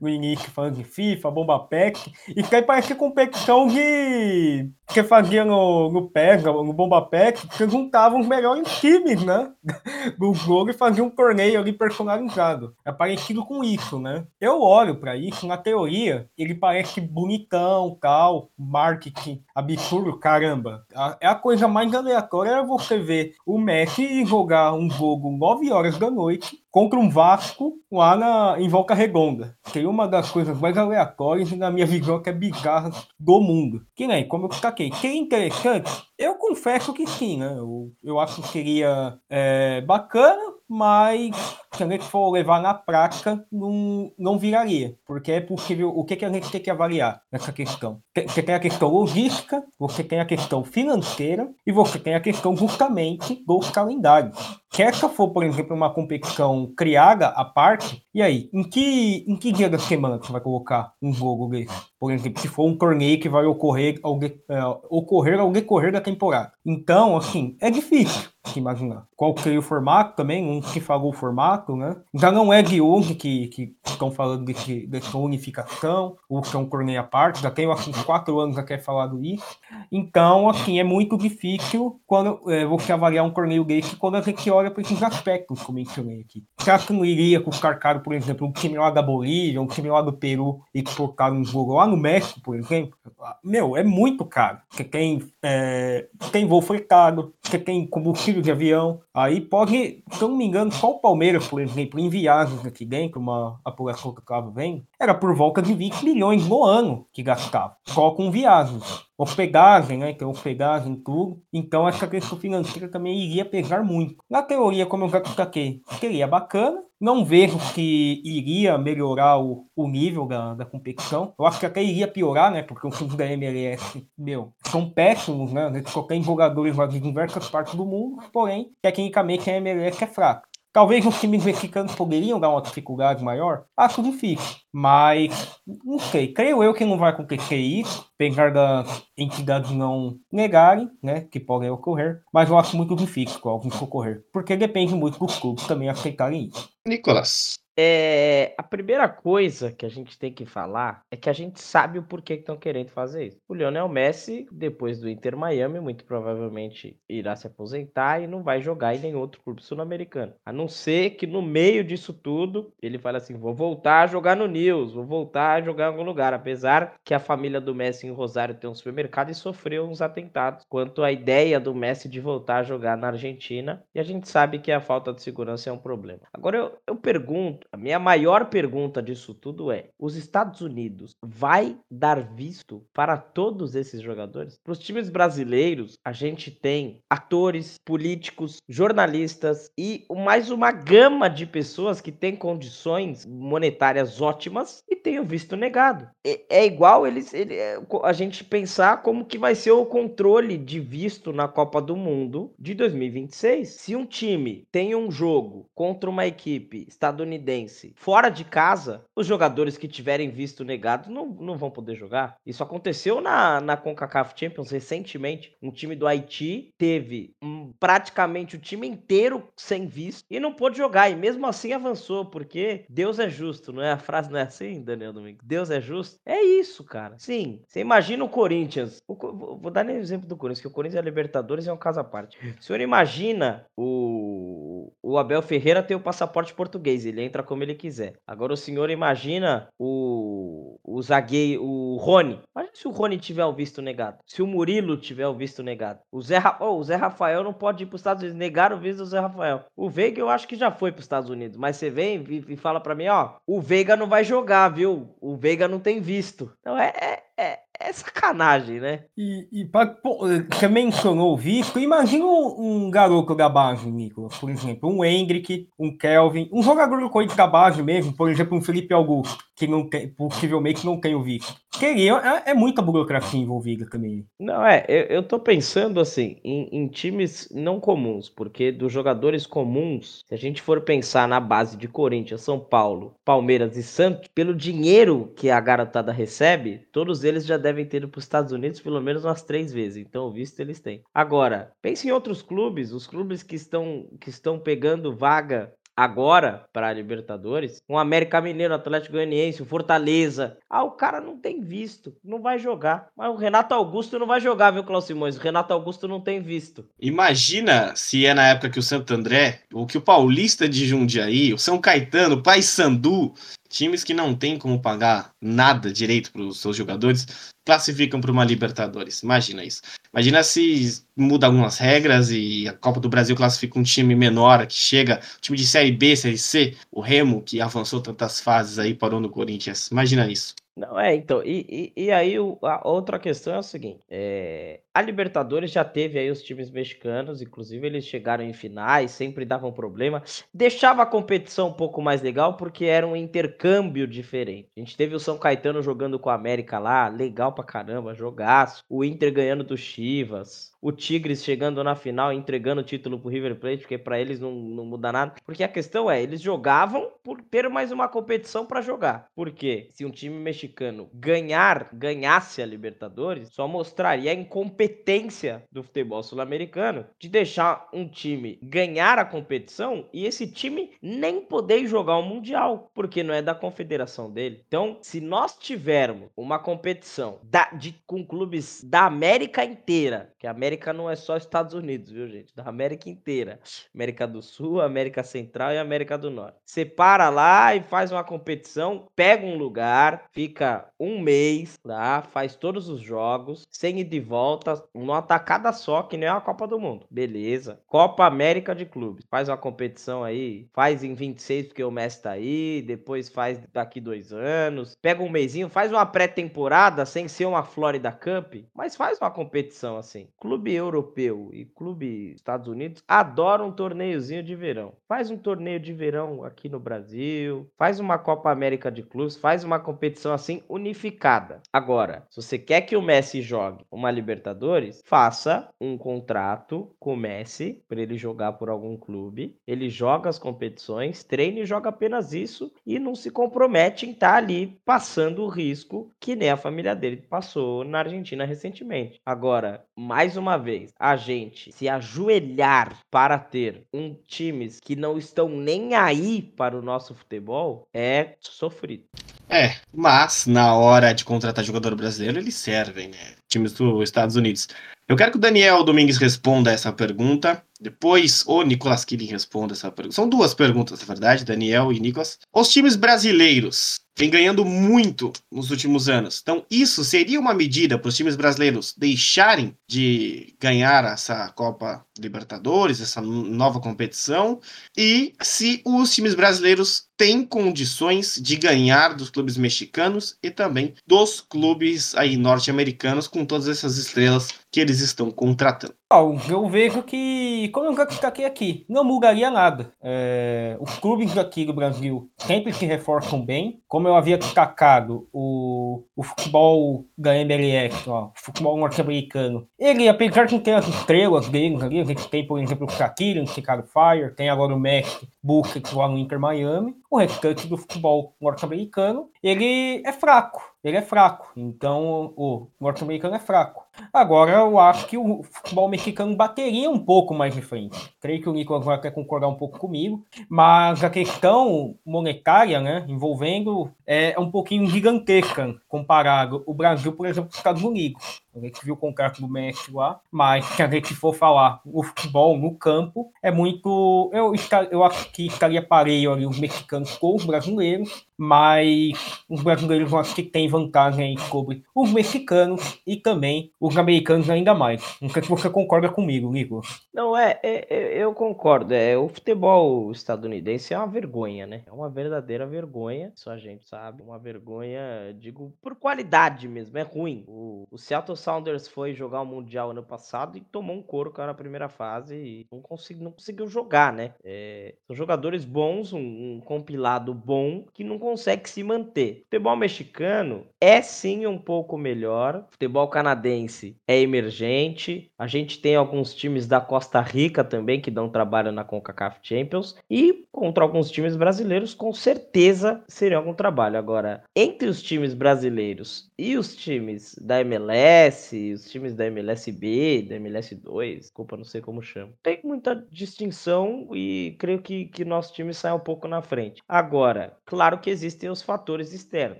do 0.00 0.08
início, 0.08 0.48
falando 0.48 0.76
de 0.76 0.84
FIFA, 0.84 1.28
Bomba 1.28 1.58
Pack, 1.58 2.12
e 2.28 2.40
que 2.40 2.54
aí 2.54 2.62
parece 2.62 2.94
competição 2.94 3.66
de 3.66 4.70
que 4.86 5.02
fazia 5.02 5.44
no, 5.44 5.90
no 5.90 6.08
PEGA, 6.08 6.52
no 6.52 6.72
Bomba 6.72 7.02
Pack, 7.02 7.48
que 7.48 7.68
juntavam 7.68 8.20
os 8.20 8.28
melhores 8.28 8.70
times, 8.78 9.24
né? 9.24 9.50
Do 10.16 10.32
jogo 10.34 10.70
e 10.70 10.72
fazia 10.72 11.02
um 11.02 11.10
torneio 11.10 11.60
ali 11.60 11.72
personalizado. 11.72 12.74
É 12.88 12.92
parecido 12.92 13.44
com 13.44 13.62
isso, 13.62 14.00
né? 14.00 14.24
Eu 14.40 14.62
olho 14.62 14.98
para 14.98 15.14
isso, 15.14 15.46
na 15.46 15.58
teoria, 15.58 16.26
ele 16.38 16.54
parece 16.54 17.02
bonitão, 17.02 17.98
tal, 18.00 18.48
marketing 18.56 19.44
absurdo, 19.54 20.18
caramba. 20.18 20.86
É 21.20 21.26
a 21.26 21.34
coisa 21.34 21.68
mais 21.68 21.94
aleatória 21.94 22.52
é 22.52 22.64
você 22.64 22.96
ver 22.96 23.34
o 23.44 23.58
Messi 23.58 24.24
jogar 24.24 24.72
um 24.72 24.88
jogo 24.88 25.30
9 25.30 25.70
horas 25.70 25.98
da 25.98 26.10
noite 26.10 26.62
contra 26.70 26.98
um 26.98 27.10
Vasco 27.10 27.74
lá 27.90 28.16
na, 28.16 28.56
em 28.58 28.68
Volta 28.68 28.94
Redonda. 28.94 29.56
É 29.74 29.86
uma 29.86 30.06
das 30.06 30.30
coisas 30.30 30.58
mais 30.58 30.76
aleatórias 30.76 31.52
na 31.52 31.70
minha 31.70 31.86
visão, 31.86 32.22
que 32.22 32.30
é 32.30 32.32
bizarra 32.32 32.90
do 33.18 33.40
mundo. 33.40 33.82
Que 33.94 34.06
nem, 34.06 34.26
como 34.26 34.44
eu 34.44 34.48
destaquei, 34.48 34.90
que 34.90 35.06
é 35.06 35.14
interessante, 35.14 35.90
eu 36.16 36.36
confesso 36.36 36.92
que 36.92 37.06
sim, 37.06 37.38
né? 37.38 37.54
Eu, 37.58 37.92
eu 38.02 38.18
acho 38.18 38.42
que 38.42 38.48
seria 38.48 39.18
é, 39.28 39.80
bacana, 39.82 40.57
mas 40.68 41.56
se 41.72 41.82
a 41.82 41.88
gente 41.88 42.04
for 42.04 42.30
levar 42.30 42.60
na 42.60 42.74
prática, 42.74 43.44
não, 43.50 44.12
não 44.18 44.38
viraria. 44.38 44.96
Porque 45.06 45.32
é 45.32 45.40
possível. 45.40 45.90
O 45.96 46.04
que, 46.04 46.16
que 46.16 46.24
a 46.24 46.32
gente 46.32 46.50
tem 46.50 46.60
que 46.60 46.70
avaliar 46.70 47.22
nessa 47.32 47.52
questão? 47.52 48.02
Você 48.26 48.42
tem 48.42 48.54
a 48.54 48.60
questão 48.60 48.88
logística, 48.88 49.64
você 49.78 50.02
tem 50.02 50.20
a 50.20 50.26
questão 50.26 50.64
financeira 50.64 51.48
e 51.66 51.72
você 51.72 51.98
tem 51.98 52.14
a 52.14 52.20
questão 52.20 52.56
justamente 52.56 53.42
dos 53.46 53.70
calendários. 53.70 54.36
Se 54.70 54.82
essa 54.82 55.08
for, 55.08 55.30
por 55.30 55.44
exemplo, 55.44 55.74
uma 55.74 55.92
competição 55.92 56.70
criada 56.76 57.28
à 57.28 57.44
parte, 57.44 58.02
e 58.14 58.20
aí, 58.20 58.50
em 58.52 58.62
que, 58.62 59.24
em 59.26 59.36
que 59.36 59.52
dia 59.52 59.70
da 59.70 59.78
semana 59.78 60.18
você 60.18 60.30
vai 60.30 60.40
colocar 60.40 60.92
um 61.00 61.12
jogo 61.12 61.48
desse? 61.48 61.87
Por 61.98 62.12
exemplo, 62.12 62.40
se 62.40 62.48
for 62.48 62.66
um 62.66 62.76
torneio 62.76 63.20
que 63.20 63.28
vai 63.28 63.44
ocorrer 63.44 63.98
ao, 64.02 64.18
é, 64.22 64.64
ocorrer 64.88 65.40
ao 65.40 65.50
decorrer 65.50 65.92
da 65.92 66.00
temporada. 66.00 66.52
Então, 66.64 67.16
assim, 67.16 67.56
é 67.60 67.70
difícil 67.70 68.28
se 68.48 68.58
imaginar. 68.58 69.06
Qual 69.14 69.34
que 69.34 69.48
é 69.48 69.58
o 69.58 69.62
formato 69.62 70.16
também, 70.16 70.48
um 70.48 70.60
que 70.60 70.80
falou 70.80 71.10
o 71.10 71.14
formato, 71.14 71.76
né? 71.76 71.96
Já 72.14 72.32
não 72.32 72.52
é 72.52 72.62
de 72.62 72.80
hoje 72.80 73.14
que, 73.14 73.48
que 73.48 73.74
estão 73.86 74.10
falando 74.10 74.44
de, 74.52 74.86
dessa 74.86 75.16
unificação, 75.18 76.16
ou 76.28 76.40
que 76.40 76.54
é 76.54 76.58
um 76.58 76.66
torneio 76.66 77.00
à 77.00 77.02
parte, 77.02 77.42
já 77.42 77.50
tem 77.50 77.70
assim, 77.70 77.92
quatro 78.06 78.38
anos 78.38 78.56
já 78.56 78.62
quer 78.62 78.78
falado 78.78 79.22
isso. 79.22 79.58
Então, 79.90 80.48
assim, 80.48 80.78
é 80.78 80.84
muito 80.84 81.16
difícil 81.18 82.00
quando 82.06 82.40
é, 82.50 82.64
você 82.64 82.92
avaliar 82.92 83.24
um 83.24 83.30
torneio 83.30 83.64
desse 83.64 83.96
quando 83.96 84.16
a 84.16 84.22
gente 84.22 84.50
olha 84.50 84.70
para 84.70 84.82
esses 84.82 85.02
aspectos 85.02 85.62
que 85.62 85.70
eu 85.70 85.74
mencionei 85.74 86.20
aqui. 86.20 86.44
Será 86.60 86.78
que 86.78 86.92
não 86.92 87.04
iria 87.04 87.40
custar 87.40 87.78
caro, 87.78 88.00
por 88.00 88.14
exemplo, 88.14 88.46
um 88.46 88.52
time 88.52 88.78
lá 88.78 88.90
da 88.90 89.02
Bolívia, 89.02 89.60
um 89.60 89.66
time 89.66 89.88
lá 89.88 90.00
do 90.00 90.12
Peru 90.12 90.60
e 90.72 90.82
que 90.82 90.94
colocaram 90.94 91.36
um 91.36 91.44
jogo 91.44 91.74
lá 91.74 91.86
no 91.88 91.96
México, 91.96 92.40
por 92.40 92.56
exemplo? 92.56 92.96
Meu, 93.42 93.76
é 93.76 93.82
muito 93.82 94.24
caro. 94.24 94.58
Você 94.70 94.84
tem, 94.84 95.22
é, 95.42 96.08
tem 96.30 96.46
voo 96.46 96.60
fretado, 96.60 97.34
você 97.42 97.58
tem 97.58 97.86
combustível 97.86 98.42
de 98.42 98.50
avião. 98.50 99.00
Aí 99.12 99.40
pode, 99.40 100.02
se 100.12 100.22
eu 100.22 100.28
não 100.28 100.36
me 100.36 100.44
engano, 100.44 100.70
só 100.70 100.90
o 100.90 101.00
Palmeiras, 101.00 101.46
por 101.46 101.60
exemplo, 101.60 101.98
em 101.98 102.08
viagens 102.08 102.64
aqui 102.64 102.84
dentro, 102.84 103.20
uma 103.20 103.58
apuração 103.64 104.12
que 104.12 104.18
eu 104.18 104.22
estava 104.22 104.50
vendo, 104.50 104.84
era 105.00 105.14
por 105.14 105.34
volta 105.34 105.60
de 105.60 105.74
20 105.74 106.04
milhões 106.04 106.46
no 106.46 106.62
ano 106.64 107.06
que 107.12 107.22
gastava, 107.22 107.76
só 107.84 108.10
com 108.12 108.30
viagens 108.30 109.08
hospedagem, 109.18 109.98
né? 109.98 110.10
Então, 110.10 110.30
hospedagem, 110.30 110.94
tudo. 110.94 111.42
Então, 111.52 111.88
essa 111.88 112.06
questão 112.06 112.38
financeira 112.38 112.88
também 112.88 113.18
iria 113.18 113.44
pesar 113.44 113.82
muito. 113.82 114.22
Na 114.30 114.42
teoria, 114.42 114.86
como 114.86 115.04
eu 115.04 115.08
já 115.08 115.18
destaquei, 115.18 115.82
seria 115.98 116.28
bacana. 116.28 116.80
Não 117.00 117.24
vejo 117.24 117.58
que 117.74 118.20
iria 118.24 118.76
melhorar 118.76 119.38
o, 119.38 119.66
o 119.76 119.86
nível 119.88 120.26
da, 120.26 120.54
da 120.54 120.64
competição. 120.64 121.32
Eu 121.38 121.46
acho 121.46 121.60
que 121.60 121.66
até 121.66 121.82
iria 121.82 122.08
piorar, 122.08 122.50
né? 122.50 122.62
Porque 122.62 122.86
os 122.86 122.96
times 122.98 123.14
da 123.14 123.26
MLS, 123.32 124.04
meu, 124.16 124.52
são 124.66 124.90
péssimos, 124.90 125.52
né? 125.52 125.68
Eles 125.68 125.90
só 125.90 126.02
tem 126.02 126.22
jogadores 126.22 126.76
lá 126.76 126.86
de 126.86 126.98
diversas 126.98 127.48
partes 127.48 127.74
do 127.74 127.86
mundo, 127.86 128.22
porém, 128.32 128.72
tecnicamente 128.82 129.48
a 129.48 129.56
MLS 129.56 130.02
é 130.02 130.06
fraca. 130.06 130.48
Talvez 130.72 131.04
os 131.06 131.20
times 131.20 131.44
mexicanos 131.44 131.94
poderiam 131.94 132.38
dar 132.38 132.50
uma 132.50 132.62
dificuldade 132.62 133.24
maior? 133.24 133.64
Acho 133.76 134.02
difícil. 134.02 134.56
Mas, 134.72 135.56
não 135.84 135.98
sei, 135.98 136.32
creio 136.32 136.62
eu 136.62 136.74
que 136.74 136.84
não 136.84 136.98
vai 136.98 137.10
acontecer 137.10 137.56
isso, 137.56 138.06
apesar 138.14 138.52
das 138.52 139.02
entidades 139.16 139.70
não 139.70 140.18
negarem, 140.30 140.90
né, 141.02 141.22
que 141.22 141.40
podem 141.40 141.70
ocorrer. 141.70 142.22
Mas 142.32 142.50
eu 142.50 142.58
acho 142.58 142.76
muito 142.76 142.94
difícil 142.94 143.40
que 143.40 143.48
alguns 143.48 143.80
ocorrer, 143.80 144.24
porque 144.32 144.56
depende 144.56 144.94
muito 144.94 145.18
dos 145.18 145.38
clubes 145.38 145.66
também 145.66 145.88
aceitarem 145.88 146.46
isso. 146.46 146.68
Nicolas. 146.86 147.58
É, 147.80 148.56
a 148.58 148.62
primeira 148.64 149.08
coisa 149.08 149.70
que 149.70 149.86
a 149.86 149.88
gente 149.88 150.18
tem 150.18 150.32
que 150.32 150.44
falar 150.44 151.04
é 151.12 151.16
que 151.16 151.30
a 151.30 151.32
gente 151.32 151.60
sabe 151.60 152.00
o 152.00 152.02
porquê 152.02 152.34
que 152.34 152.40
estão 152.40 152.56
querendo 152.56 152.90
fazer 152.90 153.26
isso. 153.26 153.40
O 153.46 153.54
Lionel 153.54 153.88
Messi, 153.88 154.48
depois 154.50 154.98
do 154.98 155.08
Inter 155.08 155.36
Miami, 155.36 155.78
muito 155.78 156.04
provavelmente 156.04 156.98
irá 157.08 157.36
se 157.36 157.46
aposentar 157.46 158.20
e 158.20 158.26
não 158.26 158.42
vai 158.42 158.60
jogar 158.60 158.96
em 158.96 158.98
nenhum 158.98 159.20
outro 159.20 159.40
clube 159.40 159.62
sul-americano. 159.62 160.34
A 160.44 160.52
não 160.52 160.66
ser 160.66 161.10
que 161.10 161.24
no 161.24 161.40
meio 161.40 161.84
disso 161.84 162.12
tudo 162.12 162.72
ele 162.82 162.98
fale 162.98 163.18
assim: 163.18 163.34
vou 163.34 163.54
voltar 163.54 164.02
a 164.02 164.06
jogar 164.08 164.36
no 164.36 164.48
News, 164.48 164.94
vou 164.94 165.04
voltar 165.04 165.52
a 165.52 165.62
jogar 165.62 165.84
em 165.84 165.88
algum 165.92 166.02
lugar. 166.02 166.34
Apesar 166.34 166.96
que 167.04 167.14
a 167.14 167.20
família 167.20 167.60
do 167.60 167.76
Messi 167.76 168.08
em 168.08 168.10
Rosário 168.10 168.56
tem 168.56 168.68
um 168.68 168.74
supermercado 168.74 169.30
e 169.30 169.34
sofreu 169.36 169.88
uns 169.88 170.02
atentados 170.02 170.64
quanto 170.68 171.04
à 171.04 171.12
ideia 171.12 171.60
do 171.60 171.72
Messi 171.72 172.08
de 172.08 172.18
voltar 172.18 172.56
a 172.56 172.64
jogar 172.64 172.96
na 172.96 173.06
Argentina. 173.06 173.84
E 173.94 174.00
a 174.00 174.02
gente 174.02 174.28
sabe 174.28 174.58
que 174.58 174.72
a 174.72 174.80
falta 174.80 175.12
de 175.12 175.22
segurança 175.22 175.70
é 175.70 175.72
um 175.72 175.78
problema. 175.78 176.22
Agora 176.32 176.56
eu, 176.56 176.76
eu 176.84 176.96
pergunto 176.96 177.67
a 177.70 177.76
minha 177.76 177.98
maior 177.98 178.46
pergunta 178.46 179.02
disso 179.02 179.34
tudo 179.34 179.70
é: 179.70 179.90
os 179.98 180.16
Estados 180.16 180.60
Unidos 180.60 181.12
vai 181.22 181.76
dar 181.90 182.20
visto 182.34 182.82
para 182.94 183.16
todos 183.16 183.74
esses 183.74 184.00
jogadores? 184.00 184.58
Para 184.64 184.72
os 184.72 184.78
times 184.78 185.10
brasileiros, 185.10 185.98
a 186.04 186.12
gente 186.12 186.50
tem 186.50 187.00
atores, 187.10 187.76
políticos, 187.84 188.56
jornalistas 188.68 189.70
e 189.78 190.06
mais 190.10 190.50
uma 190.50 190.72
gama 190.72 191.28
de 191.28 191.44
pessoas 191.44 192.00
que 192.00 192.10
têm 192.10 192.34
condições 192.34 193.26
monetárias 193.26 194.20
ótimas 194.20 194.82
e 194.88 194.96
tem 194.96 195.20
o 195.20 195.24
visto 195.24 195.54
negado. 195.54 196.08
É, 196.24 196.60
é 196.60 196.66
igual 196.66 197.06
eles, 197.06 197.34
ele, 197.34 197.54
é, 197.54 197.78
a 198.02 198.12
gente 198.12 198.44
pensar 198.44 199.02
como 199.02 199.26
que 199.26 199.36
vai 199.36 199.54
ser 199.54 199.72
o 199.72 199.84
controle 199.84 200.56
de 200.56 200.80
visto 200.80 201.32
na 201.32 201.46
Copa 201.46 201.82
do 201.82 201.96
Mundo 201.96 202.52
de 202.58 202.74
2026. 202.74 203.68
Se 203.68 203.94
um 203.94 204.06
time 204.06 204.66
tem 204.72 204.94
um 204.94 205.10
jogo 205.10 205.68
contra 205.74 206.08
uma 206.08 206.26
equipe 206.26 206.86
estadunidense 206.88 207.57
fora 207.96 208.28
de 208.28 208.44
casa, 208.44 209.04
os 209.16 209.26
jogadores 209.26 209.76
que 209.76 209.88
tiverem 209.88 210.30
visto 210.30 210.64
negado 210.64 211.10
não, 211.10 211.26
não 211.26 211.56
vão 211.56 211.70
poder 211.70 211.94
jogar. 211.94 212.36
Isso 212.46 212.62
aconteceu 212.62 213.20
na, 213.20 213.60
na 213.60 213.76
CONCACAF 213.76 214.34
Champions 214.36 214.70
recentemente. 214.70 215.56
Um 215.62 215.70
time 215.70 215.96
do 215.96 216.06
Haiti 216.06 216.72
teve 216.78 217.34
um, 217.42 217.72
praticamente 217.78 218.56
o 218.56 218.60
time 218.60 218.86
inteiro 218.86 219.48
sem 219.56 219.86
visto 219.86 220.24
e 220.30 220.38
não 220.38 220.52
pôde 220.52 220.76
jogar. 220.76 221.10
E 221.10 221.16
mesmo 221.16 221.46
assim 221.46 221.72
avançou, 221.72 222.26
porque 222.26 222.84
Deus 222.88 223.18
é 223.18 223.28
justo, 223.28 223.72
não 223.72 223.82
é? 223.82 223.92
A 223.92 223.98
frase 223.98 224.30
não 224.30 224.38
é 224.38 224.42
assim, 224.42 224.82
Daniel 224.82 225.12
Domingues? 225.12 225.40
Deus 225.44 225.70
é 225.70 225.80
justo? 225.80 226.18
É 226.24 226.42
isso, 226.42 226.84
cara. 226.84 227.16
Sim. 227.18 227.62
Você 227.66 227.80
imagina 227.80 228.24
o 228.24 228.28
Corinthians. 228.28 228.98
O, 229.06 229.14
vou 229.14 229.70
dar 229.70 229.86
o 229.86 229.90
exemplo 229.90 230.28
do 230.28 230.36
Corinthians, 230.36 230.60
que 230.60 230.68
o 230.68 230.72
Corinthians 230.72 231.02
é 231.02 231.04
Libertadores 231.04 231.66
é 231.66 231.72
um 231.72 231.76
caso 231.76 232.00
à 232.00 232.04
parte. 232.04 232.38
O 232.58 232.62
senhor 232.62 232.80
imagina 232.80 233.66
o, 233.76 234.92
o 235.02 235.18
Abel 235.18 235.42
Ferreira 235.42 235.82
ter 235.82 235.94
o 235.94 236.00
passaporte 236.00 236.54
português, 236.54 237.04
ele 237.06 237.22
entra 237.22 237.42
como 237.48 237.62
ele 237.62 237.74
quiser. 237.74 238.12
Agora 238.26 238.52
o 238.52 238.56
senhor 238.56 238.90
imagina 238.90 239.68
o, 239.78 240.78
o 240.84 241.00
zagueiro, 241.00 241.64
o 241.64 241.96
Rony. 241.96 242.38
Imagina 242.54 242.74
se 242.74 242.86
o 242.86 242.90
Rony 242.90 243.18
tiver 243.18 243.44
o 243.46 243.54
visto 243.54 243.80
negado. 243.80 244.18
Se 244.26 244.42
o 244.42 244.46
Murilo 244.46 244.98
tiver 244.98 245.26
o 245.26 245.32
visto 245.32 245.62
negado. 245.62 246.00
O 246.12 246.20
Zé, 246.20 246.38
oh, 246.60 246.76
o 246.76 246.84
Zé 246.84 246.94
Rafael 246.94 247.42
não 247.42 247.54
pode 247.54 247.84
ir 247.84 247.86
para 247.86 247.96
os 247.96 248.00
Estados 248.00 248.22
Unidos. 248.22 248.38
Negaram 248.38 248.76
o 248.76 248.80
visto 248.80 248.98
do 248.98 249.06
Zé 249.06 249.18
Rafael. 249.18 249.64
O 249.74 249.88
Veiga 249.88 250.20
eu 250.20 250.28
acho 250.28 250.46
que 250.46 250.56
já 250.56 250.70
foi 250.70 250.92
para 250.92 250.98
os 250.98 251.06
Estados 251.06 251.30
Unidos. 251.30 251.56
Mas 251.56 251.76
você 251.76 251.88
vem 251.88 252.22
e, 252.28 252.52
e 252.52 252.56
fala 252.56 252.80
para 252.80 252.94
mim, 252.94 253.08
ó, 253.08 253.36
o 253.46 253.62
Veiga 253.62 253.96
não 253.96 254.06
vai 254.06 254.22
jogar, 254.22 254.68
viu? 254.68 255.14
O 255.18 255.34
Veiga 255.34 255.66
não 255.66 255.80
tem 255.80 256.00
visto. 256.00 256.52
Então 256.60 256.76
é, 256.76 256.92
é, 257.00 257.22
é 257.42 257.60
é 257.80 257.92
sacanagem, 257.92 258.80
né? 258.80 259.04
E, 259.16 259.48
e 259.52 259.64
pra, 259.64 259.86
pô, 259.86 260.26
você 260.50 260.68
mencionou 260.68 261.34
o 261.34 261.36
visto, 261.36 261.78
imagina 261.78 262.24
um, 262.24 262.90
garoto 262.90 263.34
da 263.34 263.48
base, 263.48 263.90
Nicolas, 263.90 264.36
por 264.36 264.50
exemplo, 264.50 264.90
um 264.90 265.04
Hendrick, 265.04 265.68
um 265.78 265.96
Kelvin, 265.96 266.48
um 266.52 266.62
jogador 266.62 267.00
do 267.00 267.10
Corinthians 267.10 267.36
da 267.36 267.46
base 267.46 267.82
mesmo, 267.82 268.12
por 268.12 268.30
exemplo, 268.30 268.58
um 268.58 268.62
Felipe 268.62 268.92
Augusto, 268.92 269.44
que 269.58 269.66
não 269.66 269.88
tem, 269.88 270.08
possivelmente 270.08 270.84
não 270.84 271.00
tem 271.00 271.14
o 271.14 271.22
visto. 271.22 271.56
Queria, 271.72 272.42
é, 272.46 272.50
é 272.50 272.54
muita 272.54 272.82
burocracia 272.82 273.40
envolvida 273.40 273.88
também. 273.88 274.26
Não, 274.38 274.64
é, 274.64 274.84
eu, 274.88 275.04
eu 275.04 275.22
tô 275.22 275.38
pensando 275.38 276.00
assim, 276.00 276.38
em, 276.44 276.68
em 276.72 276.88
times 276.88 277.48
não 277.52 277.80
comuns, 277.80 278.28
porque 278.28 278.70
dos 278.70 278.92
jogadores 278.92 279.46
comuns, 279.46 280.24
se 280.28 280.34
a 280.34 280.38
gente 280.38 280.60
for 280.60 280.80
pensar 280.82 281.28
na 281.28 281.40
base 281.40 281.76
de 281.76 281.88
Corinthians, 281.88 282.42
São 282.42 282.58
Paulo, 282.58 283.14
Palmeiras 283.24 283.76
e 283.76 283.82
Santos, 283.82 284.28
pelo 284.34 284.54
dinheiro 284.54 285.32
que 285.36 285.50
a 285.50 285.60
garotada 285.60 286.12
recebe, 286.12 286.82
todos 286.92 287.24
eles 287.24 287.46
já 287.46 287.56
devem 287.56 287.78
devem 287.78 287.86
ter 287.86 287.98
ido 287.98 288.08
para 288.08 288.18
os 288.18 288.24
Estados 288.24 288.52
Unidos 288.52 288.80
pelo 288.80 289.00
menos 289.00 289.24
umas 289.24 289.42
três 289.42 289.72
vezes. 289.72 289.98
Então, 289.98 290.26
o 290.26 290.32
visto 290.32 290.58
eles 290.60 290.80
têm. 290.80 291.02
Agora, 291.14 291.72
pense 291.80 292.08
em 292.08 292.10
outros 292.10 292.42
clubes, 292.42 292.92
os 292.92 293.06
clubes 293.06 293.42
que 293.42 293.54
estão, 293.54 294.08
que 294.20 294.30
estão 294.30 294.58
pegando 294.58 295.14
vaga 295.14 295.72
agora 295.98 296.64
para 296.72 296.86
a 296.86 296.92
Libertadores, 296.92 297.82
um 297.88 297.98
América 297.98 298.40
Mineiro, 298.40 298.72
Atlético 298.72 299.14
Goianiense, 299.14 299.64
Fortaleza. 299.64 300.56
Ah, 300.70 300.84
o 300.84 300.92
cara 300.92 301.20
não 301.20 301.36
tem 301.36 301.60
visto, 301.60 302.14
não 302.24 302.40
vai 302.40 302.56
jogar. 302.56 303.08
Mas 303.16 303.28
o 303.30 303.36
Renato 303.36 303.74
Augusto 303.74 304.16
não 304.16 304.26
vai 304.26 304.40
jogar, 304.40 304.70
viu, 304.70 304.84
Cláudio 304.84 305.08
Simões? 305.08 305.36
O 305.36 305.40
Renato 305.40 305.72
Augusto 305.72 306.06
não 306.06 306.20
tem 306.20 306.40
visto. 306.40 306.86
Imagina 307.00 307.96
se 307.96 308.24
é 308.24 308.32
na 308.32 308.46
época 308.46 308.70
que 308.70 308.78
o 308.78 308.82
Santo 308.82 309.12
André, 309.12 309.62
ou 309.74 309.86
que 309.86 309.98
o 309.98 310.00
Paulista 310.00 310.68
de 310.68 310.86
Jundiaí, 310.86 311.52
o 311.52 311.58
São 311.58 311.80
Caetano, 311.80 312.36
o 312.36 312.42
Paysandu 312.44 313.34
times 313.68 314.04
que 314.04 314.14
não 314.14 314.34
têm 314.34 314.58
como 314.58 314.80
pagar 314.80 315.32
nada 315.40 315.92
direito 315.92 316.32
para 316.32 316.42
os 316.42 316.60
seus 316.60 316.76
jogadores 316.76 317.26
classificam 317.64 318.18
para 318.18 318.32
uma 318.32 318.44
Libertadores. 318.44 319.22
Imagina 319.22 319.62
isso. 319.62 319.82
Imagina 320.10 320.42
se 320.42 321.02
muda 321.14 321.46
algumas 321.46 321.76
regras 321.76 322.30
e 322.30 322.66
a 322.66 322.72
Copa 322.72 322.98
do 322.98 323.10
Brasil 323.10 323.36
classifica 323.36 323.78
um 323.78 323.82
time 323.82 324.14
menor 324.14 324.66
que 324.66 324.74
chega, 324.74 325.20
time 325.40 325.58
de 325.58 325.66
Série 325.66 325.92
B, 325.92 326.16
Série 326.16 326.38
C, 326.38 326.74
o 326.90 327.02
Remo, 327.02 327.42
que 327.42 327.60
avançou 327.60 328.00
tantas 328.00 328.40
fases 328.40 328.78
aí, 328.78 328.94
parou 328.94 329.20
no 329.20 329.28
Corinthians. 329.28 329.88
Imagina 329.88 330.30
isso. 330.30 330.54
Não, 330.78 330.96
é, 330.96 331.12
então, 331.12 331.42
e, 331.44 331.92
e, 331.96 332.04
e 332.04 332.12
aí 332.12 332.38
o, 332.38 332.56
a 332.62 332.88
outra 332.88 333.18
questão 333.18 333.52
é 333.52 333.58
o 333.58 333.62
seguinte, 333.64 334.00
é, 334.08 334.80
a 334.94 335.02
Libertadores 335.02 335.72
já 335.72 335.84
teve 335.84 336.20
aí 336.20 336.30
os 336.30 336.40
times 336.40 336.70
mexicanos, 336.70 337.42
inclusive 337.42 337.84
eles 337.84 338.04
chegaram 338.04 338.44
em 338.44 338.52
finais, 338.52 339.10
sempre 339.10 339.44
davam 339.44 339.72
problema, 339.72 340.22
deixava 340.54 341.02
a 341.02 341.06
competição 341.06 341.70
um 341.70 341.72
pouco 341.72 342.00
mais 342.00 342.22
legal 342.22 342.56
porque 342.56 342.84
era 342.84 343.04
um 343.04 343.16
intercâmbio 343.16 344.06
diferente. 344.06 344.68
A 344.76 344.80
gente 344.80 344.96
teve 344.96 345.16
o 345.16 345.20
São 345.20 345.36
Caetano 345.36 345.82
jogando 345.82 346.16
com 346.16 346.30
a 346.30 346.34
América 346.34 346.78
lá, 346.78 347.08
legal 347.08 347.52
pra 347.52 347.64
caramba, 347.64 348.14
jogaço, 348.14 348.84
o 348.88 349.02
Inter 349.04 349.32
ganhando 349.32 349.64
do 349.64 349.76
Chivas, 349.76 350.70
o 350.80 350.92
Tigres 350.92 351.44
chegando 351.44 351.82
na 351.82 351.94
final 351.94 352.32
entregando 352.32 352.80
o 352.80 352.84
título 352.84 353.18
pro 353.18 353.30
River 353.30 353.56
Plate, 353.56 353.78
porque 353.78 353.98
para 353.98 354.20
eles 354.20 354.40
não, 354.40 354.52
não 354.52 354.84
muda 354.84 355.12
nada. 355.12 355.34
Porque 355.44 355.64
a 355.64 355.68
questão 355.68 356.10
é, 356.10 356.22
eles 356.22 356.40
jogavam 356.40 357.10
por 357.22 357.42
ter 357.42 357.68
mais 357.68 357.92
uma 357.92 358.08
competição 358.08 358.64
para 358.64 358.80
jogar. 358.80 359.28
Porque 359.34 359.88
se 359.90 360.04
um 360.04 360.10
time 360.10 360.36
mexicano 360.36 361.08
ganhar, 361.12 361.88
ganhasse 361.92 362.62
a 362.62 362.66
Libertadores, 362.66 363.48
só 363.52 363.66
mostraria 363.66 364.30
a 364.30 364.34
incompetência 364.34 365.64
do 365.70 365.82
futebol 365.82 366.22
sul-americano 366.22 367.06
de 367.18 367.28
deixar 367.28 367.88
um 367.92 368.08
time 368.08 368.58
ganhar 368.62 369.18
a 369.18 369.24
competição 369.24 370.08
e 370.12 370.26
esse 370.26 370.46
time 370.46 370.92
nem 371.02 371.40
poder 371.40 371.86
jogar 371.86 372.16
o 372.16 372.22
Mundial, 372.22 372.90
porque 372.94 373.22
não 373.22 373.34
é 373.34 373.42
da 373.42 373.54
confederação 373.54 374.30
dele. 374.30 374.62
Então, 374.66 374.98
se 375.00 375.20
nós 375.20 375.56
tivermos 375.58 376.28
uma 376.36 376.58
competição 376.58 377.38
da, 377.42 377.70
de, 377.70 377.94
com 378.06 378.24
clubes 378.24 378.84
da 378.84 379.06
América 379.06 379.64
inteira, 379.64 380.32
que 380.38 380.46
a 380.46 380.50
América 380.50 380.67
América 380.68 380.92
não 380.92 381.08
é 381.08 381.16
só 381.16 381.34
Estados 381.34 381.72
Unidos, 381.72 382.10
viu, 382.10 382.28
gente? 382.28 382.54
Da 382.54 382.64
América 382.64 383.08
inteira. 383.08 383.58
América 383.94 384.26
do 384.26 384.42
Sul, 384.42 384.82
América 384.82 385.22
Central 385.22 385.72
e 385.72 385.78
América 385.78 386.18
do 386.18 386.30
Norte. 386.30 386.58
Você 386.62 386.84
para 386.84 387.30
lá 387.30 387.74
e 387.74 387.82
faz 387.82 388.12
uma 388.12 388.22
competição, 388.22 389.06
pega 389.16 389.46
um 389.46 389.56
lugar, 389.56 390.26
fica 390.30 390.86
um 391.00 391.20
mês 391.20 391.78
lá, 391.82 392.20
faz 392.20 392.54
todos 392.54 392.90
os 392.90 393.00
jogos, 393.00 393.66
sem 393.70 394.00
ir 394.00 394.04
de 394.04 394.20
volta, 394.20 394.82
uma 394.92 395.22
tacada 395.22 395.72
só, 395.72 396.02
que 396.02 396.18
nem 396.18 396.28
a 396.28 396.38
Copa 396.38 396.66
do 396.66 396.78
Mundo. 396.78 397.06
Beleza. 397.10 397.80
Copa 397.86 398.26
América 398.26 398.74
de 398.74 398.84
Clubes. 398.84 399.24
Faz 399.30 399.48
uma 399.48 399.56
competição 399.56 400.22
aí, 400.22 400.68
faz 400.74 401.02
em 401.02 401.14
26, 401.14 401.68
porque 401.68 401.82
o 401.82 401.90
Messi 401.90 402.22
tá 402.22 402.32
aí, 402.32 402.82
depois 402.82 403.30
faz 403.30 403.58
daqui 403.72 404.02
dois 404.02 404.34
anos. 404.34 404.94
Pega 405.00 405.22
um 405.22 405.30
mêsinho, 405.30 405.70
faz 405.70 405.90
uma 405.90 406.04
pré-temporada 406.04 407.06
sem 407.06 407.26
ser 407.26 407.46
uma 407.46 407.62
Florida 407.62 408.12
Cup, 408.12 408.66
mas 408.74 408.94
faz 408.94 409.18
uma 409.18 409.30
competição 409.30 409.96
assim. 409.96 410.28
Clube 410.38 410.57
clube 410.58 410.74
europeu 410.74 411.50
e 411.52 411.64
clube 411.64 412.32
Estados 412.32 412.66
Unidos 412.66 413.00
adoram 413.06 413.68
um 413.68 413.72
torneiozinho 413.72 414.42
de 414.42 414.56
verão. 414.56 414.92
Faz 415.06 415.30
um 415.30 415.36
torneio 415.36 415.78
de 415.78 415.92
verão 415.92 416.42
aqui 416.42 416.68
no 416.68 416.80
Brasil, 416.80 417.70
faz 417.78 418.00
uma 418.00 418.18
Copa 418.18 418.50
América 418.50 418.90
de 418.90 419.04
Clubes, 419.04 419.36
faz 419.36 419.62
uma 419.62 419.78
competição 419.78 420.32
assim 420.32 420.60
unificada. 420.68 421.62
Agora, 421.72 422.26
se 422.28 422.42
você 422.42 422.58
quer 422.58 422.80
que 422.80 422.96
o 422.96 423.02
Messi 423.02 423.40
jogue 423.40 423.84
uma 423.88 424.10
Libertadores, 424.10 425.00
faça 425.04 425.68
um 425.80 425.96
contrato 425.96 426.90
com 426.98 427.14
o 427.14 427.16
Messi 427.16 427.84
para 427.88 428.00
ele 428.00 428.16
jogar 428.16 428.54
por 428.54 428.68
algum 428.68 428.96
clube. 428.96 429.56
Ele 429.64 429.88
joga 429.88 430.28
as 430.28 430.40
competições, 430.40 431.22
treina 431.22 431.60
e 431.60 431.66
joga 431.66 431.90
apenas 431.90 432.32
isso 432.32 432.72
e 432.84 432.98
não 432.98 433.14
se 433.14 433.30
compromete 433.30 434.06
em 434.06 434.10
estar 434.10 434.32
tá 434.32 434.36
ali 434.36 434.80
passando 434.84 435.44
o 435.44 435.48
risco 435.48 436.12
que 436.18 436.34
nem 436.34 436.50
a 436.50 436.56
família 436.56 436.96
dele 436.96 437.18
passou 437.18 437.84
na 437.84 438.00
Argentina 438.00 438.44
recentemente. 438.44 439.20
Agora, 439.24 439.84
mais 439.96 440.36
uma 440.36 440.47
uma 440.48 440.58
vez 440.58 440.90
a 440.98 441.14
gente 441.16 441.70
se 441.72 441.88
ajoelhar 441.88 442.98
para 443.10 443.38
ter 443.38 443.84
um 443.92 444.14
times 444.26 444.80
que 444.82 444.96
não 444.96 445.18
estão 445.18 445.48
nem 445.48 445.94
aí 445.94 446.42
para 446.42 446.76
o 446.76 446.82
nosso 446.82 447.14
futebol 447.14 447.86
é 447.92 448.34
sofrido. 448.40 449.04
É, 449.48 449.76
mas 449.92 450.46
na 450.46 450.74
hora 450.74 451.12
de 451.12 451.24
contratar 451.24 451.64
jogador 451.64 451.94
brasileiro, 451.94 452.38
eles 452.38 452.54
servem, 452.54 453.08
né? 453.08 453.34
Times 453.48 453.72
dos 453.72 454.02
Estados 454.02 454.36
Unidos. 454.36 454.68
Eu 455.06 455.16
quero 455.16 455.30
que 455.30 455.38
o 455.38 455.40
Daniel 455.40 455.82
Domingues 455.82 456.18
responda 456.18 456.70
essa 456.70 456.92
pergunta. 456.92 457.62
Depois 457.80 458.44
o 458.46 458.62
Nicolas 458.62 459.06
Killing 459.06 459.26
responda 459.26 459.72
essa 459.72 459.90
pergunta. 459.90 460.16
São 460.16 460.28
duas 460.28 460.52
perguntas, 460.52 461.00
na 461.00 461.06
verdade, 461.06 461.46
Daniel 461.46 461.90
e 461.92 461.98
Nicolas. 461.98 462.38
Os 462.52 462.68
times 462.68 462.94
brasileiros 462.94 464.00
vêm 464.18 464.28
ganhando 464.28 464.64
muito 464.64 465.32
nos 465.50 465.70
últimos 465.70 466.08
anos. 466.08 466.40
Então, 466.42 466.66
isso 466.68 467.04
seria 467.04 467.38
uma 467.38 467.54
medida 467.54 467.96
para 467.96 468.08
os 468.08 468.16
times 468.16 468.34
brasileiros 468.34 468.92
deixarem 468.98 469.74
de 469.88 470.54
ganhar 470.60 471.04
essa 471.04 471.48
Copa 471.50 472.04
Libertadores, 472.18 473.00
essa 473.00 473.22
nova 473.22 473.78
competição, 473.78 474.60
e 474.96 475.32
se 475.40 475.80
os 475.84 476.12
times 476.12 476.34
brasileiros 476.34 477.08
têm 477.16 477.44
condições 477.44 478.40
de 478.40 478.56
ganhar 478.56 479.14
dos 479.14 479.30
clubes 479.30 479.56
mexicanos 479.56 480.36
e 480.42 480.50
também 480.50 480.94
dos 481.06 481.40
clubes 481.40 482.14
aí 482.14 482.36
norte-americanos 482.36 483.28
com 483.28 483.44
todas 483.44 483.68
essas 483.68 483.98
estrelas 483.98 484.48
que 484.70 484.80
eles 484.80 485.00
estão 485.00 485.30
contratando. 485.30 485.94
Eu 486.10 486.66
vejo 486.68 487.02
que, 487.02 487.68
como 487.68 487.86
eu 487.86 487.96
já 487.96 488.04
destaquei 488.04 488.46
aqui, 488.46 488.86
não 488.88 489.04
mudaria 489.04 489.50
nada. 489.50 489.92
É, 490.02 490.76
os 490.80 490.98
clubes 490.98 491.36
aqui 491.36 491.66
do 491.66 491.74
Brasil 491.74 492.30
sempre 492.38 492.72
se 492.72 492.86
reforçam 492.86 493.44
bem. 493.44 493.82
Como 493.86 494.07
eu 494.08 494.16
havia 494.16 494.36
destacado, 494.36 495.28
o, 495.32 496.04
o 496.16 496.22
futebol 496.22 497.04
da 497.16 497.36
MLS, 497.36 498.08
ó, 498.08 498.26
o 498.26 498.32
futebol 498.34 498.76
norte-americano, 498.76 499.66
ele, 499.78 500.08
apesar 500.08 500.46
de 500.46 500.58
ter 500.58 500.72
as 500.72 500.88
estrelas 500.88 501.48
deles 501.48 501.82
ali, 501.82 502.00
a 502.00 502.04
gente 502.04 502.28
tem, 502.28 502.46
por 502.46 502.58
exemplo, 502.60 502.86
o 502.86 502.90
Shakira 502.90 503.40
no 503.40 503.46
Chicago 503.46 503.84
Fire, 503.86 504.34
tem 504.34 504.48
agora 504.48 504.74
o 504.74 504.80
Messi 504.80 505.28
Busquets 505.42 505.92
lá 505.92 506.08
no 506.08 506.18
Inter 506.18 506.40
Miami, 506.40 506.94
o 507.10 507.18
restante 507.18 507.66
do 507.66 507.76
futebol 507.76 508.34
norte-americano, 508.40 509.30
ele 509.42 510.02
é 510.04 510.12
fraco 510.12 510.62
ele 510.88 510.96
é 510.96 511.02
fraco. 511.02 511.50
Então, 511.56 512.32
o 512.36 512.68
norte-americano 512.80 513.34
é 513.34 513.38
fraco. 513.38 513.86
Agora, 514.12 514.52
eu 514.52 514.78
acho 514.78 515.06
que 515.06 515.18
o 515.18 515.42
futebol 515.42 515.88
mexicano 515.88 516.36
bateria 516.36 516.88
um 516.88 516.98
pouco 516.98 517.34
mais 517.34 517.54
de 517.54 517.60
frente. 517.60 518.14
Creio 518.20 518.40
que 518.40 518.48
o 518.48 518.52
Nicolas 518.52 518.84
vai 518.84 518.94
até 518.94 519.10
concordar 519.10 519.48
um 519.48 519.56
pouco 519.56 519.78
comigo. 519.78 520.24
Mas 520.48 521.02
a 521.02 521.10
questão 521.10 521.96
monetária, 522.06 522.80
né, 522.80 523.04
envolvendo, 523.08 523.90
é 524.06 524.38
um 524.38 524.50
pouquinho 524.50 524.86
gigantesca 524.86 525.74
comparado 525.88 526.62
o 526.64 526.72
Brasil, 526.72 527.12
por 527.12 527.26
exemplo, 527.26 527.50
com 527.50 527.54
os 527.54 527.58
Estados 527.58 527.82
Unidos. 527.82 528.40
A 528.54 528.60
gente 528.60 528.84
viu 528.84 528.94
o 528.94 528.96
contrato 528.96 529.40
do 529.40 529.48
Messi 529.48 529.92
lá, 529.92 530.18
mas 530.32 530.64
se 530.64 530.82
a 530.82 530.90
gente 530.90 531.14
for 531.14 531.32
falar 531.32 531.80
o 531.84 532.02
futebol 532.02 532.58
no 532.58 532.74
campo, 532.74 533.30
é 533.40 533.52
muito. 533.52 534.30
Eu, 534.32 534.52
eu 534.90 535.04
acho 535.04 535.30
que 535.30 535.46
estaria 535.46 535.80
pareio 535.80 536.32
ali 536.32 536.44
os 536.44 536.58
mexicanos 536.58 536.97
com 537.16 537.36
os 537.36 537.44
brasileiros, 537.44 538.27
mas 538.38 539.42
os 539.48 539.62
brasileiros 539.62 540.12
eu 540.12 540.18
acho 540.18 540.34
que 540.34 540.42
têm 540.44 540.68
vantagem 540.68 541.36
sobre 541.36 541.82
os 541.94 542.12
mexicanos 542.12 543.00
e 543.04 543.16
também 543.16 543.72
os 543.80 543.96
americanos 543.96 544.48
ainda 544.48 544.74
mais. 544.74 545.02
Não 545.20 545.28
sei 545.28 545.42
se 545.42 545.48
você 545.48 545.68
concorda 545.68 546.08
comigo, 546.08 546.50
Nico. 546.50 546.80
Não, 547.12 547.36
é, 547.36 547.58
é, 547.62 547.94
é, 547.94 548.18
eu 548.22 548.32
concordo. 548.32 548.94
É, 548.94 549.18
o 549.18 549.28
futebol 549.28 550.12
estadunidense 550.12 550.94
é 550.94 550.98
uma 550.98 551.06
vergonha, 551.08 551.66
né? 551.66 551.82
É 551.86 551.92
uma 551.92 552.08
verdadeira 552.08 552.64
vergonha, 552.64 553.32
isso 553.34 553.50
a 553.50 553.58
gente 553.58 553.88
sabe. 553.88 554.22
Uma 554.22 554.38
vergonha, 554.38 555.34
digo, 555.36 555.74
por 555.82 555.96
qualidade 555.96 556.68
mesmo, 556.68 556.96
é 556.96 557.02
ruim. 557.02 557.44
O, 557.48 557.86
o 557.90 557.98
Seattle 557.98 558.36
Sounders 558.36 558.86
foi 558.86 559.14
jogar 559.14 559.40
o 559.40 559.46
Mundial 559.46 559.90
ano 559.90 560.02
passado 560.02 560.56
e 560.56 560.60
tomou 560.60 560.94
um 560.94 561.02
couro, 561.02 561.32
cara, 561.32 561.48
na 561.48 561.54
primeira 561.54 561.88
fase 561.88 562.36
e 562.36 562.66
não, 562.70 562.80
consegui, 562.80 563.22
não 563.22 563.32
conseguiu 563.32 563.66
jogar, 563.66 564.12
né? 564.12 564.34
É, 564.44 564.94
são 565.06 565.16
jogadores 565.16 565.64
bons, 565.64 566.12
um, 566.12 566.18
um 566.18 566.60
compilado 566.64 567.34
bom 567.34 567.84
que 567.92 568.04
não 568.04 568.18
consegue 568.28 568.68
se 568.68 568.82
manter. 568.82 569.40
O 569.40 569.44
futebol 569.44 569.76
mexicano 569.76 570.66
é 570.78 571.00
sim 571.00 571.46
um 571.46 571.56
pouco 571.56 571.96
melhor. 571.96 572.56
O 572.56 572.72
futebol 572.72 573.08
canadense 573.08 573.96
é 574.06 574.20
emergente. 574.20 575.30
A 575.38 575.46
gente 575.46 575.80
tem 575.80 575.96
alguns 575.96 576.34
times 576.34 576.66
da 576.66 576.78
Costa 576.78 577.20
Rica 577.22 577.64
também 577.64 578.00
que 578.00 578.10
dão 578.10 578.28
trabalho 578.28 578.70
na 578.70 578.84
CONCACAF 578.84 579.38
Champions 579.42 579.96
e 580.10 580.44
contra 580.52 580.84
alguns 580.84 581.10
times 581.10 581.36
brasileiros 581.36 581.94
com 581.94 582.12
certeza 582.12 583.02
seriam 583.08 583.40
algum 583.40 583.54
trabalho. 583.54 583.96
Agora, 583.96 584.42
entre 584.54 584.88
os 584.88 585.02
times 585.02 585.32
brasileiros 585.32 586.30
e 586.38 586.58
os 586.58 586.76
times 586.76 587.34
da 587.40 587.60
MLS, 587.60 588.72
os 588.74 588.90
times 588.90 589.14
da 589.14 589.26
MLSB, 589.26 590.26
da 590.28 590.36
MLS2, 590.36 591.18
desculpa, 591.20 591.56
não 591.56 591.64
sei 591.64 591.80
como 591.80 592.02
chama. 592.02 592.32
Tem 592.42 592.60
muita 592.62 592.94
distinção 593.10 594.08
e 594.12 594.54
creio 594.58 594.82
que, 594.82 595.06
que 595.06 595.24
nosso 595.24 595.54
time 595.54 595.72
sai 595.72 595.92
um 595.92 595.98
pouco 595.98 596.28
na 596.28 596.42
frente. 596.42 596.82
Agora, 596.86 597.56
claro 597.64 597.98
que 597.98 598.10
existem 598.18 598.50
os 598.50 598.62
fatores 598.62 599.12
externos: 599.12 599.58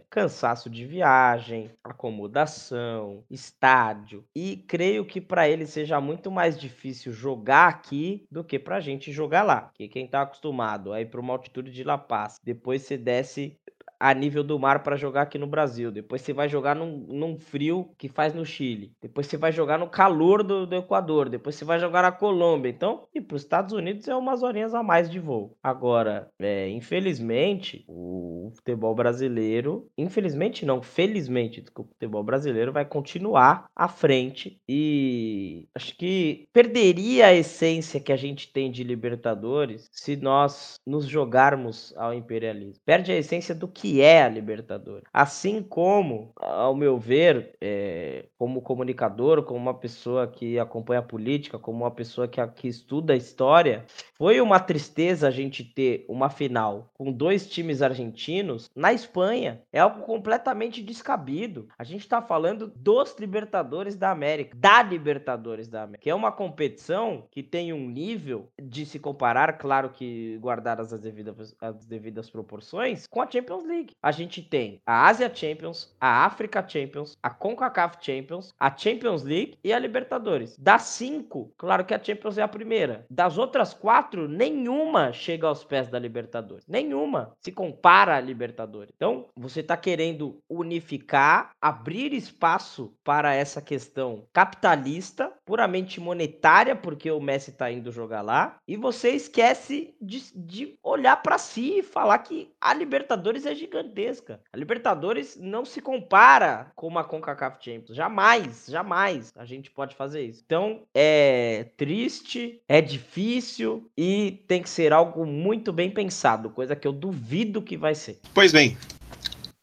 cansaço 0.11 0.68
de 0.68 0.84
viagem, 0.84 1.70
acomodação, 1.82 3.24
estádio. 3.30 4.24
E 4.34 4.56
creio 4.68 5.04
que 5.04 5.20
para 5.20 5.48
ele 5.48 5.66
seja 5.66 6.00
muito 6.00 6.30
mais 6.30 6.59
difícil 6.59 7.12
jogar 7.12 7.68
aqui 7.68 8.26
do 8.30 8.42
que 8.42 8.59
para 8.59 8.76
a 8.76 8.80
gente 8.80 9.12
jogar 9.12 9.42
lá. 9.42 9.70
Que 9.74 9.88
quem 9.88 10.06
está 10.06 10.22
acostumado 10.22 10.92
a 10.92 11.00
ir 11.00 11.06
para 11.06 11.20
uma 11.20 11.32
altitude 11.32 11.70
de 11.70 11.84
La 11.84 11.98
Paz, 11.98 12.40
depois 12.42 12.82
você 12.82 12.96
desce 12.96 13.59
a 13.99 14.14
nível 14.14 14.44
do 14.44 14.59
mar 14.59 14.82
para 14.82 14.96
jogar 14.96 15.22
aqui 15.22 15.38
no 15.38 15.46
Brasil. 15.46 15.90
Depois 15.90 16.22
você 16.22 16.32
vai 16.32 16.49
jogar 16.49 16.74
num, 16.74 17.07
num, 17.09 17.38
frio 17.38 17.90
que 17.99 18.09
faz 18.09 18.32
no 18.34 18.44
Chile. 18.44 18.92
Depois 19.01 19.26
você 19.26 19.36
vai 19.36 19.53
jogar 19.53 19.78
no 19.78 19.88
calor 19.88 20.42
do, 20.42 20.66
do 20.66 20.76
Equador. 20.76 21.28
Depois 21.28 21.55
você 21.55 21.64
vai 21.64 21.78
jogar 21.78 22.03
na 22.03 22.12
Colômbia. 22.12 22.70
Então, 22.70 23.07
e 23.14 23.20
para 23.20 23.36
os 23.36 23.42
Estados 23.42 23.72
Unidos 23.72 24.07
é 24.09 24.14
umas 24.14 24.42
horinhas 24.42 24.74
a 24.74 24.82
mais 24.82 25.11
de 25.11 25.18
voo. 25.18 25.57
Agora, 25.62 26.28
é, 26.38 26.68
infelizmente, 26.68 27.84
o 27.88 28.53
futebol 28.55 28.94
brasileiro, 28.94 29.88
infelizmente 29.96 30.64
não, 30.64 30.82
felizmente, 30.82 31.64
o 31.76 31.84
futebol 31.84 32.22
brasileiro 32.22 32.72
vai 32.72 32.84
continuar 32.84 33.66
à 33.74 33.88
frente 33.88 34.61
e 34.68 35.66
acho 35.74 35.96
que 35.96 36.46
perderia 36.53 37.26
a 37.26 37.34
essência 37.34 38.01
que 38.01 38.12
a 38.12 38.16
gente 38.16 38.53
tem 38.53 38.70
de 38.70 38.84
Libertadores 38.84 39.88
se 39.92 40.16
nós 40.16 40.76
nos 40.86 41.07
jogarmos 41.07 41.94
ao 41.96 42.14
imperialismo. 42.14 42.80
Perde 42.84 43.12
a 43.12 43.16
essência 43.16 43.55
do 43.55 43.68
que 43.68 43.88
que 43.89 44.03
é 44.03 44.22
a 44.22 44.28
Libertadores. 44.28 45.05
Assim 45.12 45.62
como, 45.62 46.30
ao 46.36 46.74
meu 46.74 46.99
ver, 46.99 47.57
é, 47.61 48.07
como 48.39 48.62
comunicador, 48.62 49.43
como 49.43 49.59
uma 49.59 49.75
pessoa 49.75 50.27
que 50.27 50.59
acompanha 50.59 51.01
a 51.01 51.03
política, 51.03 51.59
como 51.59 51.85
uma 51.85 51.91
pessoa 51.91 52.29
que, 52.29 52.45
que 52.49 52.69
estuda 52.69 53.12
a 53.12 53.16
história, 53.16 53.85
foi 54.14 54.41
uma 54.41 54.61
tristeza 54.61 55.29
a 55.29 55.31
gente 55.31 55.64
ter 55.64 56.05
uma 56.09 56.31
final 56.31 56.91
com 56.95 57.12
dois 57.12 57.49
times 57.49 57.83
argentinos 57.83 58.71
na 58.75 58.93
Espanha. 58.93 59.62
É 59.73 59.81
algo 59.81 60.03
completamente 60.03 60.83
descabido. 60.83 61.69
A 61.79 61.85
gente 61.85 62.01
está 62.01 62.21
falando 62.21 62.73
dos 62.75 63.16
Libertadores 63.19 63.97
da 63.97 64.11
América, 64.11 64.57
da 64.57 64.83
Libertadores 64.83 65.69
da 65.69 65.83
América, 65.83 66.03
que 66.03 66.11
é 66.11 66.14
uma 66.14 66.33
competição 66.33 67.25
que 67.31 67.43
tem 67.43 67.73
um 67.73 67.89
nível 67.89 68.49
de 68.61 68.85
se 68.85 68.99
comparar, 68.99 69.59
claro 69.59 69.91
que 69.91 70.39
guardadas 70.39 70.93
as 70.93 71.01
devidas, 71.01 71.55
as 71.61 71.87
devidas 71.87 72.31
proporções, 72.31 73.07
com 73.07 73.23
a 73.23 73.31
Champions 73.31 73.64
League. 73.64 73.95
A 74.03 74.12
gente 74.12 74.43
tem 74.43 74.81
a 74.87 75.07
Asia 75.09 75.33
Champions, 75.35 75.95
a 76.01 76.25
Africa 76.25 76.66
Champions, 76.66 77.16
a 77.23 77.31
CONCACAF 77.31 77.99
Champions, 78.09 78.54
a 78.59 78.74
Champions 78.74 79.22
League 79.22 79.59
e 79.62 79.72
a 79.72 79.78
Libertadores. 79.78 80.56
Das 80.59 80.82
cinco, 80.82 81.52
claro 81.59 81.84
que 81.84 81.92
a 81.92 82.02
Champions 82.02 82.38
é 82.38 82.42
a 82.42 82.48
primeira. 82.48 83.04
Das 83.11 83.36
outras 83.36 83.74
quatro, 83.74 84.26
nenhuma 84.26 85.12
chega 85.12 85.46
aos 85.46 85.62
pés 85.62 85.88
da 85.88 85.98
Libertadores. 85.98 86.64
Nenhuma 86.66 87.32
se 87.40 87.52
compara 87.52 88.16
à 88.16 88.20
Libertadores. 88.20 88.92
Então, 88.96 89.26
você 89.36 89.61
está 89.61 89.76
querendo 89.76 90.40
unificar, 90.48 91.50
abrir 91.61 92.14
espaço 92.14 92.94
para 93.04 93.34
essa 93.34 93.61
questão 93.61 94.24
capitalista, 94.32 95.32
puramente 95.49 95.99
monetária, 95.99 96.76
porque 96.76 97.11
o 97.11 97.18
Messi 97.18 97.49
está 97.49 97.72
indo 97.72 97.90
jogar 97.90 98.20
lá, 98.20 98.57
e 98.68 98.76
você 98.76 99.12
esquece 99.12 99.94
de, 99.99 100.22
de 100.36 100.74
olhar 100.82 101.16
para 101.22 101.38
si 101.38 101.78
e 101.78 101.82
falar 101.82 102.18
que 102.18 102.51
a 102.61 102.74
Libertadores 102.74 103.46
é 103.46 103.55
gigantesca. 103.55 104.40
A 104.53 104.57
Libertadores 104.59 105.38
não 105.40 105.64
se 105.64 105.80
compara 105.80 106.70
com 106.76 106.86
uma 106.86 107.03
CONCACAF 107.03 107.64
Champions. 107.64 107.96
Jamais, 107.96 108.66
jamais 108.68 109.32
a 109.34 109.46
gente 109.46 109.70
pode 109.70 109.96
fazer 109.96 110.22
isso. 110.22 110.42
Então, 110.44 110.82
é 110.94 111.68
triste, 111.78 112.61
é 112.68 112.82
difícil 112.82 113.90
e 113.96 114.44
tem 114.46 114.61
que 114.61 114.68
ser 114.68 114.92
algo 114.92 115.24
muito 115.24 115.72
bem 115.72 115.90
pensado, 115.90 116.51
coisa 116.51 116.76
que 116.76 116.86
eu 116.86 116.92
duvido 116.92 117.62
que 117.62 117.78
vai 117.78 117.94
ser. 117.94 118.20
Pois 118.34 118.53
bem, 118.53 118.76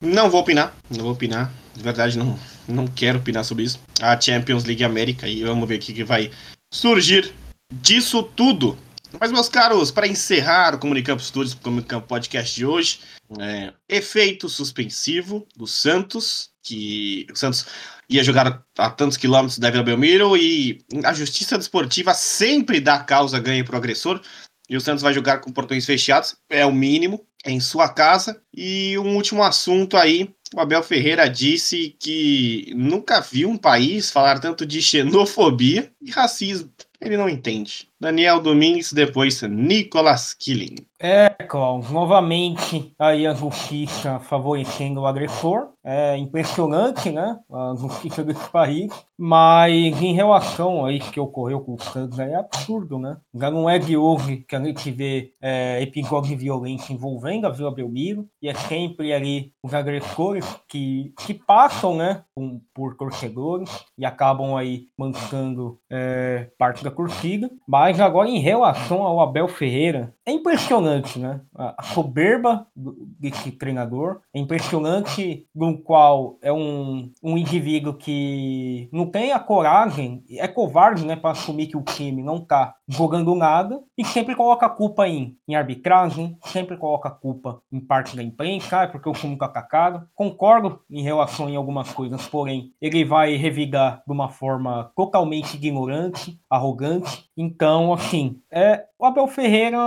não 0.01 0.31
vou 0.31 0.41
opinar, 0.41 0.75
não 0.89 1.03
vou 1.03 1.13
opinar. 1.13 1.53
De 1.75 1.83
verdade, 1.83 2.17
não, 2.17 2.35
não 2.67 2.87
quero 2.87 3.19
opinar 3.19 3.43
sobre 3.43 3.63
isso. 3.63 3.79
A 4.01 4.19
Champions 4.19 4.65
League 4.65 4.83
América, 4.83 5.27
e 5.27 5.43
vamos 5.43 5.67
ver 5.67 5.75
o 5.75 5.79
que 5.79 6.03
vai 6.03 6.31
surgir 6.73 7.33
disso 7.73 8.23
tudo. 8.23 8.77
Mas, 9.19 9.31
meus 9.31 9.47
caros, 9.47 9.91
para 9.91 10.07
encerrar 10.07 10.75
o 10.75 10.79
Comunicampo 10.79 11.21
Studios, 11.21 11.53
o 11.53 11.57
Comunicampo 11.57 12.07
Podcast 12.07 12.53
de 12.53 12.65
hoje, 12.65 12.99
é, 13.39 13.73
efeito 13.87 14.49
suspensivo 14.49 15.47
do 15.55 15.65
Santos, 15.65 16.49
que 16.61 17.25
o 17.31 17.35
Santos 17.35 17.65
ia 18.09 18.23
jogar 18.23 18.63
a 18.77 18.89
tantos 18.89 19.17
quilômetros 19.17 19.57
da 19.57 19.69
Vila 19.69 19.83
Belmiro 19.83 20.35
e 20.35 20.79
a 21.03 21.13
justiça 21.13 21.57
desportiva 21.57 22.13
sempre 22.13 22.79
dá 22.79 22.99
causa 22.99 23.39
ganha 23.39 23.63
para 23.63 23.75
o 23.75 23.77
agressor 23.77 24.21
e 24.69 24.75
o 24.75 24.81
Santos 24.81 25.03
vai 25.03 25.13
jogar 25.13 25.39
com 25.39 25.51
portões 25.51 25.85
fechados, 25.85 26.35
é 26.49 26.65
o 26.65 26.71
mínimo, 26.71 27.25
é 27.43 27.51
em 27.51 27.59
sua 27.59 27.87
casa. 27.89 28.41
E 28.55 28.97
um 28.97 29.15
último 29.15 29.43
assunto 29.43 29.95
aí, 29.95 30.33
o 30.55 30.59
Abel 30.61 30.81
Ferreira 30.81 31.29
disse 31.29 31.93
que 31.99 32.71
nunca 32.73 33.19
viu 33.19 33.49
um 33.49 33.57
país 33.57 34.09
falar 34.09 34.39
tanto 34.39 34.65
de 34.65 34.81
xenofobia 34.81 35.91
e 36.01 36.09
racismo. 36.09 36.71
Ele 37.01 37.17
não 37.17 37.27
entende. 37.27 37.89
Daniel 37.99 38.41
Domingues, 38.41 38.91
depois 38.91 39.41
Nicolas 39.43 40.33
Killing. 40.33 40.75
É, 40.99 41.29
Klaus, 41.29 41.91
novamente 41.91 42.93
aí 42.97 43.27
a 43.27 43.33
justiça 43.33 44.19
favorecendo 44.19 45.01
o 45.01 45.05
agressor. 45.05 45.69
É 45.83 46.17
impressionante, 46.17 47.11
né? 47.11 47.37
A 47.51 47.75
justiça 47.77 48.23
desse 48.23 48.49
país. 48.49 48.91
Mas 49.17 50.01
em 50.01 50.13
relação 50.13 50.83
a 50.83 50.91
isso 50.91 51.11
que 51.11 51.19
ocorreu 51.19 51.61
com 51.61 51.75
o 51.75 51.81
Santos, 51.81 52.17
é 52.17 52.33
absurdo, 52.35 52.97
né? 52.97 53.17
Já 53.33 53.51
não 53.51 53.69
é 53.69 53.77
de 53.77 53.95
hoje 53.95 54.37
que 54.47 54.55
a 54.55 54.63
gente 54.63 54.89
vê 54.89 55.31
é, 55.39 55.79
episódios 55.81 56.29
de 56.29 56.35
violência 56.35 56.91
envolvendo 56.91 57.45
a 57.45 57.51
Vila 57.51 57.71
Belmiro. 57.71 58.27
E 58.41 58.49
é 58.49 58.55
sempre 58.55 59.13
ali 59.13 59.51
os 59.61 59.75
agressores 59.75 60.45
que, 60.67 61.13
que 61.19 61.35
passam, 61.35 61.95
né? 61.95 62.23
Por, 62.33 62.61
por 62.73 62.97
torcedores 62.97 63.69
e 63.97 64.05
acabam 64.05 64.55
aí 64.55 64.87
mancando 64.97 65.77
é, 65.89 66.49
parte 66.57 66.83
da 66.83 66.89
curtida. 66.89 67.49
Mas 67.67 67.84
agora 67.93 68.29
em 68.29 68.39
relação 68.39 69.03
ao 69.03 69.19
Abel 69.19 69.47
Ferreira, 69.47 70.13
é 70.25 70.31
impressionante, 70.31 71.19
né? 71.19 71.41
A 71.55 71.83
soberba 71.83 72.65
desse 72.75 73.51
treinador. 73.51 74.21
É 74.33 74.39
impressionante 74.39 75.47
no 75.53 75.77
qual 75.77 76.37
é 76.41 76.51
um, 76.51 77.11
um 77.21 77.37
indivíduo 77.37 77.93
que 77.93 78.89
não 78.91 79.05
tem 79.05 79.31
a 79.31 79.39
coragem, 79.39 80.23
é 80.31 80.47
covarde, 80.47 81.05
né, 81.05 81.15
para 81.15 81.31
assumir 81.31 81.67
que 81.67 81.77
o 81.77 81.83
time 81.83 82.23
não 82.23 82.39
tá 82.39 82.75
jogando 82.87 83.35
nada 83.35 83.81
e 83.97 84.03
sempre 84.03 84.35
coloca 84.35 84.65
a 84.65 84.69
culpa 84.69 85.07
em, 85.07 85.37
em 85.47 85.55
arbitragem, 85.55 86.37
sempre 86.45 86.77
coloca 86.77 87.09
a 87.09 87.11
culpa 87.11 87.61
em 87.71 87.79
parte 87.79 88.15
da 88.15 88.23
imprensa, 88.23 88.81
ah, 88.81 88.87
porque 88.87 89.09
o 89.09 89.13
time 89.13 89.37
tá 89.37 89.45
atacado. 89.45 90.07
Concordo 90.15 90.79
em 90.89 91.01
relação 91.01 91.49
em 91.49 91.55
algumas 91.55 91.91
coisas, 91.91 92.27
porém, 92.27 92.71
ele 92.81 93.05
vai 93.05 93.35
revigar 93.35 94.01
de 94.05 94.13
uma 94.13 94.29
forma 94.29 94.91
totalmente 94.95 95.55
ignorante, 95.55 96.39
arrogante. 96.49 97.25
Então, 97.37 97.74
assim, 97.93 98.41
é, 98.51 98.85
o 98.97 99.05
Abel 99.05 99.27
Ferreira 99.27 99.77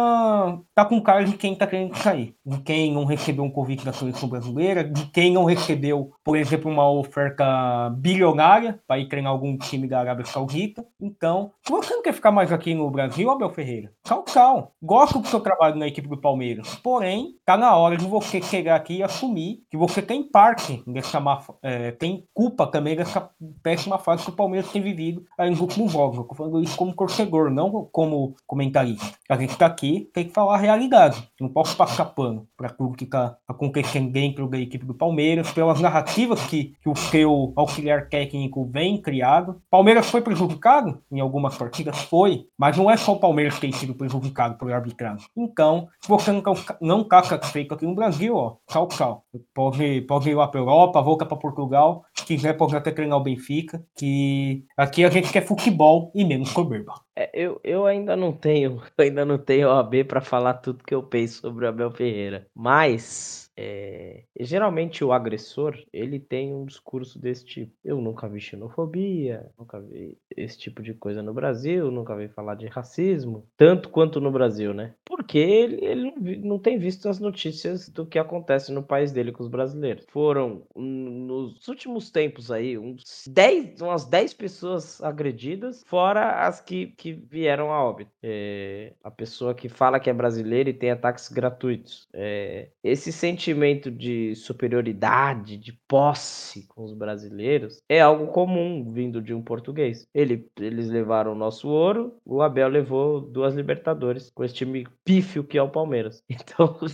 tá 0.75 0.85
com 0.85 1.01
cara 1.01 1.25
de 1.25 1.37
quem 1.37 1.55
tá 1.55 1.67
querendo 1.67 1.97
sair, 1.97 2.35
de 2.45 2.59
quem 2.59 2.93
não 2.93 3.05
recebeu 3.05 3.43
um 3.43 3.51
convite 3.51 3.85
da 3.85 3.93
seleção 3.93 4.29
brasileira, 4.29 4.85
de 4.85 5.07
quem 5.07 5.33
não 5.33 5.45
recebeu, 5.45 6.13
por 6.23 6.37
exemplo, 6.37 6.71
uma 6.71 6.89
oferta 6.91 7.91
bilionária 7.97 8.79
para 8.87 8.99
ir 8.99 9.09
treinar 9.09 9.33
algum 9.33 9.57
time 9.57 9.89
da 9.89 10.01
Arábia 10.01 10.27
Saudita. 10.27 10.85
Então, 11.01 11.53
se 11.65 11.71
você 11.71 11.95
não 11.95 12.03
quer 12.03 12.13
ficar 12.13 12.31
mais 12.31 12.53
aqui 12.53 12.75
no 12.75 12.91
Brasil, 12.91 13.31
Abel 13.31 13.51
Ferreira, 13.51 13.91
tchau, 14.05 14.25
tchau. 14.25 14.73
Gosto 14.83 15.19
do 15.21 15.29
seu 15.29 15.41
trabalho 15.41 15.77
na 15.77 15.87
equipe 15.87 16.09
do 16.09 16.21
Palmeiras, 16.21 16.75
porém, 16.77 17.35
tá 17.47 17.57
na 17.57 17.75
hora 17.77 17.97
de 17.97 18.07
você 18.07 18.43
chegar 18.43 18.77
aqui 18.77 18.99
e 18.99 19.03
assumir 19.03 19.63
que 19.71 19.77
você 19.77 20.03
tem 20.03 20.23
parte 20.23 20.83
dessa 20.87 21.19
má, 21.19 21.43
é, 21.63 21.93
tem 21.93 22.25
culpa 22.35 22.67
também 22.67 22.95
dessa 22.95 23.31
péssima 23.63 23.99
fase 23.99 24.25
que 24.25 24.31
o 24.31 24.37
Palmeiras 24.37 24.71
tem 24.71 24.83
vivido 24.83 25.25
aí 25.39 25.49
nos 25.49 25.61
últimos 25.61 25.93
jogos. 25.93 26.19
Eu 26.19 26.25
tô 26.25 26.35
falando 26.35 26.63
isso 26.63 26.77
como 26.77 26.95
torcedor, 26.95 27.51
não 27.51 27.89
como 27.91 28.35
comentarista. 28.47 28.98
A 29.29 29.37
gente 29.37 29.57
tá 29.57 29.67
aqui, 29.67 30.09
tem 30.13 30.27
que 30.27 30.33
falar 30.33 30.55
a 30.55 30.59
realidade. 30.59 31.29
Não 31.41 31.49
posso 31.49 31.77
passar 31.77 32.07
pano 32.07 32.49
para 32.57 32.71
tudo 32.71 32.97
que 32.97 33.05
tá 33.05 33.37
acontecendo 33.47 34.11
dentro 34.11 34.49
da 34.49 34.59
equipe 34.59 34.87
do 34.87 34.95
Palmeiras, 34.95 35.51
pelas 35.53 35.81
narrativas 35.81 36.43
que, 36.47 36.75
que 36.83 36.89
o 36.89 36.97
seu 36.97 37.53
auxiliar 37.55 38.09
técnico 38.09 38.65
vem 38.65 39.01
criado. 39.01 39.61
Palmeiras 39.71 40.09
foi 40.11 40.23
prejudicado 40.23 41.03
em 41.13 41.21
algumas 41.21 41.57
partidas? 41.57 41.99
Foi, 42.03 42.47
mas 42.57 42.77
não 42.77 42.91
é 42.91 42.97
só 42.97 43.13
o 43.13 43.21
Palmeiras 43.21 43.55
que 43.55 43.61
tem 43.61 43.73
sido 43.73 43.95
prejudicado 43.95 44.57
por 44.57 44.73
arbitragem. 44.73 45.27
Então, 45.37 45.89
se 46.01 46.09
você 46.09 46.33
não, 46.33 46.43
não 46.81 47.05
tá 47.05 47.23
satisfeito 47.23 47.75
aqui 47.75 47.87
no 47.87 47.95
Brasil, 47.95 48.35
ó, 48.35 48.57
tchau, 48.67 48.89
tchau. 48.89 49.25
Pode, 49.55 50.03
pode 50.03 50.31
ir 50.31 50.35
lá 50.35 50.49
para 50.49 50.61
Europa, 50.61 51.03
volta 51.03 51.27
para 51.27 51.37
Portugal. 51.37 52.05
Se 52.15 52.25
quiser, 52.25 52.55
pode 52.55 52.75
até 52.75 52.91
treinar 52.91 53.19
o 53.19 53.23
Benfica, 53.23 53.85
que 53.97 54.65
aqui 54.77 55.05
a 55.05 55.11
gente 55.11 55.31
quer 55.31 55.47
futebol 55.47 56.11
e 56.15 56.25
menos 56.25 56.49
soberba. 56.49 56.95
É, 57.21 57.31
eu, 57.35 57.61
eu 57.65 57.85
ainda 57.85 58.17
não 58.17 58.33
tenho, 58.33 58.81
ainda 58.97 59.25
não 59.25 59.39
tenho 59.39 59.69
OAB 59.69 60.05
para 60.05 60.21
falar 60.21 60.55
tudo 60.55 60.85
que 60.85 60.95
eu 60.95 61.03
penso 61.03 61.41
sobre 61.41 61.65
o 61.67 61.69
Abel 61.69 61.91
Ferreira. 61.91 62.49
Mas 62.55 63.48
é, 63.61 64.23
geralmente 64.39 65.05
o 65.05 65.13
agressor 65.13 65.77
ele 65.93 66.21
tem 66.21 66.55
um 66.55 66.65
discurso 66.65 67.19
desse 67.19 67.45
tipo. 67.45 67.73
Eu 67.85 68.01
nunca 68.01 68.29
vi 68.29 68.41
xenofobia, 68.41 69.51
nunca 69.59 69.81
vi 69.81 70.17
esse 70.37 70.57
tipo 70.57 70.81
de 70.81 70.95
coisa 70.95 71.25
no 71.25 71.35
Brasil, 71.35 71.91
nunca 71.91 72.15
vi 72.15 72.29
falar 72.29 72.55
de 72.55 72.69
racismo, 72.69 73.45
tanto 73.57 73.89
quanto 73.89 74.21
no 74.21 74.31
Brasil, 74.31 74.73
né? 74.73 74.95
Porque 75.05 75.39
ele, 75.39 75.85
ele 75.85 76.03
não, 76.03 76.51
não, 76.51 76.59
tem 76.61 76.79
visto 76.79 77.09
as 77.09 77.19
notícias 77.19 77.89
do 77.89 78.07
que 78.07 78.21
acontece 78.21 78.71
no 78.71 78.83
país 78.83 79.11
dele 79.11 79.33
com 79.33 79.43
os 79.43 79.49
brasileiros. 79.49 80.05
Foram 80.09 80.63
nos 80.77 81.67
últimos 81.67 82.11
tempos 82.13 82.53
aí 82.53 82.79
uns 82.79 83.25
10, 83.27 83.81
umas 83.81 84.05
10 84.05 84.35
pessoas 84.35 85.03
agredidas, 85.03 85.83
fora 85.85 86.47
as 86.47 86.61
que, 86.61 86.95
que 86.97 87.13
vieram 87.13 87.73
a 87.73 87.83
óbito. 87.83 88.13
É, 88.23 88.93
a 89.03 89.11
pessoa 89.11 89.53
que 89.53 89.69
fala 89.69 89.99
que 89.99 90.09
é 90.09 90.13
brasileira 90.13 90.71
e 90.71 90.75
tem 90.75 90.93
ataques 90.93 91.29
gratuitos. 91.29 92.07
É, 92.13 92.69
esse 92.85 93.11
sentimento 93.11 93.48
sentimento 93.49 93.91
de 93.91 94.35
superioridade, 94.35 95.57
de 95.57 95.73
posse 95.89 96.67
com 96.69 96.85
os 96.85 96.93
brasileiros 96.93 97.83
é 97.89 98.01
algo 98.01 98.27
comum 98.27 98.93
vindo 98.93 99.23
de 99.23 99.33
um 99.33 99.43
português. 99.43 100.07
Ele, 100.15 100.47
eles 100.59 100.89
levaram 100.89 101.33
o 101.33 101.35
nosso 101.35 101.69
ouro, 101.69 102.19
o 102.25 102.43
Abel 102.43 102.69
levou 102.69 103.21
duas 103.21 103.55
Libertadores 103.55 104.31
com 104.31 104.45
esse 104.45 104.55
time 104.55 104.87
pífio 105.03 105.43
que 105.43 105.57
é 105.57 105.63
o 105.63 105.71
Palmeiras. 105.71 106.23
Então, 106.49 106.67
o 106.67 106.87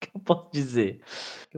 que 0.00 0.10
eu 0.14 0.20
posso 0.20 0.48
dizer? 0.52 1.00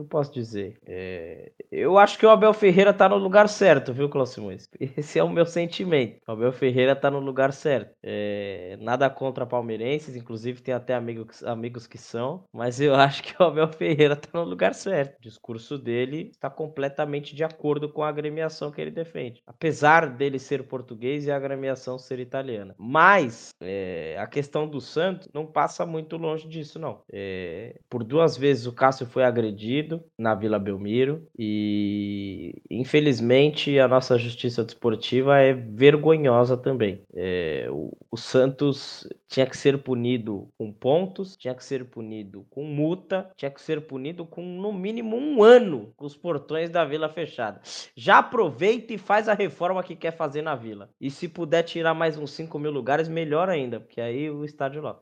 Eu 0.01 0.05
posso 0.05 0.33
dizer? 0.33 0.79
É... 0.85 1.51
Eu 1.71 1.97
acho 1.97 2.17
que 2.17 2.25
o 2.25 2.29
Abel 2.29 2.53
Ferreira 2.53 2.91
tá 2.91 3.07
no 3.07 3.17
lugar 3.17 3.47
certo, 3.47 3.93
viu, 3.93 4.09
Cláudio 4.09 4.33
Simões? 4.33 4.67
Esse 4.97 5.19
é 5.19 5.23
o 5.23 5.29
meu 5.29 5.45
sentimento. 5.45 6.19
O 6.27 6.31
Abel 6.31 6.51
Ferreira 6.51 6.95
tá 6.95 7.11
no 7.11 7.19
lugar 7.19 7.53
certo. 7.53 7.95
É... 8.01 8.77
Nada 8.81 9.09
contra 9.09 9.45
palmeirenses, 9.45 10.15
inclusive 10.15 10.61
tem 10.61 10.73
até 10.73 10.95
amigos, 10.95 11.43
amigos 11.43 11.85
que 11.85 11.99
são, 11.99 12.43
mas 12.51 12.81
eu 12.81 12.95
acho 12.95 13.21
que 13.21 13.35
o 13.39 13.45
Abel 13.45 13.67
Ferreira 13.67 14.15
tá 14.15 14.39
no 14.39 14.43
lugar 14.43 14.73
certo. 14.73 15.19
O 15.19 15.21
discurso 15.21 15.77
dele 15.77 16.29
está 16.31 16.49
completamente 16.49 17.35
de 17.35 17.43
acordo 17.43 17.87
com 17.87 18.01
a 18.01 18.09
agremiação 18.09 18.71
que 18.71 18.81
ele 18.81 18.91
defende. 18.91 19.43
Apesar 19.45 20.07
dele 20.07 20.39
ser 20.39 20.63
português 20.63 21.25
e 21.25 21.31
a 21.31 21.35
agremiação 21.35 21.99
ser 21.99 22.19
italiana. 22.19 22.73
Mas 22.77 23.53
é... 23.61 24.17
a 24.19 24.25
questão 24.25 24.67
do 24.67 24.81
Santos 24.81 25.29
não 25.31 25.45
passa 25.45 25.85
muito 25.85 26.17
longe 26.17 26.47
disso, 26.47 26.79
não. 26.79 27.03
É... 27.11 27.75
Por 27.87 28.03
duas 28.03 28.35
vezes 28.35 28.65
o 28.65 28.73
Cássio 28.73 29.05
foi 29.05 29.23
agredido 29.23 29.90
na 30.17 30.35
Vila 30.35 30.59
Belmiro 30.59 31.27
e 31.37 32.61
infelizmente 32.69 33.79
a 33.79 33.87
nossa 33.87 34.17
justiça 34.17 34.63
desportiva 34.63 35.39
é 35.39 35.53
vergonhosa 35.53 36.55
também. 36.55 37.01
É... 37.13 37.67
O... 37.71 37.91
o 38.11 38.17
Santos 38.17 39.07
tinha 39.27 39.45
que 39.45 39.57
ser 39.57 39.77
punido 39.77 40.49
com 40.57 40.71
pontos, 40.71 41.35
tinha 41.37 41.55
que 41.55 41.63
ser 41.63 41.85
punido 41.85 42.45
com 42.49 42.63
multa, 42.63 43.29
tinha 43.37 43.49
que 43.49 43.61
ser 43.61 43.81
punido 43.81 44.25
com 44.25 44.41
no 44.41 44.73
mínimo 44.73 45.15
um 45.15 45.41
ano 45.41 45.93
com 45.95 46.05
os 46.05 46.15
portões 46.15 46.69
da 46.69 46.83
vila 46.85 47.09
fechados. 47.09 47.89
Já 47.95 48.19
aproveita 48.19 48.93
e 48.93 48.97
faz 48.97 49.29
a 49.29 49.33
reforma 49.33 49.83
que 49.83 49.95
quer 49.95 50.11
fazer 50.11 50.41
na 50.41 50.55
vila. 50.55 50.89
E 50.99 51.09
se 51.09 51.27
puder 51.27 51.63
tirar 51.63 51.93
mais 51.93 52.17
uns 52.17 52.31
5 52.31 52.59
mil 52.59 52.71
lugares, 52.71 53.07
melhor 53.07 53.49
ainda, 53.49 53.79
porque 53.79 54.01
aí 54.01 54.29
o 54.29 54.43
estádio 54.43 54.81
lá. 54.81 54.99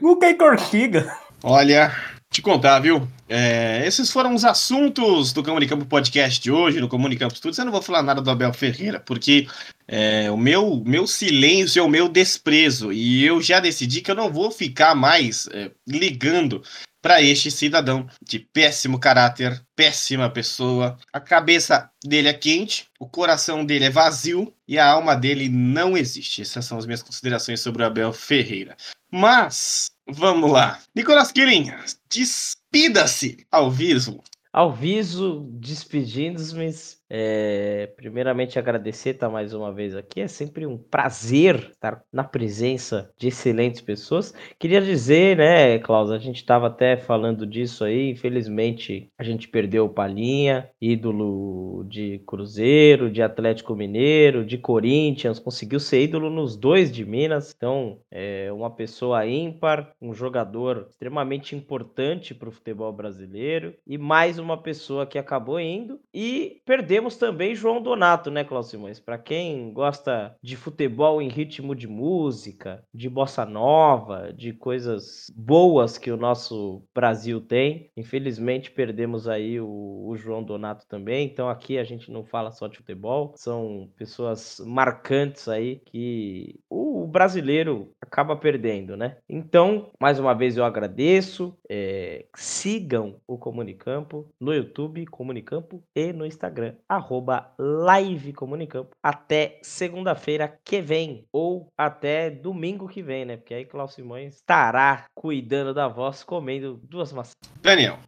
Não 0.00 0.18
tem 0.18 0.36
torcida. 0.36 1.06
Olha, 1.42 1.90
te 2.38 2.42
contar, 2.42 2.78
viu? 2.78 3.06
É, 3.28 3.82
esses 3.84 4.12
foram 4.12 4.32
os 4.32 4.44
assuntos 4.44 5.32
do 5.32 5.42
Comunicampo 5.42 5.84
Podcast 5.84 6.40
de 6.40 6.52
hoje, 6.52 6.80
no 6.80 6.88
Comunicampo 6.88 7.34
Studios. 7.34 7.58
Eu 7.58 7.64
não 7.64 7.72
vou 7.72 7.82
falar 7.82 8.02
nada 8.02 8.22
do 8.22 8.30
Abel 8.30 8.52
Ferreira, 8.52 9.00
porque 9.00 9.48
é, 9.88 10.30
o 10.30 10.36
meu, 10.36 10.80
meu 10.86 11.04
silêncio 11.06 11.80
é 11.80 11.82
o 11.82 11.88
meu 11.88 12.08
desprezo. 12.08 12.92
E 12.92 13.24
eu 13.24 13.42
já 13.42 13.58
decidi 13.58 14.00
que 14.00 14.10
eu 14.10 14.14
não 14.14 14.32
vou 14.32 14.52
ficar 14.52 14.94
mais 14.94 15.48
é, 15.52 15.72
ligando 15.84 16.62
para 17.02 17.20
este 17.20 17.50
cidadão 17.50 18.08
de 18.22 18.38
péssimo 18.38 19.00
caráter, 19.00 19.60
péssima 19.74 20.30
pessoa. 20.30 20.96
A 21.12 21.18
cabeça 21.18 21.90
dele 22.04 22.28
é 22.28 22.34
quente, 22.34 22.86
o 23.00 23.08
coração 23.08 23.64
dele 23.64 23.86
é 23.86 23.90
vazio 23.90 24.54
e 24.66 24.78
a 24.78 24.86
alma 24.88 25.16
dele 25.16 25.48
não 25.48 25.96
existe. 25.96 26.42
Essas 26.42 26.64
são 26.64 26.78
as 26.78 26.86
minhas 26.86 27.02
considerações 27.02 27.60
sobre 27.60 27.82
o 27.82 27.86
Abel 27.86 28.12
Ferreira. 28.12 28.76
Mas, 29.10 29.90
vamos 30.08 30.50
lá. 30.50 30.80
Nicolas 30.94 31.32
Killing, 31.32 31.72
despida-se 32.08 33.46
ao 33.50 33.70
vivo. 33.70 34.22
Ao 34.52 34.72
viso, 34.72 35.46
despedindo-me 35.52 36.72
é, 37.10 37.90
primeiramente 37.96 38.58
agradecer 38.58 39.10
estar 39.10 39.28
mais 39.28 39.54
uma 39.54 39.72
vez 39.72 39.96
aqui. 39.96 40.20
É 40.20 40.28
sempre 40.28 40.66
um 40.66 40.76
prazer 40.76 41.70
estar 41.72 42.02
na 42.12 42.22
presença 42.22 43.10
de 43.16 43.28
excelentes 43.28 43.80
pessoas. 43.80 44.34
Queria 44.58 44.80
dizer, 44.80 45.38
né, 45.38 45.78
Klaus, 45.78 46.10
a 46.10 46.18
gente 46.18 46.36
estava 46.36 46.66
até 46.66 46.96
falando 46.96 47.46
disso 47.46 47.84
aí. 47.84 48.10
Infelizmente, 48.10 49.10
a 49.18 49.24
gente 49.24 49.48
perdeu 49.48 49.86
o 49.86 49.88
Palinha, 49.88 50.68
ídolo 50.80 51.84
de 51.88 52.18
Cruzeiro, 52.26 53.10
de 53.10 53.22
Atlético 53.22 53.74
Mineiro, 53.74 54.44
de 54.44 54.58
Corinthians. 54.58 55.38
Conseguiu 55.38 55.80
ser 55.80 56.02
ídolo 56.02 56.28
nos 56.28 56.56
dois 56.56 56.92
de 56.92 57.04
Minas. 57.04 57.54
Então, 57.56 57.98
é 58.10 58.52
uma 58.52 58.70
pessoa 58.70 59.26
ímpar, 59.26 59.92
um 60.00 60.12
jogador 60.12 60.86
extremamente 60.90 61.56
importante 61.56 62.34
para 62.34 62.48
o 62.48 62.52
futebol 62.52 62.92
brasileiro 62.92 63.74
e 63.86 63.96
mais 63.96 64.38
uma 64.38 64.60
pessoa 64.60 65.06
que 65.06 65.18
acabou 65.18 65.58
indo 65.58 65.98
e 66.12 66.60
perdeu 66.66 66.97
temos 66.98 67.16
também 67.16 67.54
João 67.54 67.80
Donato, 67.80 68.28
né, 68.28 68.42
Cláudio 68.42 68.70
Simões? 68.70 68.98
Para 68.98 69.16
quem 69.16 69.72
gosta 69.72 70.34
de 70.42 70.56
futebol 70.56 71.22
em 71.22 71.28
ritmo 71.28 71.72
de 71.72 71.86
música, 71.86 72.82
de 72.92 73.08
bossa 73.08 73.46
nova, 73.46 74.32
de 74.32 74.52
coisas 74.52 75.32
boas 75.32 75.96
que 75.96 76.10
o 76.10 76.16
nosso 76.16 76.82
Brasil 76.92 77.40
tem. 77.40 77.88
Infelizmente 77.96 78.72
perdemos 78.72 79.28
aí 79.28 79.60
o, 79.60 80.08
o 80.08 80.16
João 80.16 80.42
Donato 80.42 80.88
também. 80.88 81.24
Então 81.24 81.48
aqui 81.48 81.78
a 81.78 81.84
gente 81.84 82.10
não 82.10 82.24
fala 82.24 82.50
só 82.50 82.66
de 82.66 82.78
futebol, 82.78 83.32
são 83.36 83.88
pessoas 83.96 84.60
marcantes 84.66 85.46
aí 85.46 85.80
que 85.86 86.58
o 86.68 87.06
brasileiro 87.06 87.92
acaba 88.00 88.34
perdendo, 88.34 88.96
né? 88.96 89.18
Então, 89.28 89.92
mais 90.00 90.18
uma 90.18 90.34
vez 90.34 90.56
eu 90.56 90.64
agradeço. 90.64 91.56
É, 91.70 92.26
sigam 92.34 93.20
o 93.24 93.38
Comunicampo 93.38 94.28
no 94.40 94.52
YouTube, 94.52 95.06
Comunicampo, 95.06 95.80
e 95.94 96.12
no 96.12 96.26
Instagram, 96.26 96.74
arroba 96.88 97.52
Live 97.58 98.32
Comunicampo. 98.32 98.90
Até 99.02 99.58
segunda-feira 99.62 100.58
que 100.64 100.80
vem, 100.80 101.26
ou 101.32 101.68
até 101.76 102.30
domingo 102.30 102.88
que 102.88 103.02
vem, 103.02 103.24
né? 103.24 103.36
Porque 103.36 103.54
aí 103.54 103.64
Cláudio 103.64 103.94
Simões 103.94 104.36
estará 104.36 105.04
cuidando 105.14 105.74
da 105.74 105.86
voz, 105.86 106.24
comendo 106.24 106.80
duas 106.82 107.12
maçãs. 107.12 107.34
Daniel. 107.60 107.98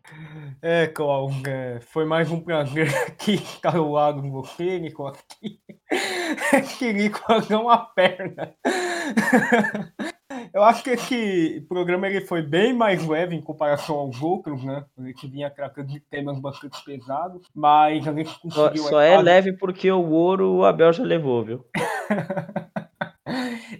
É, 0.62 0.86
Cláudio, 0.86 1.42
é, 1.46 1.80
foi 1.80 2.04
mais 2.04 2.30
um 2.30 2.40
prazer 2.40 2.88
aqui 3.06 3.34
estar 3.34 3.76
ao 3.76 3.90
lado 3.90 4.22
de 4.22 4.30
você, 4.30 4.78
Nico, 4.78 5.06
aqui. 5.06 5.60
que 6.78 6.92
Nico 6.92 7.20
não 7.50 7.68
a 7.68 7.78
perna. 7.78 8.54
Eu 10.52 10.62
acho 10.64 10.82
que 10.82 10.90
esse 10.90 11.64
programa 11.68 12.08
ele 12.08 12.22
foi 12.22 12.42
bem 12.42 12.72
mais 12.72 13.06
leve 13.06 13.34
em 13.36 13.40
comparação 13.40 13.96
aos 13.96 14.20
outros, 14.20 14.64
né? 14.64 14.84
A 14.98 15.02
gente 15.02 15.26
vinha 15.28 15.50
tratando 15.50 15.88
de 15.88 16.00
temas 16.00 16.38
bastante 16.40 16.82
pesados, 16.84 17.46
mas 17.54 18.06
a 18.06 18.12
gente 18.12 18.38
conseguiu. 18.40 18.82
Só, 18.82 18.90
só 18.90 19.00
é 19.00 19.20
leve 19.20 19.52
porque 19.52 19.90
o 19.90 20.10
ouro 20.10 20.56
o 20.56 20.64
Abel 20.64 20.92
já 20.92 21.04
levou, 21.04 21.44
viu? 21.44 21.64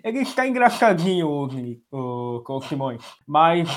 Ele 0.02 0.20
está 0.20 0.46
engraçadinho 0.46 1.28
hoje, 1.28 1.80
o, 1.90 2.42
o 2.46 2.62
Simões. 2.62 3.02
Mas, 3.26 3.68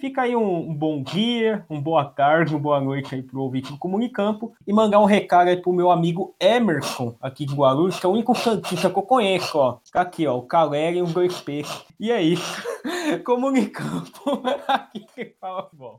fica 0.00 0.22
aí 0.22 0.34
um, 0.34 0.70
um, 0.70 0.74
bom 0.74 1.02
dia, 1.02 1.64
uma 1.68 1.80
boa 1.80 2.04
tarde, 2.04 2.54
uma 2.54 2.60
boa 2.60 2.80
noite 2.80 3.14
aí 3.14 3.22
pro 3.22 3.42
ouvinte 3.42 3.72
do 3.72 3.78
Comunicampo. 3.78 4.54
E 4.66 4.72
mandar 4.72 5.00
um 5.00 5.04
recado 5.04 5.48
aí 5.48 5.56
pro 5.56 5.72
meu 5.72 5.90
amigo 5.90 6.34
Emerson, 6.40 7.14
aqui 7.20 7.44
de 7.44 7.54
Guarulhos, 7.54 7.98
que 7.98 8.06
é 8.06 8.08
o 8.08 8.12
único 8.12 8.34
santista 8.34 8.90
que 8.90 8.98
eu 8.98 9.02
conheço, 9.02 9.58
ó. 9.58 9.78
Tá 9.92 10.02
aqui, 10.02 10.26
ó, 10.26 10.36
o 10.36 10.42
Caleri 10.42 10.98
e 10.98 11.02
os 11.02 11.12
dois 11.12 11.40
peixes. 11.40 11.84
E 12.00 12.10
é 12.10 12.22
isso. 12.22 12.62
Comunicampo. 13.24 14.42
aqui 14.66 15.06
que 15.14 15.34
fala 15.40 15.68
bom 15.72 15.96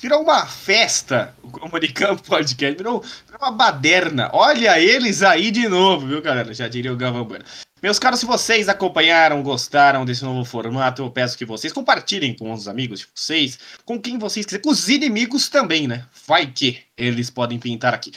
virou 0.00 0.22
uma 0.22 0.46
festa 0.46 1.34
o 1.42 1.50
Comunicampo 1.50 2.22
Podcast, 2.22 2.76
virou, 2.76 3.00
virou, 3.00 3.38
uma 3.38 3.50
baderna. 3.50 4.30
Olha 4.32 4.80
eles 4.80 5.22
aí 5.22 5.50
de 5.50 5.68
novo, 5.68 6.06
viu, 6.06 6.22
galera? 6.22 6.54
Já 6.54 6.68
diria 6.68 6.92
o 6.92 6.96
Galvão 6.96 7.24
Bueno. 7.24 7.44
Meus 7.82 7.98
caros, 7.98 8.20
se 8.20 8.26
vocês 8.26 8.68
acompanharam, 8.68 9.42
gostaram 9.42 10.04
desse 10.04 10.22
novo 10.22 10.44
formato, 10.44 11.00
eu 11.00 11.10
peço 11.10 11.38
que 11.38 11.46
vocês 11.46 11.72
compartilhem 11.72 12.36
com 12.36 12.52
os 12.52 12.68
amigos 12.68 13.00
de 13.00 13.06
vocês, 13.14 13.58
com 13.86 13.98
quem 13.98 14.18
vocês 14.18 14.44
quiserem, 14.44 14.62
com 14.62 14.70
os 14.70 14.86
inimigos 14.90 15.48
também, 15.48 15.88
né? 15.88 16.06
Vai 16.26 16.46
que 16.46 16.78
eles 17.00 17.30
podem 17.30 17.58
pintar 17.58 17.94
aqui. 17.94 18.12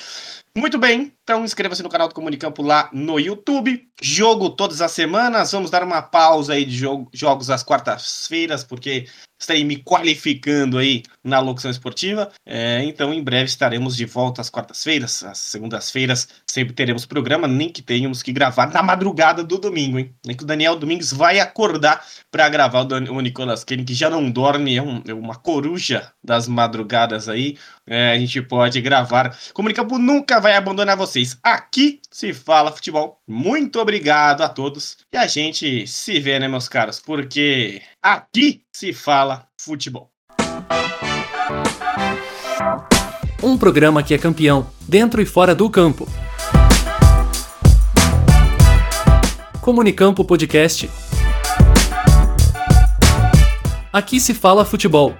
Muito 0.56 0.78
bem, 0.78 1.12
então 1.24 1.44
inscreva-se 1.44 1.82
no 1.82 1.90
canal 1.90 2.08
do 2.08 2.14
Comunicampo 2.14 2.62
lá 2.62 2.88
no 2.94 3.20
YouTube. 3.20 3.88
Jogo 4.00 4.52
todas 4.52 4.82
as 4.82 4.92
semanas. 4.92 5.52
Vamos 5.52 5.72
dar 5.72 5.84
uma 5.84 6.02
pausa 6.02 6.54
aí 6.54 6.64
de 6.64 6.78
jogo, 6.78 7.10
jogos 7.12 7.50
às 7.50 7.64
quartas-feiras, 7.64 8.64
porque 8.64 9.08
estarei 9.40 9.64
me 9.64 9.78
qualificando 9.78 10.78
aí 10.78 11.02
na 11.24 11.40
locução 11.40 11.72
esportiva. 11.72 12.32
É, 12.46 12.84
então, 12.84 13.12
em 13.12 13.24
breve 13.24 13.46
estaremos 13.46 13.96
de 13.96 14.06
volta 14.06 14.42
às 14.42 14.50
quartas-feiras. 14.50 15.24
Às 15.24 15.40
segundas-feiras 15.40 16.28
sempre 16.48 16.74
teremos 16.74 17.06
programa, 17.06 17.48
nem 17.48 17.70
que 17.70 17.82
tenhamos 17.82 18.22
que 18.22 18.32
gravar 18.32 18.68
na 18.68 18.84
madrugada 18.84 19.44
do 19.44 19.58
domingo, 19.58 19.98
hein? 19.98 20.14
Nem 20.24 20.36
que 20.36 20.44
o 20.44 20.48
Daniel 20.48 20.76
Domingues 20.76 21.12
vai 21.12 21.40
acordar 21.40 22.06
para 22.30 22.48
gravar 22.48 22.84
o, 22.84 23.14
o 23.14 23.22
Nicolas 23.22 23.64
Kenny, 23.64 23.84
que 23.84 23.94
já 23.96 24.10
não 24.10 24.30
dorme, 24.30 24.78
é, 24.78 24.84
um, 24.84 25.02
é 25.08 25.14
uma 25.14 25.36
coruja 25.36 26.12
das 26.24 26.48
madrugadas 26.48 27.28
aí. 27.28 27.58
É, 27.88 28.12
a 28.12 28.18
gente 28.18 28.42
pode 28.42 28.80
gravar. 28.82 29.38
Comunicampo 29.54 29.98
nunca 29.98 30.40
vai 30.40 30.56
abandonar 30.56 30.96
vocês. 30.96 31.38
Aqui 31.44 32.00
se 32.10 32.34
fala 32.34 32.72
futebol. 32.72 33.20
Muito 33.28 33.80
obrigado 33.80 34.42
a 34.42 34.50
todos. 34.50 34.98
E 35.12 35.18
a 35.18 35.28
gente 35.28 35.86
se 35.86 36.20
vê, 36.20 36.40
né, 36.40 36.48
meus 36.48 36.70
caros? 36.70 37.00
Porque 37.00 37.82
aqui 38.02 38.62
se 38.74 38.94
fala 38.94 39.46
futebol. 39.60 40.10
Um 43.42 43.58
programa 43.58 44.02
que 44.02 44.14
é 44.14 44.18
campeão, 44.18 44.70
dentro 44.88 45.22
e 45.22 45.26
fora 45.26 45.54
do 45.54 45.70
campo. 45.70 46.08
Comunicampo 49.60 50.24
Podcast. 50.24 50.90
Aqui 53.92 54.20
se 54.20 54.34
fala 54.34 54.66
futebol. 54.66 55.14